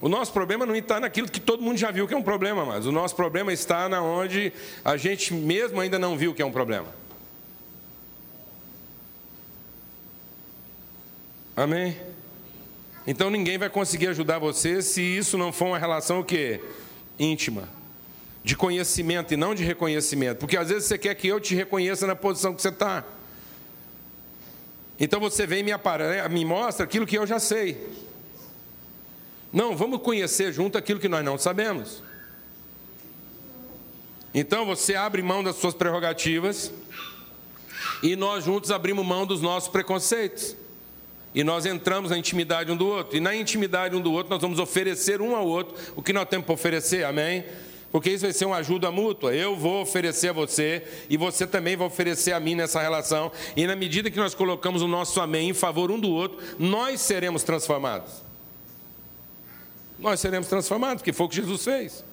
O 0.00 0.08
nosso 0.08 0.32
problema 0.32 0.66
não 0.66 0.74
está 0.74 0.98
naquilo 0.98 1.28
que 1.28 1.40
todo 1.40 1.62
mundo 1.62 1.78
já 1.78 1.92
viu 1.92 2.08
que 2.08 2.14
é 2.14 2.16
um 2.16 2.24
problema, 2.24 2.64
mas 2.64 2.86
o 2.86 2.92
nosso 2.92 3.14
problema 3.14 3.52
está 3.52 3.88
na 3.88 4.02
onde 4.02 4.52
a 4.84 4.96
gente 4.96 5.32
mesmo 5.32 5.80
ainda 5.80 5.96
não 5.96 6.18
viu 6.18 6.34
que 6.34 6.42
é 6.42 6.44
um 6.44 6.50
problema. 6.50 6.88
Amém? 11.56 11.96
Então 13.06 13.30
ninguém 13.30 13.58
vai 13.58 13.70
conseguir 13.70 14.08
ajudar 14.08 14.40
você 14.40 14.82
se 14.82 15.00
isso 15.00 15.38
não 15.38 15.52
for 15.52 15.66
uma 15.66 15.78
relação 15.78 16.18
o 16.18 16.24
quê? 16.24 16.60
Íntima, 17.22 17.68
de 18.42 18.56
conhecimento 18.56 19.32
e 19.32 19.36
não 19.36 19.54
de 19.54 19.62
reconhecimento, 19.62 20.38
porque 20.38 20.56
às 20.56 20.68
vezes 20.68 20.84
você 20.84 20.98
quer 20.98 21.14
que 21.14 21.28
eu 21.28 21.40
te 21.40 21.54
reconheça 21.54 22.06
na 22.06 22.16
posição 22.16 22.54
que 22.54 22.60
você 22.60 22.70
está. 22.70 23.04
Então 24.98 25.20
você 25.20 25.46
vem 25.46 25.60
e 25.60 25.62
me, 25.62 25.72
apare... 25.72 26.28
me 26.28 26.44
mostra 26.44 26.84
aquilo 26.84 27.06
que 27.06 27.16
eu 27.16 27.26
já 27.26 27.38
sei. 27.38 27.86
Não, 29.52 29.76
vamos 29.76 30.00
conhecer 30.00 30.52
junto 30.52 30.78
aquilo 30.78 30.98
que 30.98 31.08
nós 31.08 31.24
não 31.24 31.36
sabemos. 31.38 32.02
Então 34.34 34.64
você 34.64 34.94
abre 34.94 35.22
mão 35.22 35.44
das 35.44 35.56
suas 35.56 35.74
prerrogativas 35.74 36.72
E 38.02 38.16
nós 38.16 38.44
juntos 38.44 38.70
abrimos 38.70 39.06
mão 39.06 39.24
dos 39.24 39.40
nossos 39.40 39.68
preconceitos. 39.68 40.56
E 41.34 41.42
nós 41.42 41.64
entramos 41.64 42.10
na 42.10 42.18
intimidade 42.18 42.70
um 42.70 42.76
do 42.76 42.86
outro. 42.86 43.16
E 43.16 43.20
na 43.20 43.34
intimidade 43.34 43.96
um 43.96 44.00
do 44.00 44.12
outro, 44.12 44.30
nós 44.30 44.40
vamos 44.40 44.58
oferecer 44.58 45.20
um 45.22 45.34
ao 45.34 45.46
outro 45.46 45.74
o 45.96 46.02
que 46.02 46.12
nós 46.12 46.28
temos 46.28 46.44
para 46.44 46.54
oferecer. 46.54 47.04
Amém? 47.04 47.44
Porque 47.90 48.10
isso 48.10 48.24
vai 48.24 48.32
ser 48.32 48.46
uma 48.46 48.56
ajuda 48.56 48.90
mútua. 48.90 49.34
Eu 49.34 49.54
vou 49.54 49.82
oferecer 49.82 50.28
a 50.28 50.32
você 50.32 50.82
e 51.10 51.16
você 51.16 51.46
também 51.46 51.76
vai 51.76 51.86
oferecer 51.86 52.32
a 52.32 52.40
mim 52.40 52.54
nessa 52.54 52.80
relação. 52.80 53.30
E 53.54 53.66
na 53.66 53.76
medida 53.76 54.10
que 54.10 54.16
nós 54.18 54.34
colocamos 54.34 54.82
o 54.82 54.88
nosso 54.88 55.20
amém 55.20 55.50
em 55.50 55.54
favor 55.54 55.90
um 55.90 56.00
do 56.00 56.10
outro, 56.10 56.38
nós 56.58 57.00
seremos 57.00 57.42
transformados. 57.42 58.22
Nós 59.98 60.20
seremos 60.20 60.48
transformados, 60.48 61.02
porque 61.02 61.12
foi 61.12 61.26
o 61.26 61.28
que 61.28 61.36
Jesus 61.36 61.64
fez. 61.64 62.04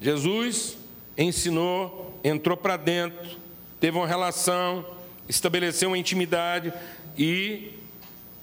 Jesus 0.00 0.78
ensinou, 1.18 2.18
entrou 2.24 2.56
para 2.56 2.76
dentro, 2.76 3.36
teve 3.78 3.98
uma 3.98 4.06
relação, 4.06 4.86
estabeleceu 5.28 5.90
uma 5.90 5.98
intimidade 5.98 6.72
e 7.18 7.81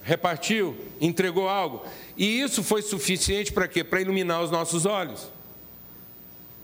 repartiu, 0.09 0.75
entregou 0.99 1.47
algo. 1.47 1.85
E 2.17 2.41
isso 2.41 2.63
foi 2.63 2.81
suficiente 2.81 3.53
para 3.53 3.67
quê? 3.67 3.83
Para 3.83 4.01
iluminar 4.01 4.41
os 4.41 4.49
nossos 4.49 4.87
olhos. 4.87 5.31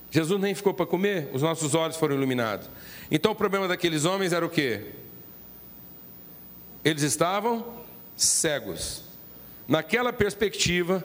Jesus 0.09 0.41
nem 0.41 0.55
ficou 0.55 0.73
para 0.73 0.85
comer, 0.85 1.29
os 1.31 1.43
nossos 1.43 1.75
olhos 1.75 1.95
foram 1.95 2.15
iluminados. 2.15 2.67
Então 3.11 3.33
o 3.33 3.35
problema 3.35 3.67
daqueles 3.67 4.03
homens 4.03 4.33
era 4.33 4.43
o 4.43 4.49
quê? 4.49 4.93
Eles 6.83 7.03
estavam 7.03 7.83
cegos. 8.15 9.03
Naquela 9.67 10.11
perspectiva, 10.11 11.03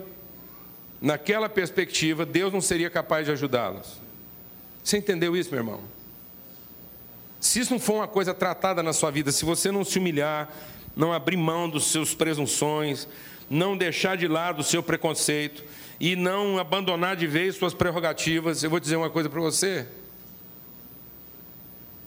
naquela 1.00 1.48
perspectiva, 1.48 2.24
Deus 2.24 2.52
não 2.52 2.60
seria 2.62 2.88
capaz 2.88 3.26
de 3.26 3.32
ajudá-los. 3.32 4.00
Você 4.82 4.96
entendeu 4.96 5.36
isso, 5.36 5.50
meu 5.50 5.60
irmão? 5.60 5.80
Se 7.38 7.60
isso 7.60 7.72
não 7.72 7.80
for 7.80 7.96
uma 7.96 8.08
coisa 8.08 8.32
tratada 8.32 8.82
na 8.82 8.92
sua 8.94 9.10
vida, 9.10 9.30
se 9.30 9.44
você 9.44 9.70
não 9.70 9.84
se 9.84 9.98
humilhar, 9.98 10.50
não 10.94 11.12
abrir 11.12 11.36
mão 11.36 11.68
dos 11.68 11.86
seus 11.86 12.14
presunções, 12.14 13.08
não 13.48 13.76
deixar 13.76 14.16
de 14.16 14.28
lado 14.28 14.60
o 14.60 14.64
seu 14.64 14.82
preconceito, 14.82 15.64
e 15.98 16.16
não 16.16 16.58
abandonar 16.58 17.14
de 17.16 17.26
vez 17.26 17.56
suas 17.56 17.74
prerrogativas, 17.74 18.62
eu 18.62 18.70
vou 18.70 18.80
dizer 18.80 18.96
uma 18.96 19.10
coisa 19.10 19.28
para 19.28 19.40
você. 19.40 19.86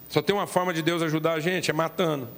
Só 0.08 0.20
tem 0.20 0.34
uma 0.34 0.46
forma 0.46 0.72
de 0.72 0.82
Deus 0.82 1.02
ajudar 1.02 1.34
a 1.34 1.40
gente, 1.40 1.70
é 1.70 1.74
matando. 1.74 2.28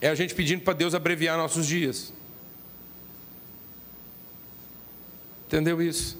É 0.00 0.08
a 0.08 0.14
gente 0.14 0.34
pedindo 0.34 0.62
para 0.62 0.72
Deus 0.72 0.94
abreviar 0.94 1.36
nossos 1.36 1.66
dias. 1.66 2.12
Entendeu 5.46 5.82
isso? 5.82 6.18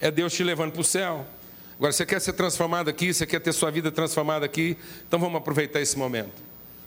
É 0.00 0.10
Deus 0.10 0.32
te 0.32 0.42
levando 0.42 0.72
para 0.72 0.80
o 0.80 0.84
céu. 0.84 1.26
Agora, 1.82 1.90
você 1.90 2.06
quer 2.06 2.20
ser 2.20 2.34
transformado 2.34 2.88
aqui, 2.88 3.12
você 3.12 3.26
quer 3.26 3.40
ter 3.40 3.52
sua 3.52 3.68
vida 3.68 3.90
transformada 3.90 4.46
aqui, 4.46 4.76
então 5.04 5.18
vamos 5.18 5.34
aproveitar 5.34 5.80
esse 5.80 5.98
momento. 5.98 6.40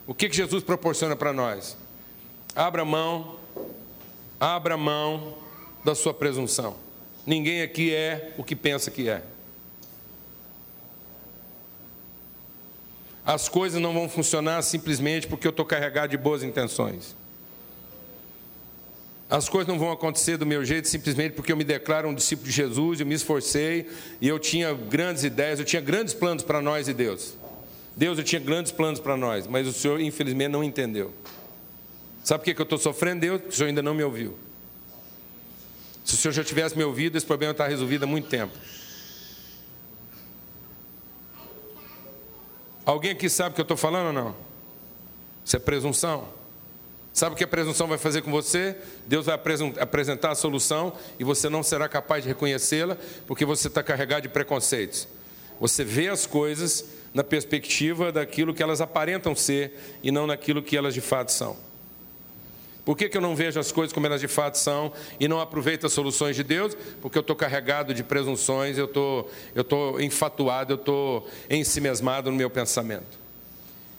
O 0.08 0.14
que, 0.14 0.30
que 0.30 0.36
Jesus 0.38 0.64
proporciona 0.64 1.18
para 1.18 1.34
nós? 1.34 1.76
Abra 2.56 2.86
mão, 2.86 3.38
abra 4.40 4.78
mão 4.78 5.38
da 5.84 5.94
sua 5.94 6.14
presunção. 6.14 6.78
Ninguém 7.26 7.62
aqui 7.62 7.94
é 7.94 8.34
o 8.38 8.44
que 8.46 8.56
pensa 8.56 8.90
que 8.90 9.10
é. 9.10 9.22
As 13.26 13.50
coisas 13.50 13.82
não 13.82 13.94
vão 13.94 14.08
funcionar 14.08 14.62
simplesmente 14.62 15.28
porque 15.28 15.46
eu 15.46 15.52
estou 15.52 15.66
carregado 15.66 16.12
de 16.12 16.18
boas 16.18 16.42
intenções. 16.42 17.18
As 19.30 19.50
coisas 19.50 19.68
não 19.68 19.80
vão 19.80 19.92
acontecer 19.92 20.38
do 20.38 20.46
meu 20.46 20.64
jeito 20.64 20.88
simplesmente 20.88 21.34
porque 21.34 21.52
eu 21.52 21.58
me 21.58 21.64
declaro 21.64 22.08
um 22.08 22.14
discípulo 22.14 22.48
de 22.48 22.54
Jesus, 22.54 23.00
eu 23.00 23.06
me 23.06 23.16
esforcei 23.16 23.90
e 24.22 24.28
eu 24.28 24.38
tinha 24.38 24.72
grandes 24.74 25.24
ideias, 25.24 25.60
eu 25.60 25.66
tinha 25.66 25.82
grandes 25.82 26.14
planos 26.14 26.44
para 26.44 26.62
nós 26.62 26.88
e 26.88 26.94
Deus. 26.94 27.36
Deus, 27.96 28.18
eu 28.18 28.24
tinha 28.24 28.42
grandes 28.42 28.72
planos 28.72 29.00
para 29.00 29.18
nós, 29.18 29.48
mas 29.48 29.68
o 29.68 29.74
Senhor, 29.74 30.00
infelizmente, 30.00 30.52
não 30.52 30.64
entendeu. 30.64 31.14
Sabe 32.24 32.44
por 32.44 32.54
que 32.54 32.62
eu 32.62 32.64
estou 32.64 32.78
sofrendo, 32.78 33.22
Deus? 33.22 33.42
O 33.48 33.52
Senhor 33.52 33.70
ainda 33.70 33.82
não 33.82 33.94
me 33.94 34.04
ouviu. 34.04 34.38
Se 36.04 36.14
o 36.14 36.18
Senhor 36.18 36.34
já 36.34 36.44
tivesse 36.44 36.78
me 36.78 36.84
ouvido, 36.84 37.18
esse 37.18 37.26
problema 37.26 37.52
está 37.52 37.68
resolvido 37.68 38.04
há 38.04 38.08
muito 38.08 38.28
tempo. 38.28 38.54
Alguém 42.86 43.12
aqui 43.12 43.28
sabe 43.30 43.52
o 43.52 43.56
que 43.56 43.62
eu 43.62 43.64
estou 43.64 43.78
falando 43.78 44.08
ou 44.08 44.14
não? 44.14 44.36
Isso 45.44 45.56
é 45.56 45.60
presunção. 45.60 46.28
Sabe 47.16 47.34
o 47.34 47.38
que 47.38 47.46
a 47.46 47.48
presunção 47.48 47.88
vai 47.88 47.98
fazer 47.98 48.24
com 48.24 48.30
você? 48.30 48.76
Deus 49.08 49.26
vai 49.26 49.40
apresentar 49.80 50.32
a 50.32 50.36
solução 50.36 50.92
e 51.18 51.24
você 51.24 51.48
não 51.48 51.64
será 51.64 51.88
capaz 51.88 52.24
de 52.24 52.28
reconhecê-la 52.28 52.98
porque 53.26 53.46
você 53.46 53.70
está 53.70 53.82
carregado 53.82 54.24
de 54.24 54.28
preconceitos. 54.28 55.08
Você 55.58 55.86
vê 55.86 56.10
as 56.10 56.26
coisas 56.26 56.84
na 57.14 57.24
perspectiva 57.24 58.12
daquilo 58.12 58.54
que 58.54 58.62
elas 58.62 58.82
aparentam 58.82 59.34
ser 59.34 59.98
e 60.04 60.12
não 60.12 60.28
naquilo 60.28 60.62
que 60.62 60.76
elas 60.76 60.94
de 60.94 61.00
fato 61.00 61.32
são. 61.32 61.56
Por 62.84 62.98
que, 62.98 63.08
que 63.08 63.16
eu 63.16 63.22
não 63.22 63.34
vejo 63.34 63.62
as 63.62 63.72
coisas 63.72 63.94
como 63.94 64.06
elas 64.06 64.20
de 64.20 64.28
fato 64.28 64.58
são 64.58 64.92
e 65.18 65.26
não 65.26 65.40
aproveito 65.40 65.86
as 65.86 65.94
soluções 65.94 66.36
de 66.36 66.44
Deus? 66.44 66.76
Porque 67.02 67.18
eu 67.18 67.22
estou 67.22 67.36
carregado 67.36 67.94
de 67.94 68.04
presunções, 68.04 68.78
eu 68.78 68.86
estou 68.86 69.32
eu 69.56 69.64
tô 69.64 70.02
enfatuado, 70.02 70.74
eu 70.74 70.78
estou 70.78 71.30
ensimesmado 71.50 72.30
no 72.30 72.36
meu 72.36 72.50
pensamento. 72.50 73.25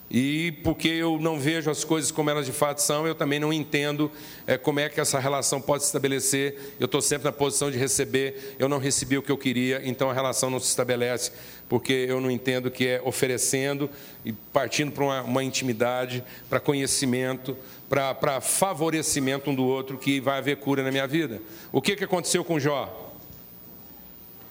E 0.09 0.53
porque 0.63 0.89
eu 0.89 1.19
não 1.19 1.39
vejo 1.39 1.69
as 1.69 1.83
coisas 1.83 2.13
como 2.13 2.31
elas 2.31 2.47
de 2.47 2.53
fato 2.53 2.81
são, 2.81 3.07
eu 3.07 3.15
também 3.15 3.41
não 3.41 3.53
entendo 3.53 4.11
é, 4.47 4.57
como 4.57 4.79
é 4.79 4.89
que 4.89 5.01
essa 5.01 5.19
relação 5.19 5.61
pode 5.61 5.83
se 5.83 5.89
estabelecer. 5.89 6.75
Eu 6.79 6.85
estou 6.85 7.03
sempre 7.03 7.25
na 7.25 7.33
posição 7.33 7.71
de 7.71 7.79
receber, 7.79 8.55
eu 8.59 8.69
não 8.69 8.79
recebi 8.79 9.19
o 9.19 9.23
que 9.23 9.33
eu 9.33 9.37
queria, 9.37 9.83
então 9.85 10.09
a 10.09 10.15
relação 10.15 10.49
não 10.49 10.61
se 10.61 10.69
estabelece, 10.69 11.33
porque 11.69 11.93
eu 11.93 12.21
não 12.21 12.31
entendo 12.31 12.71
que 12.71 12.87
é 12.87 13.03
oferecendo 13.05 13.91
e 14.25 14.33
partindo 14.33 14.93
para 14.93 15.05
uma, 15.05 15.23
uma 15.23 15.45
intimidade, 15.45 16.23
para 16.49 16.61
conhecimento, 16.61 17.57
para 17.89 18.41
favorecimento 18.41 19.51
um 19.51 19.55
do 19.55 19.65
outro, 19.65 19.99
que 19.99 20.21
vai 20.21 20.39
haver 20.39 20.59
cura 20.59 20.85
na 20.85 20.93
minha 20.93 21.07
vida. 21.09 21.43
O 21.73 21.83
que, 21.83 21.97
que 21.97 22.05
aconteceu 22.05 22.45
com 22.45 22.61
Jó? 22.61 23.13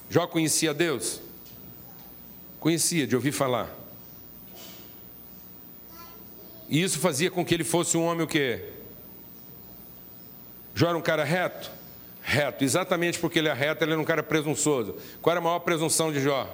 Jó 0.09 0.27
conhecia 0.27 0.73
Deus? 0.73 1.21
Conhecia, 2.59 3.07
de 3.07 3.15
ouvir 3.15 3.31
falar. 3.31 3.84
E 6.67 6.81
isso 6.81 6.99
fazia 6.99 7.29
com 7.29 7.45
que 7.45 7.53
ele 7.53 7.63
fosse 7.63 7.97
um 7.97 8.05
homem 8.05 8.23
o 8.23 8.27
quê? 8.27 8.69
Jó 10.73 10.89
era 10.89 10.97
um 10.97 11.01
cara 11.01 11.23
reto? 11.23 11.71
Reto, 12.21 12.63
exatamente 12.63 13.19
porque 13.19 13.37
ele 13.39 13.47
é 13.47 13.53
reto, 13.53 13.83
ele 13.83 13.91
era 13.91 14.01
um 14.01 14.05
cara 14.05 14.23
presunçoso. 14.23 14.95
Qual 15.21 15.31
era 15.31 15.39
a 15.39 15.43
maior 15.43 15.59
presunção 15.59 16.11
de 16.11 16.19
Jó? 16.19 16.49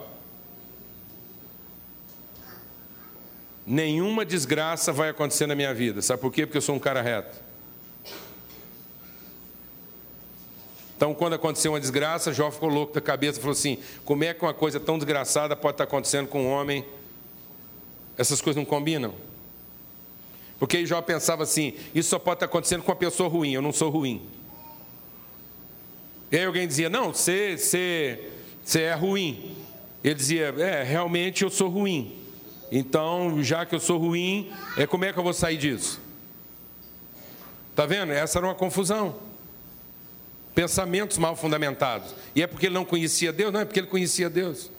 Nenhuma 3.65 4.25
desgraça 4.25 4.91
vai 4.91 5.09
acontecer 5.09 5.47
na 5.47 5.55
minha 5.55 5.73
vida. 5.73 6.01
Sabe 6.01 6.21
por 6.21 6.31
quê? 6.31 6.45
Porque 6.45 6.57
eu 6.57 6.61
sou 6.61 6.75
um 6.75 6.79
cara 6.79 7.01
reto. 7.01 7.39
Então, 10.97 11.13
quando 11.15 11.33
aconteceu 11.33 11.71
uma 11.71 11.79
desgraça, 11.79 12.33
Jó 12.33 12.51
ficou 12.51 12.69
louco 12.69 12.93
da 12.93 13.01
cabeça 13.01 13.39
e 13.39 13.41
falou 13.41 13.53
assim: 13.53 13.77
como 14.03 14.23
é 14.23 14.33
que 14.33 14.43
uma 14.43 14.53
coisa 14.53 14.79
tão 14.79 14.97
desgraçada 14.97 15.55
pode 15.55 15.75
estar 15.75 15.85
acontecendo 15.85 16.27
com 16.27 16.43
um 16.43 16.51
homem? 16.51 16.85
Essas 18.17 18.41
coisas 18.41 18.61
não 18.61 18.65
combinam. 18.65 19.15
Porque 20.61 20.85
Jó 20.85 21.01
pensava 21.01 21.41
assim: 21.41 21.73
isso 21.91 22.09
só 22.09 22.19
pode 22.19 22.35
estar 22.35 22.45
acontecendo 22.45 22.83
com 22.83 22.91
uma 22.91 22.95
pessoa 22.95 23.27
ruim, 23.27 23.51
eu 23.51 23.63
não 23.63 23.73
sou 23.73 23.89
ruim. 23.89 24.21
E 26.31 26.37
aí 26.37 26.45
alguém 26.45 26.67
dizia: 26.67 26.87
não, 26.87 27.11
você, 27.11 27.57
você, 27.57 28.29
você 28.63 28.81
é 28.81 28.93
ruim. 28.93 29.55
Ele 30.03 30.13
dizia: 30.13 30.53
é, 30.59 30.83
realmente 30.83 31.43
eu 31.43 31.49
sou 31.49 31.67
ruim. 31.67 32.15
Então, 32.71 33.41
já 33.41 33.65
que 33.65 33.73
eu 33.73 33.79
sou 33.79 33.97
ruim, 33.97 34.51
é 34.77 34.85
como 34.85 35.03
é 35.03 35.11
que 35.11 35.17
eu 35.17 35.23
vou 35.23 35.33
sair 35.33 35.57
disso? 35.57 35.99
Tá 37.75 37.87
vendo? 37.87 38.11
Essa 38.11 38.37
era 38.37 38.45
uma 38.45 38.53
confusão. 38.53 39.15
Pensamentos 40.53 41.17
mal 41.17 41.35
fundamentados. 41.35 42.13
E 42.35 42.43
é 42.43 42.45
porque 42.45 42.67
ele 42.67 42.75
não 42.75 42.85
conhecia 42.85 43.33
Deus? 43.33 43.51
Não, 43.51 43.61
é 43.61 43.65
porque 43.65 43.79
ele 43.79 43.87
conhecia 43.87 44.29
Deus. 44.29 44.69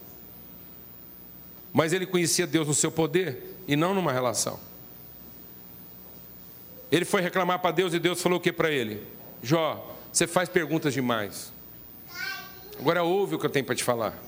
Mas 1.72 1.92
ele 1.92 2.06
conhecia 2.06 2.46
Deus 2.46 2.68
no 2.68 2.74
seu 2.74 2.92
poder 2.92 3.56
e 3.66 3.74
não 3.74 3.92
numa 3.92 4.12
relação. 4.12 4.60
Ele 6.92 7.06
foi 7.06 7.22
reclamar 7.22 7.58
para 7.58 7.70
Deus 7.70 7.94
e 7.94 7.98
Deus 7.98 8.20
falou 8.20 8.36
o 8.38 8.40
que 8.40 8.52
para 8.52 8.70
ele? 8.70 9.02
Jó, 9.42 9.96
você 10.12 10.26
faz 10.26 10.50
perguntas 10.50 10.92
demais. 10.92 11.50
Agora 12.78 13.02
ouve 13.02 13.34
o 13.34 13.38
que 13.38 13.46
eu 13.46 13.50
tenho 13.50 13.64
para 13.64 13.74
te 13.74 13.82
falar. 13.82 14.22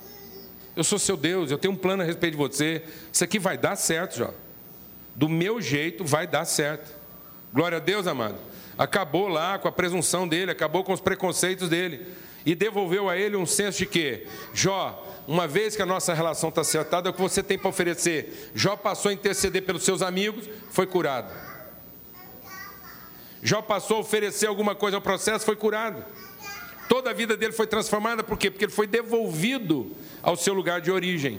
Eu 0.75 0.83
sou 0.83 0.99
seu 0.99 1.15
Deus, 1.15 1.51
eu 1.51 1.59
tenho 1.59 1.75
um 1.75 1.77
plano 1.77 2.03
a 2.03 2.07
respeito 2.07 2.33
de 2.33 2.39
você. 2.39 2.83
Isso 3.13 3.23
aqui 3.23 3.39
vai 3.39 3.59
dar 3.59 3.77
certo, 3.77 4.17
Jó. 4.17 4.33
Do 5.15 5.29
meu 5.29 5.61
jeito 5.61 6.07
vai 6.07 6.27
dar 6.27 6.47
certo. 6.47 6.91
Glória 7.53 7.77
a 7.77 7.81
Deus, 7.81 8.07
amado. 8.07 8.39
Acabou 8.79 9.29
lá 9.29 9.59
com 9.59 9.69
a 9.69 9.73
presunção 9.73 10.27
dele, 10.27 10.51
acabou 10.51 10.83
com 10.83 10.93
os 10.95 11.01
preconceitos 11.03 11.69
dele. 11.69 12.07
E 12.47 12.55
devolveu 12.55 13.11
a 13.11 13.17
ele 13.17 13.37
um 13.37 13.47
senso 13.47 13.79
de 13.79 13.87
quê? 13.87 14.27
Jó, 14.55 15.07
uma 15.29 15.47
vez 15.47 15.77
que 15.77 15.83
a 15.83 15.87
nossa 15.87 16.15
relação 16.15 16.49
está 16.49 16.63
acertada, 16.63 17.09
é 17.09 17.11
o 17.11 17.15
que 17.15 17.21
você 17.21 17.43
tem 17.43 17.59
para 17.59 17.69
oferecer. 17.69 18.51
Jó 18.55 18.75
passou 18.75 19.11
a 19.11 19.15
interceder 19.15 19.63
pelos 19.63 19.83
seus 19.83 20.01
amigos, 20.01 20.49
foi 20.71 20.87
curado. 20.87 21.54
Jó 23.45 23.61
passou 23.61 23.99
a 23.99 24.01
oferecer 24.01 24.47
alguma 24.47 24.75
coisa 24.75 24.97
ao 24.97 25.03
processo, 25.03 25.45
foi 25.45 25.55
curado. 25.55 26.03
Toda 26.89 27.11
a 27.11 27.13
vida 27.13 27.37
dele 27.37 27.53
foi 27.53 27.67
transformada, 27.67 28.25
por 28.25 28.39
quê? 28.39 28.51
Porque 28.51 28.65
ele 28.65 28.73
foi 28.73 28.87
devolvido 28.87 29.95
ao 30.23 30.35
seu 30.35 30.55
lugar 30.55 30.81
de 30.81 30.91
origem. 30.91 31.39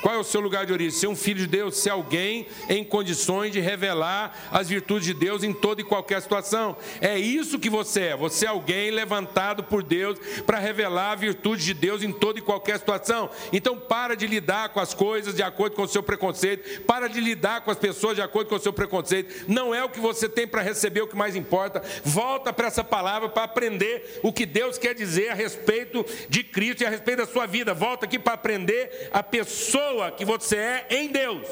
Qual 0.00 0.14
é 0.14 0.18
o 0.18 0.24
seu 0.24 0.40
lugar 0.40 0.64
de 0.64 0.72
origem? 0.72 0.98
Ser 0.98 1.08
um 1.08 1.16
filho 1.16 1.40
de 1.40 1.46
Deus, 1.46 1.76
ser 1.76 1.90
alguém 1.90 2.46
em 2.68 2.84
condições 2.84 3.50
de 3.50 3.58
revelar 3.58 4.48
as 4.52 4.68
virtudes 4.68 5.04
de 5.04 5.14
Deus 5.14 5.42
em 5.42 5.52
toda 5.52 5.80
e 5.80 5.84
qualquer 5.84 6.22
situação. 6.22 6.76
É 7.00 7.18
isso 7.18 7.58
que 7.58 7.68
você 7.68 8.00
é. 8.00 8.16
Você 8.16 8.46
é 8.46 8.48
alguém 8.48 8.90
levantado 8.90 9.64
por 9.64 9.82
Deus 9.82 10.18
para 10.46 10.58
revelar 10.58 11.12
a 11.12 11.16
virtude 11.16 11.64
de 11.64 11.74
Deus 11.74 12.02
em 12.02 12.12
toda 12.12 12.38
e 12.38 12.42
qualquer 12.42 12.78
situação. 12.78 13.28
Então, 13.52 13.76
para 13.76 14.14
de 14.14 14.26
lidar 14.26 14.68
com 14.68 14.78
as 14.78 14.94
coisas 14.94 15.34
de 15.34 15.42
acordo 15.42 15.74
com 15.74 15.82
o 15.82 15.88
seu 15.88 16.02
preconceito, 16.02 16.82
para 16.82 17.08
de 17.08 17.20
lidar 17.20 17.62
com 17.62 17.70
as 17.70 17.78
pessoas 17.78 18.14
de 18.14 18.22
acordo 18.22 18.48
com 18.48 18.56
o 18.56 18.60
seu 18.60 18.72
preconceito. 18.72 19.46
Não 19.48 19.74
é 19.74 19.82
o 19.82 19.88
que 19.88 20.00
você 20.00 20.28
tem 20.28 20.46
para 20.46 20.62
receber 20.62 21.02
o 21.02 21.08
que 21.08 21.16
mais 21.16 21.34
importa. 21.34 21.82
Volta 22.04 22.52
para 22.52 22.68
essa 22.68 22.84
palavra 22.84 23.28
para 23.28 23.42
aprender 23.42 24.20
o 24.22 24.32
que 24.32 24.46
Deus 24.46 24.78
quer 24.78 24.94
dizer 24.94 25.30
a 25.30 25.34
respeito 25.34 26.06
de 26.28 26.44
Cristo 26.44 26.82
e 26.82 26.86
a 26.86 26.90
respeito 26.90 27.18
da 27.18 27.26
sua 27.26 27.46
vida. 27.46 27.74
Volta 27.74 28.06
aqui 28.06 28.18
para 28.18 28.34
aprender 28.34 29.10
a 29.12 29.22
pessoa 29.22 29.87
pessoa 29.88 30.10
que 30.10 30.24
você 30.24 30.56
é 30.56 30.86
em 30.90 31.08
Deus. 31.08 31.46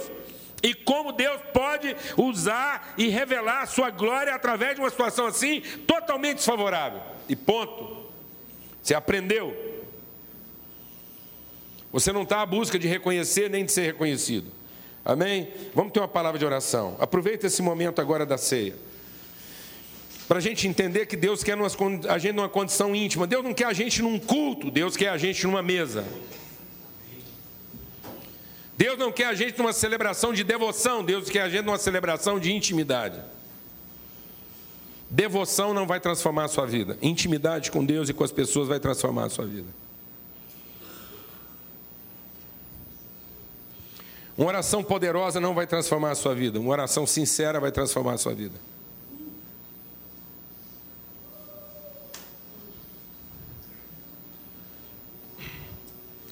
E 0.62 0.74
como 0.74 1.12
Deus 1.12 1.40
pode 1.52 1.94
usar 2.16 2.94
e 2.96 3.08
revelar 3.08 3.62
a 3.62 3.66
sua 3.66 3.90
glória 3.90 4.34
através 4.34 4.74
de 4.74 4.80
uma 4.80 4.90
situação 4.90 5.26
assim, 5.26 5.60
totalmente 5.86 6.36
desfavorável. 6.36 7.00
E 7.28 7.36
ponto. 7.36 8.06
Você 8.82 8.94
aprendeu. 8.94 9.54
Você 11.92 12.12
não 12.12 12.22
está 12.22 12.42
à 12.42 12.46
busca 12.46 12.78
de 12.78 12.88
reconhecer 12.88 13.48
nem 13.48 13.64
de 13.64 13.72
ser 13.72 13.86
reconhecido. 13.86 14.50
Amém? 15.04 15.48
Vamos 15.74 15.92
ter 15.92 16.00
uma 16.00 16.08
palavra 16.08 16.38
de 16.38 16.44
oração. 16.44 16.96
Aproveita 16.98 17.46
esse 17.46 17.62
momento 17.62 18.00
agora 18.00 18.26
da 18.26 18.36
ceia. 18.36 18.74
Para 20.26 20.38
a 20.38 20.40
gente 20.40 20.66
entender 20.66 21.06
que 21.06 21.16
Deus 21.16 21.44
quer 21.44 21.56
a 22.08 22.18
gente 22.18 22.34
numa 22.34 22.48
condição 22.48 22.94
íntima. 22.94 23.26
Deus 23.26 23.44
não 23.44 23.54
quer 23.54 23.66
a 23.66 23.72
gente 23.72 24.02
num 24.02 24.18
culto, 24.18 24.70
Deus 24.70 24.96
quer 24.96 25.10
a 25.10 25.16
gente 25.16 25.46
numa 25.46 25.62
mesa. 25.62 26.04
Deus 28.76 28.98
não 28.98 29.10
quer 29.10 29.26
a 29.26 29.34
gente 29.34 29.58
numa 29.58 29.72
celebração 29.72 30.32
de 30.32 30.44
devoção, 30.44 31.02
Deus 31.02 31.30
quer 31.30 31.42
a 31.42 31.48
gente 31.48 31.64
numa 31.64 31.78
celebração 31.78 32.38
de 32.38 32.52
intimidade. 32.52 33.20
Devoção 35.08 35.72
não 35.72 35.86
vai 35.86 35.98
transformar 35.98 36.44
a 36.44 36.48
sua 36.48 36.66
vida, 36.66 36.98
intimidade 37.00 37.70
com 37.70 37.84
Deus 37.84 38.08
e 38.08 38.12
com 38.12 38.22
as 38.22 38.32
pessoas 38.32 38.68
vai 38.68 38.78
transformar 38.78 39.24
a 39.24 39.30
sua 39.30 39.46
vida. 39.46 39.68
Uma 44.36 44.48
oração 44.48 44.84
poderosa 44.84 45.40
não 45.40 45.54
vai 45.54 45.66
transformar 45.66 46.10
a 46.10 46.14
sua 46.14 46.34
vida, 46.34 46.60
uma 46.60 46.70
oração 46.70 47.06
sincera 47.06 47.58
vai 47.58 47.72
transformar 47.72 48.14
a 48.14 48.18
sua 48.18 48.34
vida. 48.34 48.60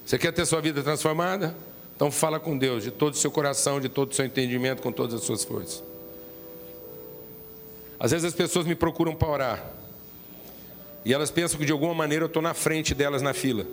Você 0.04 0.18
quer 0.18 0.32
ter 0.32 0.44
sua 0.44 0.60
vida 0.60 0.82
transformada? 0.82 1.56
Então 1.96 2.10
fala 2.10 2.40
com 2.40 2.56
Deus 2.58 2.82
de 2.82 2.90
todo 2.90 3.14
o 3.14 3.16
seu 3.16 3.30
coração, 3.30 3.80
de 3.80 3.88
todo 3.88 4.10
o 4.10 4.14
seu 4.14 4.24
entendimento, 4.24 4.82
com 4.82 4.90
todas 4.90 5.14
as 5.14 5.22
suas 5.22 5.44
forças. 5.44 5.82
Às 7.98 8.10
vezes 8.10 8.26
as 8.26 8.34
pessoas 8.34 8.66
me 8.66 8.74
procuram 8.74 9.14
para 9.14 9.28
orar. 9.28 9.70
E 11.04 11.12
elas 11.12 11.30
pensam 11.30 11.58
que 11.58 11.66
de 11.66 11.72
alguma 11.72 11.94
maneira 11.94 12.24
eu 12.24 12.26
estou 12.26 12.42
na 12.42 12.54
frente 12.54 12.94
delas 12.94 13.22
na 13.22 13.32
fila. 13.32 13.66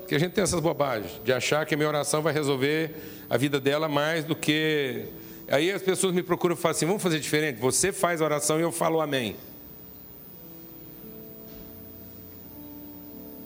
Porque 0.00 0.14
a 0.14 0.18
gente 0.18 0.32
tem 0.32 0.44
essas 0.44 0.60
bobagens 0.60 1.10
de 1.24 1.32
achar 1.32 1.64
que 1.66 1.74
a 1.74 1.76
minha 1.76 1.88
oração 1.88 2.22
vai 2.22 2.32
resolver 2.32 2.94
a 3.28 3.36
vida 3.36 3.58
dela 3.58 3.88
mais 3.88 4.24
do 4.24 4.36
que. 4.36 5.06
Aí 5.48 5.72
as 5.72 5.82
pessoas 5.82 6.14
me 6.14 6.22
procuram 6.22 6.54
e 6.54 6.58
falam 6.58 6.76
assim: 6.76 6.86
vamos 6.86 7.02
fazer 7.02 7.18
diferente? 7.18 7.58
Você 7.60 7.92
faz 7.92 8.20
a 8.20 8.24
oração 8.24 8.58
e 8.58 8.62
eu 8.62 8.70
falo 8.70 9.00
amém. 9.00 9.36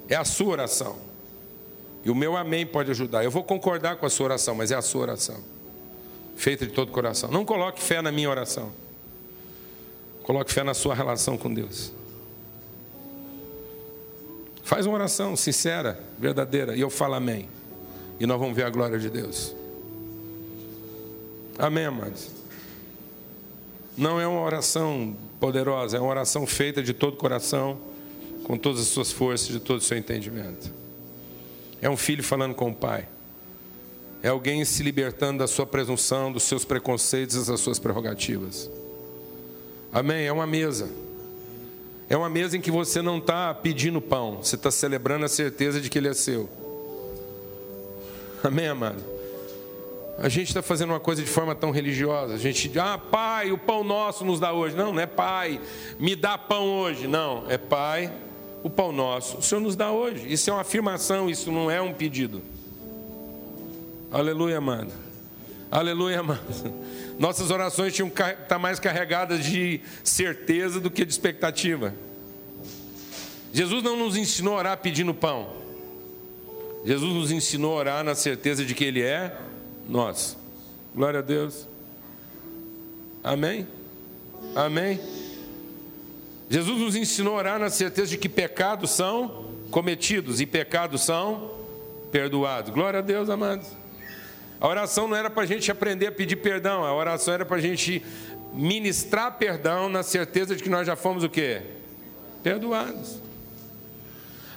É 0.09 0.16
a 0.16 0.24
sua 0.24 0.49
oração. 0.49 0.97
E 2.07 2.11
o 2.11 2.14
meu 2.14 2.36
amém 2.36 2.64
pode 2.64 2.88
ajudar. 2.92 3.24
Eu 3.24 3.32
vou 3.32 3.42
concordar 3.42 3.96
com 3.96 4.07
a 4.07 4.09
sua 4.09 4.26
oração, 4.26 4.54
mas 4.54 4.70
é 4.70 4.76
a 4.76 4.80
sua 4.80 5.00
oração. 5.02 5.42
Feita 6.36 6.64
de 6.64 6.70
todo 6.70 6.88
o 6.88 6.92
coração. 6.92 7.28
Não 7.32 7.44
coloque 7.44 7.82
fé 7.82 8.00
na 8.00 8.12
minha 8.12 8.30
oração. 8.30 8.70
Coloque 10.22 10.52
fé 10.52 10.62
na 10.62 10.72
sua 10.72 10.94
relação 10.94 11.36
com 11.36 11.52
Deus. 11.52 11.92
Faz 14.62 14.86
uma 14.86 14.94
oração 14.94 15.34
sincera, 15.34 15.98
verdadeira, 16.16 16.76
e 16.76 16.80
eu 16.80 16.90
falo 16.90 17.14
amém. 17.14 17.48
E 18.20 18.26
nós 18.26 18.38
vamos 18.38 18.54
ver 18.54 18.66
a 18.66 18.70
glória 18.70 19.00
de 19.00 19.11
Deus. 19.11 19.52
Amém, 21.59 21.86
amados? 21.86 22.30
Não 23.96 24.20
é 24.20 24.28
uma 24.28 24.42
oração 24.42 25.16
poderosa, 25.40 25.96
é 25.96 26.00
uma 26.00 26.11
oração 26.11 26.46
feita 26.46 26.80
de 26.84 26.94
todo 26.94 27.14
o 27.14 27.16
coração, 27.16 27.76
com 28.44 28.57
todas 28.57 28.80
as 28.80 28.86
suas 28.86 29.11
forças, 29.11 29.48
de 29.48 29.59
todo 29.59 29.78
o 29.78 29.82
seu 29.82 29.98
entendimento. 29.98 30.76
É 31.81 31.91
um 31.91 31.97
filho 31.97 32.22
falando 32.22 32.55
com 32.55 32.70
o 32.70 32.74
pai. 32.74 33.09
É 34.22 34.29
alguém 34.29 34.64
se 34.64 34.83
libertando 34.83 35.39
da 35.39 35.47
sua 35.47 35.66
presunção, 35.66 36.33
dos 36.33 36.43
seus 36.43 36.64
preconceitos 36.64 37.37
e 37.37 37.51
das 37.51 37.61
suas 37.61 37.79
prerrogativas. 37.79 38.70
Amém? 39.93 40.27
É 40.27 40.33
uma 40.33 40.47
mesa. 40.47 40.89
É 42.09 42.16
uma 42.16 42.29
mesa 42.29 42.57
em 42.57 42.61
que 42.61 42.70
você 42.70 43.03
não 43.03 43.18
está 43.18 43.53
pedindo 43.53 44.01
pão, 44.01 44.39
você 44.43 44.55
está 44.55 44.70
celebrando 44.70 45.24
a 45.24 45.29
certeza 45.29 45.81
de 45.81 45.91
que 45.91 45.99
ele 45.99 46.09
é 46.09 46.14
seu. 46.14 46.49
Amém, 48.43 48.68
amado? 48.68 49.03
A 50.18 50.29
gente 50.29 50.49
está 50.49 50.62
fazendo 50.62 50.91
uma 50.91 51.01
coisa 51.01 51.22
de 51.22 51.29
forma 51.29 51.55
tão 51.55 51.70
religiosa. 51.70 52.35
A 52.35 52.39
gente 52.39 52.68
diz, 52.68 52.79
ah, 52.79 52.97
pai, 52.97 53.53
o 53.53 53.59
pão 53.59 53.85
nosso 53.85 54.24
nos 54.24 54.41
dá 54.41 54.53
hoje. 54.53 54.74
Não, 54.74 54.93
não 54.93 55.01
é 55.01 55.07
pai, 55.07 55.61
me 55.99 56.16
dá 56.16 56.39
pão 56.39 56.68
hoje. 56.68 57.07
Não, 57.07 57.45
é 57.51 57.59
pai, 57.59 58.11
o 58.66 58.70
pão 58.70 58.90
nosso, 58.90 59.38
o 59.38 59.42
Senhor 59.42 59.60
nos 59.60 59.76
dá 59.76 59.92
hoje. 59.92 60.26
Isso 60.26 60.50
é 60.50 60.52
uma 60.52 60.62
afirmação, 60.62 61.30
isso 61.30 61.52
não 61.52 61.70
é 61.70 61.80
um 61.80 61.92
pedido. 61.92 62.42
Aleluia, 64.10 64.58
amado. 64.58 64.92
Aleluia, 65.70 66.18
amado. 66.18 66.42
Nossas 67.16 67.52
orações 67.52 67.94
tinham 67.94 68.10
que 68.10 68.20
estar 68.20 68.34
tá 68.34 68.58
mais 68.58 68.80
carregadas 68.80 69.44
de 69.44 69.80
certeza 70.02 70.80
do 70.80 70.90
que 70.90 71.04
de 71.04 71.12
expectativa. 71.12 71.94
Jesus 73.52 73.84
não 73.84 73.96
nos 73.96 74.16
ensinou 74.16 74.54
a 74.54 74.58
orar 74.58 74.78
pedindo 74.78 75.14
pão. 75.14 75.48
Jesus 76.84 77.14
nos 77.14 77.30
ensinou 77.30 77.74
a 77.74 77.76
orar 77.76 78.04
na 78.04 78.16
certeza 78.16 78.64
de 78.64 78.74
que 78.74 78.82
Ele 78.82 79.00
é 79.00 79.36
nós. 79.88 80.36
Glória 80.92 81.20
a 81.20 81.22
Deus. 81.22 81.68
Amém? 83.22 83.64
Amém? 84.56 84.98
Jesus 86.49 86.80
nos 86.80 86.94
ensinou 86.94 87.34
a 87.34 87.38
orar 87.38 87.59
na 87.59 87.70
certeza 87.70 88.09
de 88.09 88.18
que 88.18 88.28
pecados 88.28 88.90
são 88.90 89.47
cometidos 89.70 90.40
e 90.40 90.47
pecados 90.47 91.03
são 91.03 91.51
perdoados. 92.12 92.72
Glória 92.72 93.01
a 93.01 93.03
Deus, 93.03 93.28
amados. 93.28 93.66
A 94.61 94.68
oração 94.68 95.09
não 95.09 95.16
era 95.16 95.28
para 95.28 95.42
a 95.42 95.47
gente 95.47 95.70
aprender 95.70 96.07
a 96.07 96.12
pedir 96.12 96.36
perdão, 96.36 96.84
a 96.84 96.94
oração 96.94 97.34
era 97.34 97.44
para 97.44 97.57
a 97.57 97.61
gente 97.61 98.03
ministrar 98.55 99.36
perdão 99.36 99.88
na 99.88 100.03
certeza 100.03 100.57
de 100.57 100.62
que 100.62 100.70
nós 100.70 100.86
já 100.86 100.97
fomos 100.97 101.24
o 101.24 101.28
quê? 101.28 101.62
Perdoados. 102.42 103.20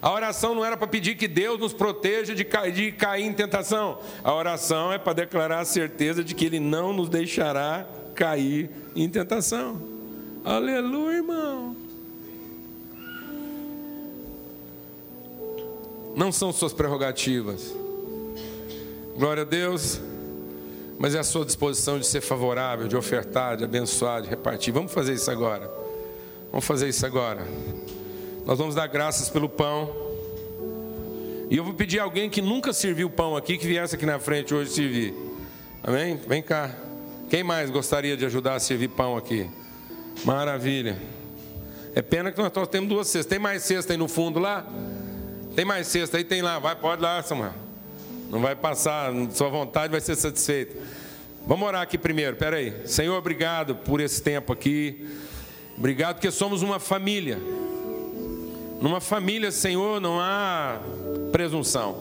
A 0.02 0.10
oração 0.12 0.56
não 0.56 0.64
era 0.64 0.78
para 0.78 0.88
pedir 0.88 1.16
que 1.16 1.28
Deus 1.28 1.60
nos 1.60 1.74
proteja 1.74 2.34
de 2.34 2.46
cair, 2.46 2.72
de 2.72 2.92
cair 2.94 3.26
em 3.26 3.34
tentação. 3.34 4.00
A 4.24 4.34
oração 4.34 4.94
é 4.94 4.98
para 4.98 5.12
declarar 5.12 5.60
a 5.60 5.66
certeza 5.66 6.24
de 6.24 6.34
que 6.34 6.46
Ele 6.46 6.60
não 6.60 6.94
nos 6.94 7.10
deixará 7.10 7.86
cair 8.16 8.70
em 8.96 9.10
tentação. 9.10 9.99
Aleluia, 10.44 11.18
irmão. 11.18 11.76
Não 16.16 16.32
são 16.32 16.52
suas 16.52 16.74
prerrogativas. 16.74 17.74
Glória 19.18 19.44
a 19.44 19.46
Deus. 19.46 20.00
Mas 20.98 21.16
é 21.16 21.20
a 21.20 21.24
sua 21.24 21.46
disposição 21.46 21.98
de 21.98 22.06
ser 22.06 22.20
favorável, 22.20 22.88
de 22.88 22.98
ofertar, 22.98 23.56
de 23.56 23.64
abençoar, 23.64 24.22
de 24.22 24.28
repartir. 24.28 24.74
Vamos 24.74 24.92
fazer 24.92 25.14
isso 25.14 25.32
agora. 25.32 25.72
Vamos 26.52 26.66
fazer 26.66 26.90
isso 26.90 27.06
agora. 27.06 27.48
Nós 28.46 28.58
vamos 28.58 28.76
dar 28.76 28.88
graças 28.88 29.30
pelo 29.30 29.48
pão. 29.48 29.90
E 31.50 31.56
eu 31.56 31.64
vou 31.64 31.74
pedir 31.74 32.00
a 32.00 32.04
alguém 32.04 32.30
que 32.30 32.42
nunca 32.42 32.74
serviu 32.74 33.10
pão 33.10 33.36
aqui, 33.38 33.58
que 33.58 33.66
viesse 33.66 33.96
aqui 33.96 34.06
na 34.06 34.20
frente 34.20 34.54
hoje 34.54 34.72
servir. 34.72 35.14
Amém? 35.82 36.18
Vem 36.28 36.42
cá. 36.42 36.76
Quem 37.30 37.44
mais 37.44 37.70
gostaria 37.70 38.18
de 38.18 38.26
ajudar 38.26 38.56
a 38.56 38.60
servir 38.60 38.90
pão 38.90 39.16
aqui? 39.16 39.50
Maravilha. 40.26 40.98
É 41.96 42.02
pena 42.02 42.32
que 42.32 42.42
nós 42.42 42.52
só 42.54 42.66
temos 42.66 42.90
duas 42.90 43.08
cestas. 43.08 43.26
Tem 43.26 43.40
mais 43.40 43.64
cesta 43.64 43.94
aí 43.94 43.98
no 43.98 44.08
fundo 44.08 44.40
lá? 44.40 44.66
Tem 45.56 45.66
mais 45.66 45.88
cesta 45.88 46.18
aí? 46.18 46.24
Tem 46.24 46.42
lá. 46.42 46.60
Vai, 46.60 46.76
pode 46.76 47.02
lá, 47.02 47.22
Samuel. 47.22 47.54
Não 48.30 48.40
vai 48.40 48.56
passar, 48.56 49.12
sua 49.32 49.50
vontade 49.50 49.92
vai 49.92 50.00
ser 50.00 50.16
satisfeita. 50.16 50.78
Vamos 51.48 51.68
orar 51.68 51.82
aqui 51.82 51.98
primeiro, 51.98 52.36
peraí. 52.36 52.86
Senhor, 52.86 53.18
obrigado 53.18 53.76
por 53.76 54.00
esse 54.00 54.22
tempo 54.22 54.54
aqui. 54.54 55.08
Obrigado 55.76 56.16
porque 56.16 56.30
somos 56.30 56.62
uma 56.62 56.80
família. 56.80 57.40
Numa 58.80 59.02
família, 59.02 59.52
Senhor, 59.52 60.00
não 60.00 60.20
há 60.20 60.80
presunção. 61.32 61.98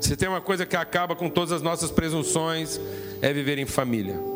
Se 0.00 0.16
tem 0.16 0.28
uma 0.28 0.40
coisa 0.40 0.66
que 0.66 0.76
acaba 0.76 1.14
com 1.14 1.30
todas 1.30 1.52
as 1.52 1.62
nossas 1.62 1.90
presunções, 1.90 2.80
é 3.22 3.32
viver 3.32 3.58
em 3.58 3.66
família. 3.66 4.33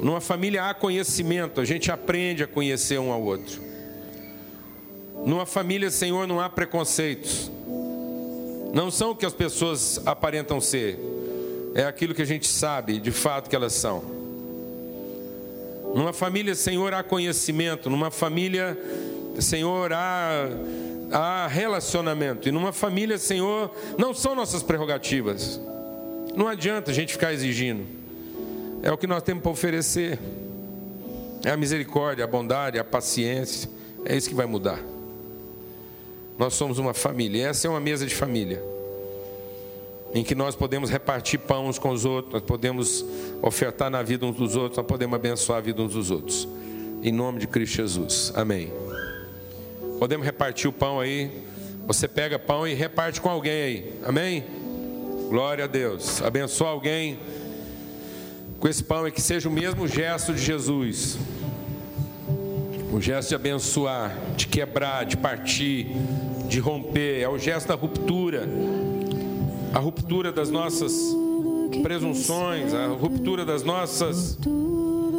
Numa 0.00 0.20
família 0.20 0.68
há 0.68 0.74
conhecimento, 0.74 1.60
a 1.60 1.64
gente 1.64 1.90
aprende 1.90 2.42
a 2.42 2.46
conhecer 2.46 2.98
um 2.98 3.12
ao 3.12 3.22
outro. 3.22 3.60
Numa 5.26 5.44
família, 5.44 5.90
Senhor, 5.90 6.26
não 6.26 6.40
há 6.40 6.48
preconceitos. 6.48 7.50
Não 8.72 8.90
são 8.90 9.10
o 9.10 9.16
que 9.16 9.26
as 9.26 9.32
pessoas 9.32 10.00
aparentam 10.06 10.60
ser, 10.60 10.98
é 11.74 11.84
aquilo 11.84 12.14
que 12.14 12.22
a 12.22 12.26
gente 12.26 12.46
sabe 12.46 12.98
de 12.98 13.10
fato 13.10 13.48
que 13.48 13.56
elas 13.56 13.72
são. 13.72 14.02
Numa 15.94 16.12
família, 16.12 16.54
Senhor, 16.54 16.92
há 16.92 17.02
conhecimento, 17.02 17.88
numa 17.88 18.10
família, 18.10 18.78
Senhor, 19.40 19.92
há, 19.92 20.48
há 21.10 21.46
relacionamento, 21.46 22.48
e 22.48 22.52
numa 22.52 22.72
família, 22.72 23.16
Senhor, 23.16 23.74
não 23.96 24.12
são 24.12 24.34
nossas 24.34 24.62
prerrogativas. 24.62 25.60
Não 26.36 26.46
adianta 26.46 26.90
a 26.90 26.94
gente 26.94 27.12
ficar 27.12 27.32
exigindo, 27.32 27.86
é 28.82 28.92
o 28.92 28.96
que 28.96 29.06
nós 29.06 29.22
temos 29.22 29.42
para 29.42 29.52
oferecer. 29.52 30.18
É 31.44 31.50
a 31.50 31.56
misericórdia, 31.56 32.24
a 32.24 32.26
bondade, 32.26 32.78
a 32.78 32.84
paciência. 32.84 33.70
É 34.04 34.16
isso 34.16 34.28
que 34.28 34.34
vai 34.34 34.46
mudar. 34.46 34.80
Nós 36.38 36.54
somos 36.54 36.78
uma 36.78 36.94
família. 36.94 37.48
Essa 37.48 37.66
é 37.66 37.70
uma 37.70 37.80
mesa 37.80 38.06
de 38.06 38.14
família. 38.14 38.62
Em 40.14 40.24
que 40.24 40.34
nós 40.34 40.54
podemos 40.56 40.88
repartir 40.88 41.38
pão 41.38 41.66
uns 41.66 41.78
com 41.78 41.90
os 41.90 42.04
outros, 42.04 42.32
nós 42.32 42.42
podemos 42.42 43.04
ofertar 43.42 43.90
na 43.90 44.02
vida 44.02 44.24
uns 44.24 44.36
dos 44.36 44.56
outros, 44.56 44.78
nós 44.78 44.86
podemos 44.86 45.14
abençoar 45.14 45.58
a 45.58 45.60
vida 45.60 45.82
uns 45.82 45.92
dos 45.92 46.10
outros. 46.10 46.48
Em 47.02 47.12
nome 47.12 47.40
de 47.40 47.46
Cristo 47.46 47.76
Jesus. 47.76 48.32
Amém. 48.34 48.72
Podemos 49.98 50.24
repartir 50.24 50.70
o 50.70 50.72
pão 50.72 50.98
aí. 50.98 51.30
Você 51.86 52.08
pega 52.08 52.38
pão 52.38 52.66
e 52.66 52.72
reparte 52.72 53.20
com 53.20 53.28
alguém 53.28 53.62
aí. 53.62 54.00
Amém? 54.04 54.44
Glória 55.28 55.64
a 55.64 55.66
Deus. 55.66 56.22
Abençoa 56.22 56.70
alguém 56.70 57.18
com 58.58 58.66
esse 58.66 58.82
pão 58.82 59.06
e 59.06 59.12
que 59.12 59.20
seja 59.20 59.48
o 59.48 59.52
mesmo 59.52 59.86
gesto 59.86 60.32
de 60.32 60.42
Jesus. 60.42 61.18
O 62.92 63.00
gesto 63.00 63.28
de 63.28 63.34
abençoar, 63.34 64.16
de 64.36 64.48
quebrar, 64.48 65.04
de 65.04 65.16
partir, 65.16 65.88
de 66.48 66.58
romper. 66.58 67.20
É 67.20 67.28
o 67.28 67.38
gesto 67.38 67.68
da 67.68 67.74
ruptura. 67.74 68.48
A 69.72 69.78
ruptura 69.78 70.32
das 70.32 70.50
nossas 70.50 70.92
presunções, 71.82 72.72
a 72.72 72.86
ruptura 72.86 73.44
das 73.44 73.62
nossas 73.62 74.38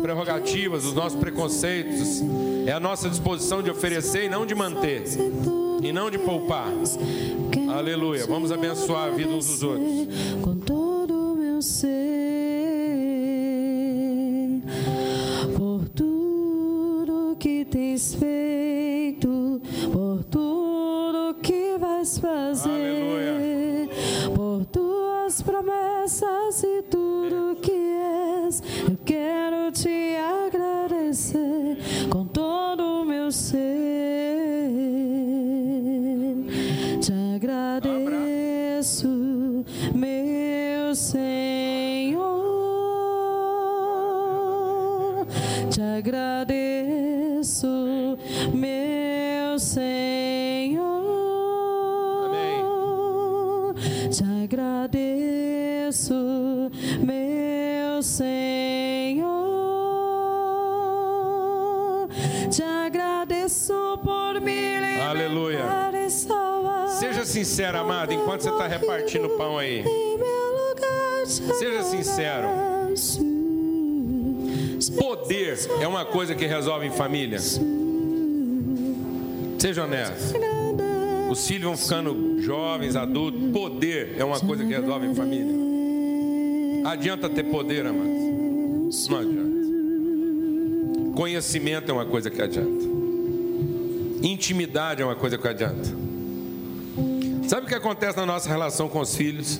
prerrogativas, 0.01 0.83
dos 0.83 0.93
nossos 0.93 1.19
preconceitos. 1.19 2.21
É 2.65 2.71
a 2.71 2.79
nossa 2.79 3.07
disposição 3.09 3.61
de 3.61 3.69
oferecer 3.69 4.25
e 4.25 4.29
não 4.29 4.45
de 4.45 4.55
manter. 4.55 5.03
E 5.81 5.93
não 5.93 6.09
de 6.09 6.17
poupar. 6.17 6.73
Aleluia. 7.71 8.25
Vamos 8.25 8.51
abençoar 8.51 9.05
a 9.05 9.11
vida 9.11 9.29
uns 9.29 9.47
dos 9.47 9.63
outros. 9.63 10.07
Com 10.41 10.55
todo 10.55 11.13
o 11.13 11.35
meu 11.35 11.61
ser. 11.61 11.98
Tens 17.99 18.15
feito, 18.15 19.61
por 19.91 20.23
tudo 20.23 21.35
que 21.41 21.77
vais 21.77 22.17
fazer, 22.17 22.69
Aleluia. 22.69 23.89
por 24.33 24.65
tuas 24.65 25.41
promessas 25.41 26.63
e 26.63 26.81
tudo 26.83 27.57
que 27.61 27.97
és. 28.45 28.63
Eu 28.89 28.97
quero 29.03 29.69
te 29.73 30.15
agradecer 30.15 31.48
Aleluia. 65.09 65.59
Seja 66.99 67.25
sincero, 67.25 67.77
amado, 67.77 68.13
enquanto 68.13 68.41
você 68.41 68.49
está 68.49 68.67
repartindo 68.67 69.27
o 69.27 69.37
pão 69.37 69.57
aí. 69.57 69.83
Seja 71.25 71.83
sincero. 71.83 72.47
Poder 74.97 75.57
é 75.81 75.87
uma 75.87 76.05
coisa 76.05 76.33
que 76.33 76.45
resolve 76.45 76.87
em 76.87 76.91
família. 76.91 77.39
Seja 79.59 79.83
honesto. 79.83 80.35
Os 81.29 81.47
filhos 81.47 81.63
vão 81.63 81.77
ficando 81.77 82.41
jovens, 82.41 82.95
adultos. 82.95 83.51
Poder 83.51 84.15
é 84.17 84.23
uma 84.23 84.39
coisa 84.39 84.65
que 84.65 84.73
resolve 84.73 85.05
em 85.07 85.13
família. 85.15 85.53
Adianta 86.85 87.29
ter 87.29 87.43
poder, 87.43 87.85
amados? 87.85 89.07
Não 89.07 89.19
adianta. 89.19 89.49
Conhecimento 91.15 91.91
é 91.91 91.93
uma 91.93 92.05
coisa 92.05 92.29
que 92.29 92.41
adianta. 92.41 92.98
Intimidade 94.21 95.01
é 95.01 95.05
uma 95.05 95.15
coisa 95.15 95.37
que 95.37 95.47
adianta. 95.47 95.89
Sabe 97.47 97.65
o 97.65 97.69
que 97.69 97.75
acontece 97.75 98.17
na 98.17 98.25
nossa 98.25 98.49
relação 98.49 98.89
com 98.89 98.99
os 98.99 99.15
filhos? 99.15 99.59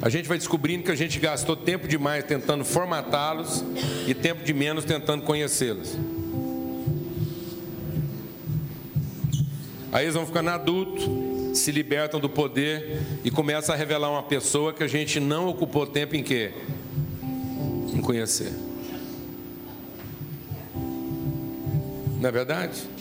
A 0.00 0.08
gente 0.08 0.28
vai 0.28 0.38
descobrindo 0.38 0.84
que 0.84 0.90
a 0.92 0.94
gente 0.94 1.18
gastou 1.18 1.56
tempo 1.56 1.88
demais 1.88 2.22
tentando 2.24 2.64
formatá-los 2.64 3.64
e 4.06 4.14
tempo 4.14 4.44
de 4.44 4.52
menos 4.52 4.84
tentando 4.84 5.24
conhecê-los. 5.24 5.96
Aí 9.90 10.04
eles 10.04 10.14
vão 10.14 10.26
ficando 10.26 10.50
adultos, 10.50 11.58
se 11.58 11.72
libertam 11.72 12.20
do 12.20 12.28
poder 12.28 13.00
e 13.24 13.30
começam 13.30 13.74
a 13.74 13.78
revelar 13.78 14.10
uma 14.10 14.22
pessoa 14.22 14.72
que 14.72 14.84
a 14.84 14.86
gente 14.86 15.18
não 15.18 15.48
ocupou 15.48 15.86
tempo 15.86 16.14
em 16.14 16.22
quê? 16.22 16.52
Em 17.92 18.00
conhecer. 18.00 18.52
Não 22.20 22.28
é 22.28 22.32
verdade? 22.32 22.97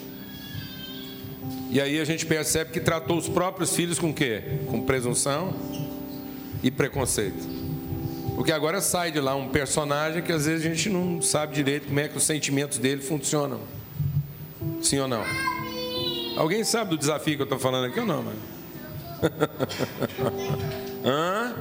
E 1.69 1.81
aí 1.81 1.99
a 1.99 2.05
gente 2.05 2.25
percebe 2.25 2.71
que 2.71 2.79
tratou 2.79 3.17
os 3.17 3.27
próprios 3.27 3.75
filhos 3.75 3.99
com 3.99 4.13
quê? 4.13 4.41
Com 4.67 4.81
presunção 4.81 5.53
e 6.63 6.71
preconceito. 6.71 7.45
Porque 8.35 8.51
agora 8.51 8.79
sai 8.79 9.11
de 9.11 9.19
lá 9.19 9.35
um 9.35 9.49
personagem 9.49 10.21
que 10.21 10.31
às 10.31 10.45
vezes 10.45 10.65
a 10.65 10.69
gente 10.69 10.89
não 10.89 11.21
sabe 11.21 11.55
direito 11.55 11.87
como 11.87 11.99
é 11.99 12.07
que 12.07 12.15
os 12.15 12.23
sentimentos 12.23 12.77
dele 12.77 13.01
funcionam. 13.01 13.59
Sim 14.81 14.99
ou 14.99 15.07
não? 15.07 15.23
Alguém 16.37 16.63
sabe 16.63 16.91
do 16.91 16.97
desafio 16.97 17.35
que 17.35 17.41
eu 17.41 17.45
estou 17.45 17.59
falando 17.59 17.87
aqui 17.87 17.99
ou 17.99 18.05
não, 18.05 18.23
mano? 18.23 18.39
Hã? 21.03 21.55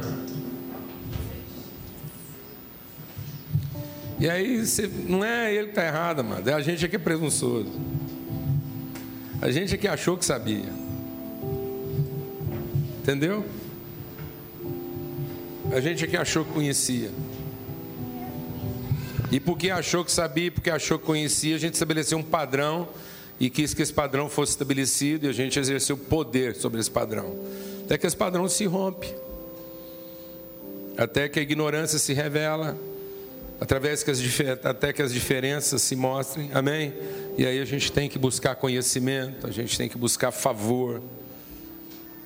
E 4.18 4.30
aí, 4.30 4.64
você, 4.64 4.86
não 4.86 5.24
é 5.24 5.52
ele 5.52 5.64
que 5.64 5.70
está 5.70 5.84
errado, 5.84 6.22
mano. 6.22 6.48
É 6.48 6.52
a 6.52 6.60
gente 6.60 6.84
aqui 6.84 6.96
é 6.96 6.98
presunçoso. 6.98 7.70
A 9.40 9.50
gente 9.50 9.74
aqui 9.74 9.86
achou 9.86 10.16
que 10.16 10.24
sabia. 10.24 10.72
Entendeu? 13.00 13.44
A 15.72 15.80
gente 15.80 16.04
aqui 16.04 16.16
achou 16.16 16.44
que 16.44 16.52
conhecia. 16.52 17.10
E 19.30 19.38
porque 19.38 19.70
achou 19.70 20.04
que 20.04 20.12
sabia, 20.12 20.50
porque 20.50 20.70
achou 20.70 20.98
que 20.98 21.04
conhecia, 21.04 21.56
a 21.56 21.58
gente 21.58 21.74
estabeleceu 21.74 22.18
um 22.18 22.22
padrão 22.22 22.88
e 23.38 23.50
quis 23.50 23.74
que 23.74 23.82
esse 23.82 23.92
padrão 23.92 24.28
fosse 24.28 24.52
estabelecido 24.52 25.26
e 25.26 25.28
a 25.28 25.32
gente 25.32 25.58
exerceu 25.58 25.96
poder 25.96 26.54
sobre 26.56 26.80
esse 26.80 26.90
padrão. 26.90 27.36
Até 27.84 27.98
que 27.98 28.06
esse 28.06 28.16
padrão 28.16 28.48
se 28.48 28.64
rompe. 28.64 29.14
Até 30.96 31.28
que 31.28 31.38
a 31.38 31.42
ignorância 31.42 31.98
se 31.98 32.12
revela. 32.12 32.76
Através 33.60 34.02
que 34.02 34.10
as, 34.10 34.20
até 34.64 34.92
que 34.92 35.00
as 35.00 35.12
diferenças 35.12 35.80
se 35.82 35.96
mostrem. 35.96 36.50
Amém? 36.52 36.92
E 37.38 37.46
aí 37.46 37.60
a 37.60 37.64
gente 37.64 37.90
tem 37.90 38.08
que 38.08 38.18
buscar 38.18 38.54
conhecimento, 38.56 39.46
a 39.46 39.50
gente 39.50 39.78
tem 39.78 39.88
que 39.88 39.96
buscar 39.96 40.30
favor. 40.30 41.00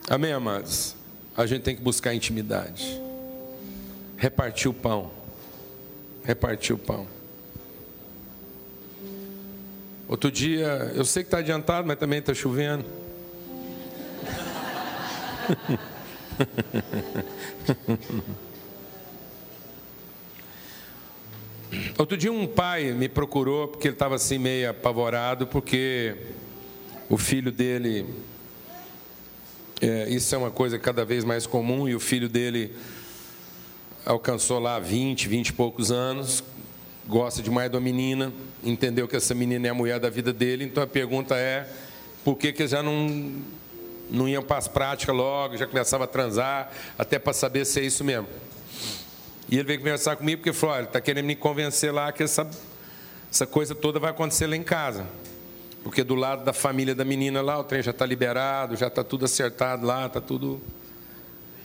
Amém, 0.09 0.33
amados? 0.33 0.97
A 1.37 1.47
gente 1.47 1.63
tem 1.63 1.77
que 1.77 1.83
buscar 1.83 2.15
intimidade. 2.15 3.01
Repartir 4.17 4.69
o 4.69 4.75
pão. 4.75 5.11
Repartir 6.25 6.75
o 6.75 6.79
pão. 6.79 7.07
Outro 10.09 10.31
dia, 10.31 10.91
eu 10.95 11.05
sei 11.05 11.23
que 11.23 11.29
está 11.29 11.39
adiantado, 11.39 11.87
mas 11.87 11.97
também 11.97 12.19
está 12.19 12.35
chovendo. 12.35 12.85
Outro 21.97 22.17
dia 22.17 22.33
um 22.33 22.47
pai 22.47 22.93
me 22.93 23.09
procurou 23.09 23.69
porque 23.69 23.89
ele 23.89 23.95
estava 23.95 24.17
assim 24.17 24.39
meio 24.39 24.71
apavorado 24.71 25.47
porque 25.47 26.17
o 27.09 27.17
filho 27.17 27.53
dele, 27.53 28.07
é, 29.81 30.09
isso 30.09 30.35
é 30.35 30.39
uma 30.39 30.51
coisa 30.51 30.79
cada 30.79 31.05
vez 31.05 31.25
mais 31.25 31.47
comum 31.47 31.89
e 31.89 31.95
o 31.95 32.01
filho 32.01 32.29
dele 32.29 32.75
alcançou 34.05 34.59
lá 34.59 34.81
20, 34.81 35.29
20 35.29 35.49
e 35.49 35.53
poucos 35.53 35.93
anos, 35.93 36.43
gosta 37.07 37.41
demais 37.41 37.71
de 37.71 37.77
uma 37.77 37.83
menina, 37.83 38.33
entendeu 38.65 39.07
que 39.07 39.15
essa 39.15 39.35
menina 39.35 39.69
é 39.69 39.71
a 39.71 39.75
mulher 39.75 40.01
da 40.01 40.11
vida 40.11 40.33
dele, 40.33 40.65
então 40.65 40.83
a 40.83 40.87
pergunta 40.89 41.37
é 41.37 41.69
por 42.25 42.37
que 42.37 42.53
que 42.53 42.67
já 42.67 42.83
não 42.83 43.43
não 44.11 44.29
iam 44.29 44.43
para 44.43 44.57
as 44.57 44.67
práticas 44.67 45.15
logo, 45.15 45.57
já 45.57 45.69
começava 45.69 46.03
a 46.03 46.07
transar, 46.09 46.73
até 46.99 47.17
para 47.17 47.33
saber 47.33 47.65
se 47.65 47.79
é 47.79 47.85
isso 47.85 48.03
mesmo. 48.03 48.27
E 49.51 49.57
ele 49.57 49.65
veio 49.65 49.81
conversar 49.81 50.15
comigo 50.15 50.39
porque 50.41 50.53
falou: 50.53 50.77
olha, 50.77 50.85
está 50.85 51.01
querendo 51.01 51.27
me 51.27 51.35
convencer 51.35 51.93
lá 51.93 52.13
que 52.13 52.23
essa, 52.23 52.49
essa 53.31 53.47
coisa 53.47 53.75
toda 53.75 53.99
vai 53.99 54.11
acontecer 54.11 54.47
lá 54.47 54.55
em 54.55 54.63
casa. 54.63 55.05
Porque 55.83 56.05
do 56.05 56.15
lado 56.15 56.45
da 56.45 56.53
família 56.53 56.95
da 56.95 57.05
menina 57.05 57.43
lá, 57.43 57.59
o 57.59 57.65
trem 57.65 57.83
já 57.83 57.91
está 57.91 58.07
liberado, 58.07 58.77
já 58.77 58.87
está 58.87 59.03
tudo 59.03 59.25
acertado 59.25 59.85
lá, 59.85 60.07
está 60.07 60.21
tudo. 60.21 60.61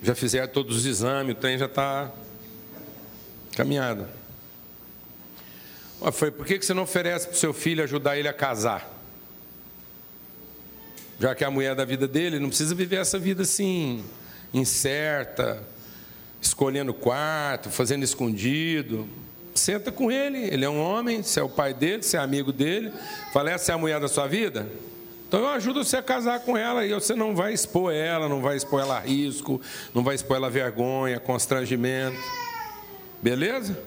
Já 0.02 0.16
fizeram 0.16 0.48
todos 0.48 0.78
os 0.78 0.86
exames, 0.86 1.36
o 1.36 1.40
trem 1.40 1.58
já 1.58 1.68
está 1.68 2.12
caminhado. 3.56 4.08
Foi, 6.12 6.32
por 6.32 6.46
que 6.46 6.62
você 6.62 6.74
não 6.74 6.84
oferece 6.84 7.28
para 7.28 7.36
o 7.36 7.38
seu 7.38 7.54
filho 7.54 7.84
ajudar 7.84 8.18
ele 8.18 8.28
a 8.28 8.34
casar? 8.34 8.92
Já 11.20 11.34
que 11.34 11.44
é 11.44 11.48
a 11.48 11.52
mulher 11.52 11.76
da 11.76 11.86
vida 11.86 12.08
dele, 12.08 12.40
não 12.40 12.50
precisa 12.50 12.76
viver 12.76 12.98
essa 12.98 13.18
vida 13.18 13.44
assim, 13.44 14.04
incerta, 14.54 15.64
escolhendo 16.42 16.94
quarto, 16.94 17.70
fazendo 17.70 18.04
escondido. 18.04 19.08
Senta 19.54 19.92
com 19.92 20.12
ele, 20.12 20.38
ele 20.38 20.66
é 20.66 20.70
um 20.70 20.80
homem, 20.80 21.24
você 21.24 21.40
é 21.40 21.44
o 21.44 21.50
pai 21.50 21.74
dele, 21.74 22.04
você 22.04 22.18
é 22.18 22.20
amigo 22.20 22.52
dele. 22.52 22.92
Fala, 23.32 23.52
essa 23.52 23.72
é 23.72 23.76
a 23.76 23.78
mulher 23.78 24.00
da 24.00 24.08
sua 24.08 24.28
vida? 24.28 24.68
Então 25.28 25.40
eu 25.40 25.48
ajudo 25.50 25.84
você 25.84 25.98
a 25.98 26.04
casar 26.04 26.42
com 26.42 26.56
ela 26.58 26.86
e 26.86 26.94
você 26.94 27.16
não 27.16 27.36
vai 27.36 27.54
expor 27.54 27.94
ela, 27.94 28.30
não 28.30 28.42
vai 28.42 28.56
expor 28.56 28.82
ela 28.82 28.98
a 28.98 29.00
risco, 29.00 29.60
não 29.94 30.04
vai 30.04 30.16
expor 30.16 30.38
ela 30.38 30.48
a 30.48 30.50
vergonha, 30.50 31.20
constrangimento. 31.20 32.18
Beleza? 33.22 33.78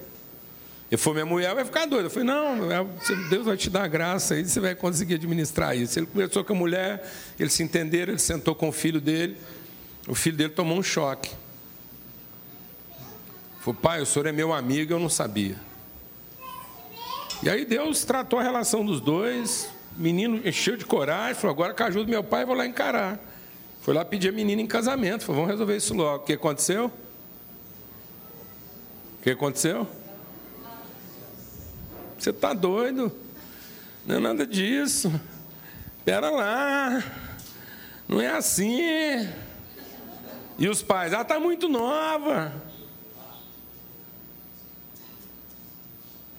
E 0.90 0.96
for 0.96 1.12
minha 1.12 1.26
mulher, 1.26 1.54
vai 1.54 1.64
ficar 1.64 1.86
doida. 1.86 2.06
Eu 2.06 2.10
falei, 2.10 2.26
não, 2.26 2.72
é, 2.72 2.84
Deus 3.28 3.44
vai 3.44 3.56
te 3.56 3.68
dar 3.68 3.86
graça 3.88 4.34
aí, 4.34 4.44
você 4.44 4.58
vai 4.58 4.74
conseguir 4.74 5.14
administrar 5.14 5.76
isso. 5.76 5.98
Ele 5.98 6.06
conversou 6.06 6.42
com 6.42 6.54
a 6.54 6.56
mulher, 6.56 7.06
eles 7.38 7.52
se 7.52 7.62
entenderam, 7.62 8.12
ele 8.12 8.18
sentou 8.18 8.54
com 8.54 8.70
o 8.70 8.72
filho 8.72 9.00
dele. 9.00 9.36
O 10.06 10.14
filho 10.14 10.36
dele 10.36 10.50
tomou 10.50 10.78
um 10.78 10.82
choque. 10.82 11.30
Falou, 13.68 13.82
pai, 13.82 14.00
o 14.00 14.06
senhor 14.06 14.24
é 14.24 14.32
meu 14.32 14.50
amigo, 14.50 14.94
eu 14.94 14.98
não 14.98 15.10
sabia. 15.10 15.54
E 17.42 17.50
aí 17.50 17.66
Deus 17.66 18.02
tratou 18.02 18.38
a 18.38 18.42
relação 18.42 18.82
dos 18.82 18.98
dois, 18.98 19.68
menino 19.94 20.40
encheu 20.48 20.74
de 20.74 20.86
coragem, 20.86 21.34
falou, 21.34 21.52
agora 21.52 21.74
com 21.74 21.82
a 21.82 21.86
ajuda 21.86 22.06
do 22.06 22.10
meu 22.10 22.24
pai, 22.24 22.46
vou 22.46 22.54
lá 22.54 22.64
encarar. 22.64 23.20
Foi 23.82 23.92
lá 23.92 24.06
pedir 24.06 24.30
a 24.30 24.32
menina 24.32 24.62
em 24.62 24.66
casamento, 24.66 25.22
falou, 25.22 25.42
vamos 25.42 25.50
resolver 25.50 25.76
isso 25.76 25.92
logo. 25.92 26.22
O 26.22 26.26
que 26.26 26.32
aconteceu? 26.32 26.86
O 29.18 29.22
que 29.22 29.30
aconteceu? 29.32 29.86
Você 32.18 32.30
está 32.30 32.54
doido? 32.54 33.12
Não 34.06 34.16
é 34.16 34.18
nada 34.18 34.46
disso. 34.46 35.12
Espera 35.98 36.30
lá. 36.30 37.04
Não 38.08 38.18
é 38.18 38.28
assim. 38.28 38.80
E 40.58 40.66
os 40.70 40.82
pais, 40.82 41.12
ela 41.12 41.20
está 41.20 41.38
muito 41.38 41.68
nova. 41.68 42.66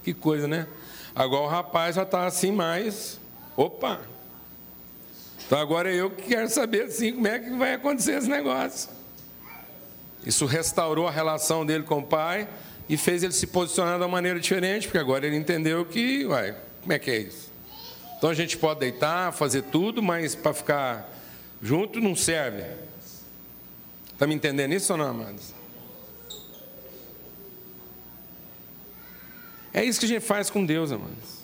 Que 0.09 0.13
coisa, 0.15 0.47
né? 0.47 0.65
Agora 1.13 1.43
o 1.43 1.47
rapaz 1.47 1.95
já 1.95 2.01
está 2.01 2.25
assim 2.25 2.51
mais. 2.51 3.19
Opa! 3.55 4.01
Então 5.45 5.59
agora 5.59 5.93
eu 5.93 6.09
que 6.09 6.23
quero 6.23 6.49
saber 6.49 6.85
assim 6.85 7.13
como 7.13 7.27
é 7.27 7.37
que 7.37 7.51
vai 7.51 7.75
acontecer 7.75 8.13
esse 8.17 8.27
negócio. 8.27 8.89
Isso 10.25 10.47
restaurou 10.47 11.07
a 11.07 11.11
relação 11.11 11.63
dele 11.63 11.83
com 11.83 11.99
o 11.99 12.03
pai 12.03 12.49
e 12.89 12.97
fez 12.97 13.21
ele 13.21 13.33
se 13.33 13.45
posicionar 13.45 13.97
de 13.97 14.01
uma 14.01 14.07
maneira 14.07 14.39
diferente, 14.39 14.87
porque 14.87 14.97
agora 14.97 15.27
ele 15.27 15.35
entendeu 15.35 15.85
que, 15.85 16.25
uai, 16.25 16.55
como 16.81 16.91
é 16.91 16.97
que 16.97 17.11
é 17.11 17.17
isso? 17.17 17.51
Então 18.17 18.31
a 18.31 18.33
gente 18.33 18.57
pode 18.57 18.79
deitar, 18.79 19.31
fazer 19.31 19.61
tudo, 19.61 20.01
mas 20.01 20.33
para 20.33 20.55
ficar 20.55 21.07
junto 21.61 22.01
não 22.01 22.15
serve. 22.15 22.63
Está 24.11 24.25
me 24.25 24.33
entendendo 24.33 24.73
isso 24.73 24.91
ou 24.91 24.97
não, 24.97 25.09
amados? 25.09 25.58
É 29.79 29.85
isso 29.85 29.97
que 29.97 30.05
a 30.05 30.09
gente 30.09 30.25
faz 30.25 30.49
com 30.49 30.65
Deus, 30.65 30.91
amados. 30.91 31.39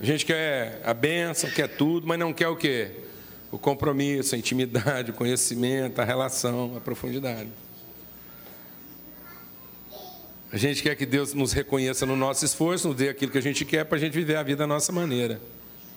A 0.00 0.04
gente 0.04 0.24
quer 0.24 0.80
a 0.82 0.94
bênção, 0.94 1.50
quer 1.50 1.68
tudo, 1.68 2.06
mas 2.06 2.18
não 2.18 2.32
quer 2.32 2.48
o 2.48 2.56
quê? 2.56 2.92
O 3.52 3.58
compromisso, 3.58 4.34
a 4.34 4.38
intimidade, 4.38 5.10
o 5.10 5.14
conhecimento, 5.14 6.00
a 6.00 6.04
relação, 6.04 6.74
a 6.78 6.80
profundidade. 6.80 7.50
A 10.50 10.56
gente 10.56 10.82
quer 10.82 10.96
que 10.96 11.04
Deus 11.04 11.34
nos 11.34 11.52
reconheça 11.52 12.06
no 12.06 12.16
nosso 12.16 12.42
esforço, 12.42 12.88
nos 12.88 12.96
dê 12.96 13.10
aquilo 13.10 13.30
que 13.30 13.36
a 13.36 13.42
gente 13.42 13.66
quer 13.66 13.84
para 13.84 13.98
a 13.98 14.00
gente 14.00 14.14
viver 14.14 14.36
a 14.36 14.42
vida 14.42 14.60
da 14.60 14.66
nossa 14.66 14.90
maneira. 14.90 15.38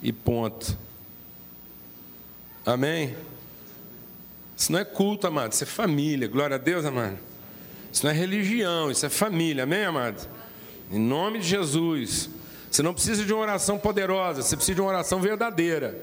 E 0.03 0.11
ponto. 0.11 0.77
Amém? 2.65 3.15
Isso 4.57 4.73
não 4.73 4.79
é 4.79 4.83
culto, 4.83 5.25
amado, 5.25 5.53
isso 5.53 5.63
é 5.63 5.67
família. 5.67 6.27
Glória 6.27 6.57
a 6.57 6.59
Deus, 6.59 6.83
amado. 6.83 7.17
Isso 7.93 8.03
não 8.03 8.11
é 8.11 8.13
religião, 8.13 8.91
isso 8.91 9.05
é 9.05 9.09
família. 9.09 9.63
Amém, 9.63 9.85
amado? 9.85 10.40
Em 10.91 10.99
nome 10.99 11.39
de 11.39 11.47
Jesus. 11.47 12.29
Você 12.69 12.83
não 12.83 12.93
precisa 12.93 13.25
de 13.25 13.33
uma 13.33 13.41
oração 13.41 13.77
poderosa, 13.77 14.41
você 14.41 14.55
precisa 14.55 14.75
de 14.75 14.81
uma 14.81 14.89
oração 14.89 15.19
verdadeira. 15.19 15.99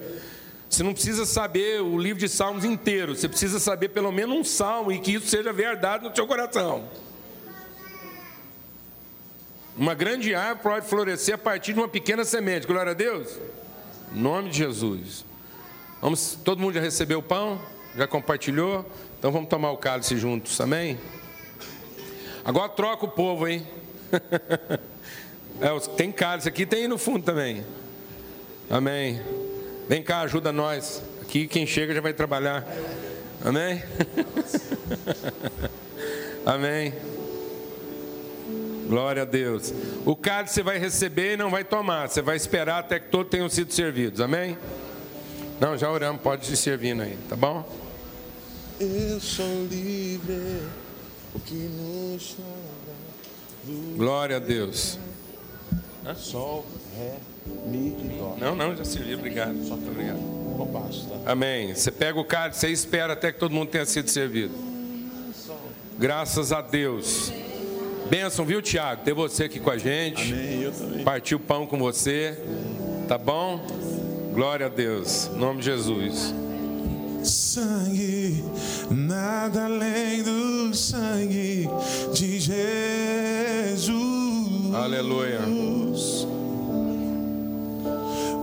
Você 0.68 0.82
não 0.82 0.92
precisa 0.92 1.24
saber 1.24 1.80
o 1.80 1.98
livro 1.98 2.20
de 2.20 2.28
Salmos 2.28 2.64
inteiro, 2.64 3.14
você 3.14 3.28
precisa 3.28 3.58
saber 3.58 3.88
pelo 3.88 4.12
menos 4.12 4.36
um 4.36 4.44
salmo 4.44 4.92
e 4.92 4.98
que 4.98 5.12
isso 5.14 5.26
seja 5.26 5.52
verdade 5.52 6.06
no 6.06 6.14
seu 6.14 6.26
coração. 6.26 6.88
Uma 9.76 9.94
grande 9.94 10.34
árvore 10.34 10.62
pode 10.62 10.86
florescer 10.86 11.36
a 11.36 11.38
partir 11.38 11.72
de 11.72 11.78
uma 11.78 11.88
pequena 11.88 12.24
semente. 12.24 12.66
Glória 12.66 12.90
a 12.90 12.94
Deus. 12.94 13.38
Em 14.12 14.20
nome 14.20 14.50
de 14.50 14.58
Jesus. 14.58 15.24
Vamos, 16.02 16.38
todo 16.44 16.60
mundo 16.60 16.74
já 16.74 16.80
recebeu 16.80 17.20
o 17.20 17.22
pão? 17.22 17.60
Já 17.96 18.06
compartilhou? 18.06 18.84
Então 19.18 19.30
vamos 19.30 19.48
tomar 19.48 19.70
o 19.70 19.76
cálice 19.76 20.16
juntos, 20.16 20.60
amém? 20.60 20.98
Agora 22.44 22.68
troca 22.68 23.04
o 23.04 23.08
povo, 23.08 23.46
hein? 23.46 23.66
é, 25.60 25.80
tem 25.96 26.12
cálice 26.12 26.48
aqui, 26.48 26.66
tem 26.66 26.88
no 26.88 26.98
fundo 26.98 27.24
também. 27.24 27.64
Amém. 28.70 29.20
Vem 29.88 30.02
cá, 30.02 30.20
ajuda 30.20 30.52
nós. 30.52 31.02
Aqui 31.22 31.46
quem 31.46 31.66
chega 31.66 31.94
já 31.94 32.00
vai 32.00 32.12
trabalhar. 32.12 32.66
Amém? 33.44 33.82
Amém. 36.44 36.92
Glória 38.88 39.22
a 39.22 39.24
Deus. 39.26 39.72
O 40.06 40.16
cálice 40.16 40.54
você 40.54 40.62
vai 40.62 40.78
receber 40.78 41.34
e 41.34 41.36
não 41.36 41.50
vai 41.50 41.62
tomar. 41.62 42.08
Você 42.08 42.22
vai 42.22 42.36
esperar 42.36 42.78
até 42.80 42.98
que 42.98 43.08
todos 43.10 43.30
tenham 43.30 43.48
sido 43.48 43.72
servidos. 43.72 44.20
Amém? 44.20 44.56
Não, 45.60 45.76
já 45.76 45.90
oramos. 45.90 46.22
Pode 46.22 46.46
se 46.46 46.56
servindo 46.56 47.02
aí, 47.02 47.18
tá 47.28 47.36
bom? 47.36 47.68
Eu 48.80 49.20
sou 49.20 49.66
livre. 49.70 50.62
O 51.34 51.40
que 51.40 51.54
nos 51.54 52.36
Glória 53.96 54.36
a 54.36 54.38
Deus. 54.38 54.98
Sol, 56.16 56.64
ré, 56.96 57.16
mi 57.66 57.88
e 57.88 58.18
dó. 58.18 58.36
Não, 58.38 58.56
não, 58.56 58.74
já 58.74 58.84
servi, 58.84 59.14
obrigado. 59.14 59.62
Só 59.64 59.76
que 59.76 59.88
obrigado. 59.88 60.38
Tá? 61.24 61.32
Amém. 61.32 61.74
Você 61.74 61.90
pega 61.90 62.18
o 62.18 62.24
cálice, 62.24 62.60
você 62.60 62.68
espera 62.70 63.12
até 63.12 63.30
que 63.30 63.38
todo 63.38 63.52
mundo 63.52 63.68
tenha 63.68 63.84
sido 63.84 64.08
servido. 64.08 64.54
Graças 65.98 66.52
a 66.52 66.60
Deus. 66.60 67.32
Benção, 68.08 68.44
viu, 68.44 68.62
Tiago? 68.62 69.02
Ter 69.04 69.12
você 69.12 69.44
aqui 69.44 69.60
com 69.60 69.70
a 69.70 69.76
gente. 69.76 70.32
Amém, 70.32 70.62
eu 70.62 70.72
também. 70.72 71.04
Partir 71.04 71.34
o 71.34 71.40
pão 71.40 71.66
com 71.66 71.78
você. 71.78 72.38
Tá 73.06 73.18
bom? 73.18 73.64
Glória 74.32 74.66
a 74.66 74.68
Deus. 74.70 75.28
Em 75.34 75.38
nome 75.38 75.60
de 75.60 75.66
Jesus 75.66 76.34
sangue, 77.24 78.44
nada 78.90 79.64
além 79.64 80.22
do 80.22 80.74
sangue 80.74 81.68
de 82.12 82.40
Jesus. 82.40 83.98
Aleluia. 84.74 85.40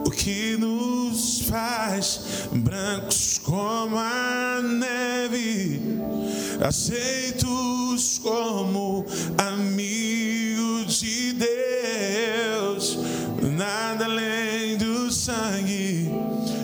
O 0.05 0.11
que 0.11 0.57
nos 0.57 1.41
faz 1.41 2.47
brancos 2.51 3.39
como 3.43 3.97
a 3.97 4.61
neve, 4.61 5.81
aceitos 6.65 8.19
como 8.21 9.05
amigos 9.37 10.99
de 10.99 11.33
Deus, 11.33 12.97
nada 13.55 14.05
além 14.05 14.77
do 14.77 15.11
sangue, 15.11 16.09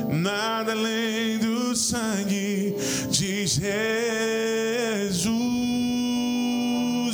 nada 0.10 0.72
além 0.72 1.38
do 1.72 1.78
sangue 1.78 2.76
de 3.10 3.48
Jesus. 3.48 5.30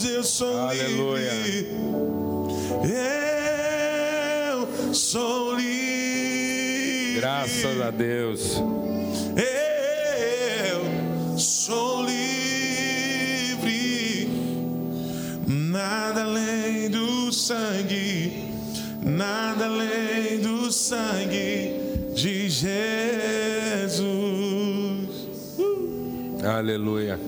Eu 0.05 0.23
sou 0.23 0.57
Aleluia. 0.57 1.31
livre. 1.31 1.67
Eu 4.49 4.67
sou 4.95 5.53
livre. 5.53 7.17
Graças 7.17 7.81
a 7.81 7.91
Deus. 7.91 8.57
Eu 9.35 11.37
sou 11.37 12.03
livre. 12.03 12.17
Nada 15.45 16.23
além 16.23 16.89
do 16.89 17.31
sangue. 17.31 18.43
Nada 19.03 19.65
além 19.65 20.39
do 20.39 20.71
sangue 20.71 21.75
de 22.15 22.49
Jesus. 22.49 24.06
Aleluia. 26.47 27.19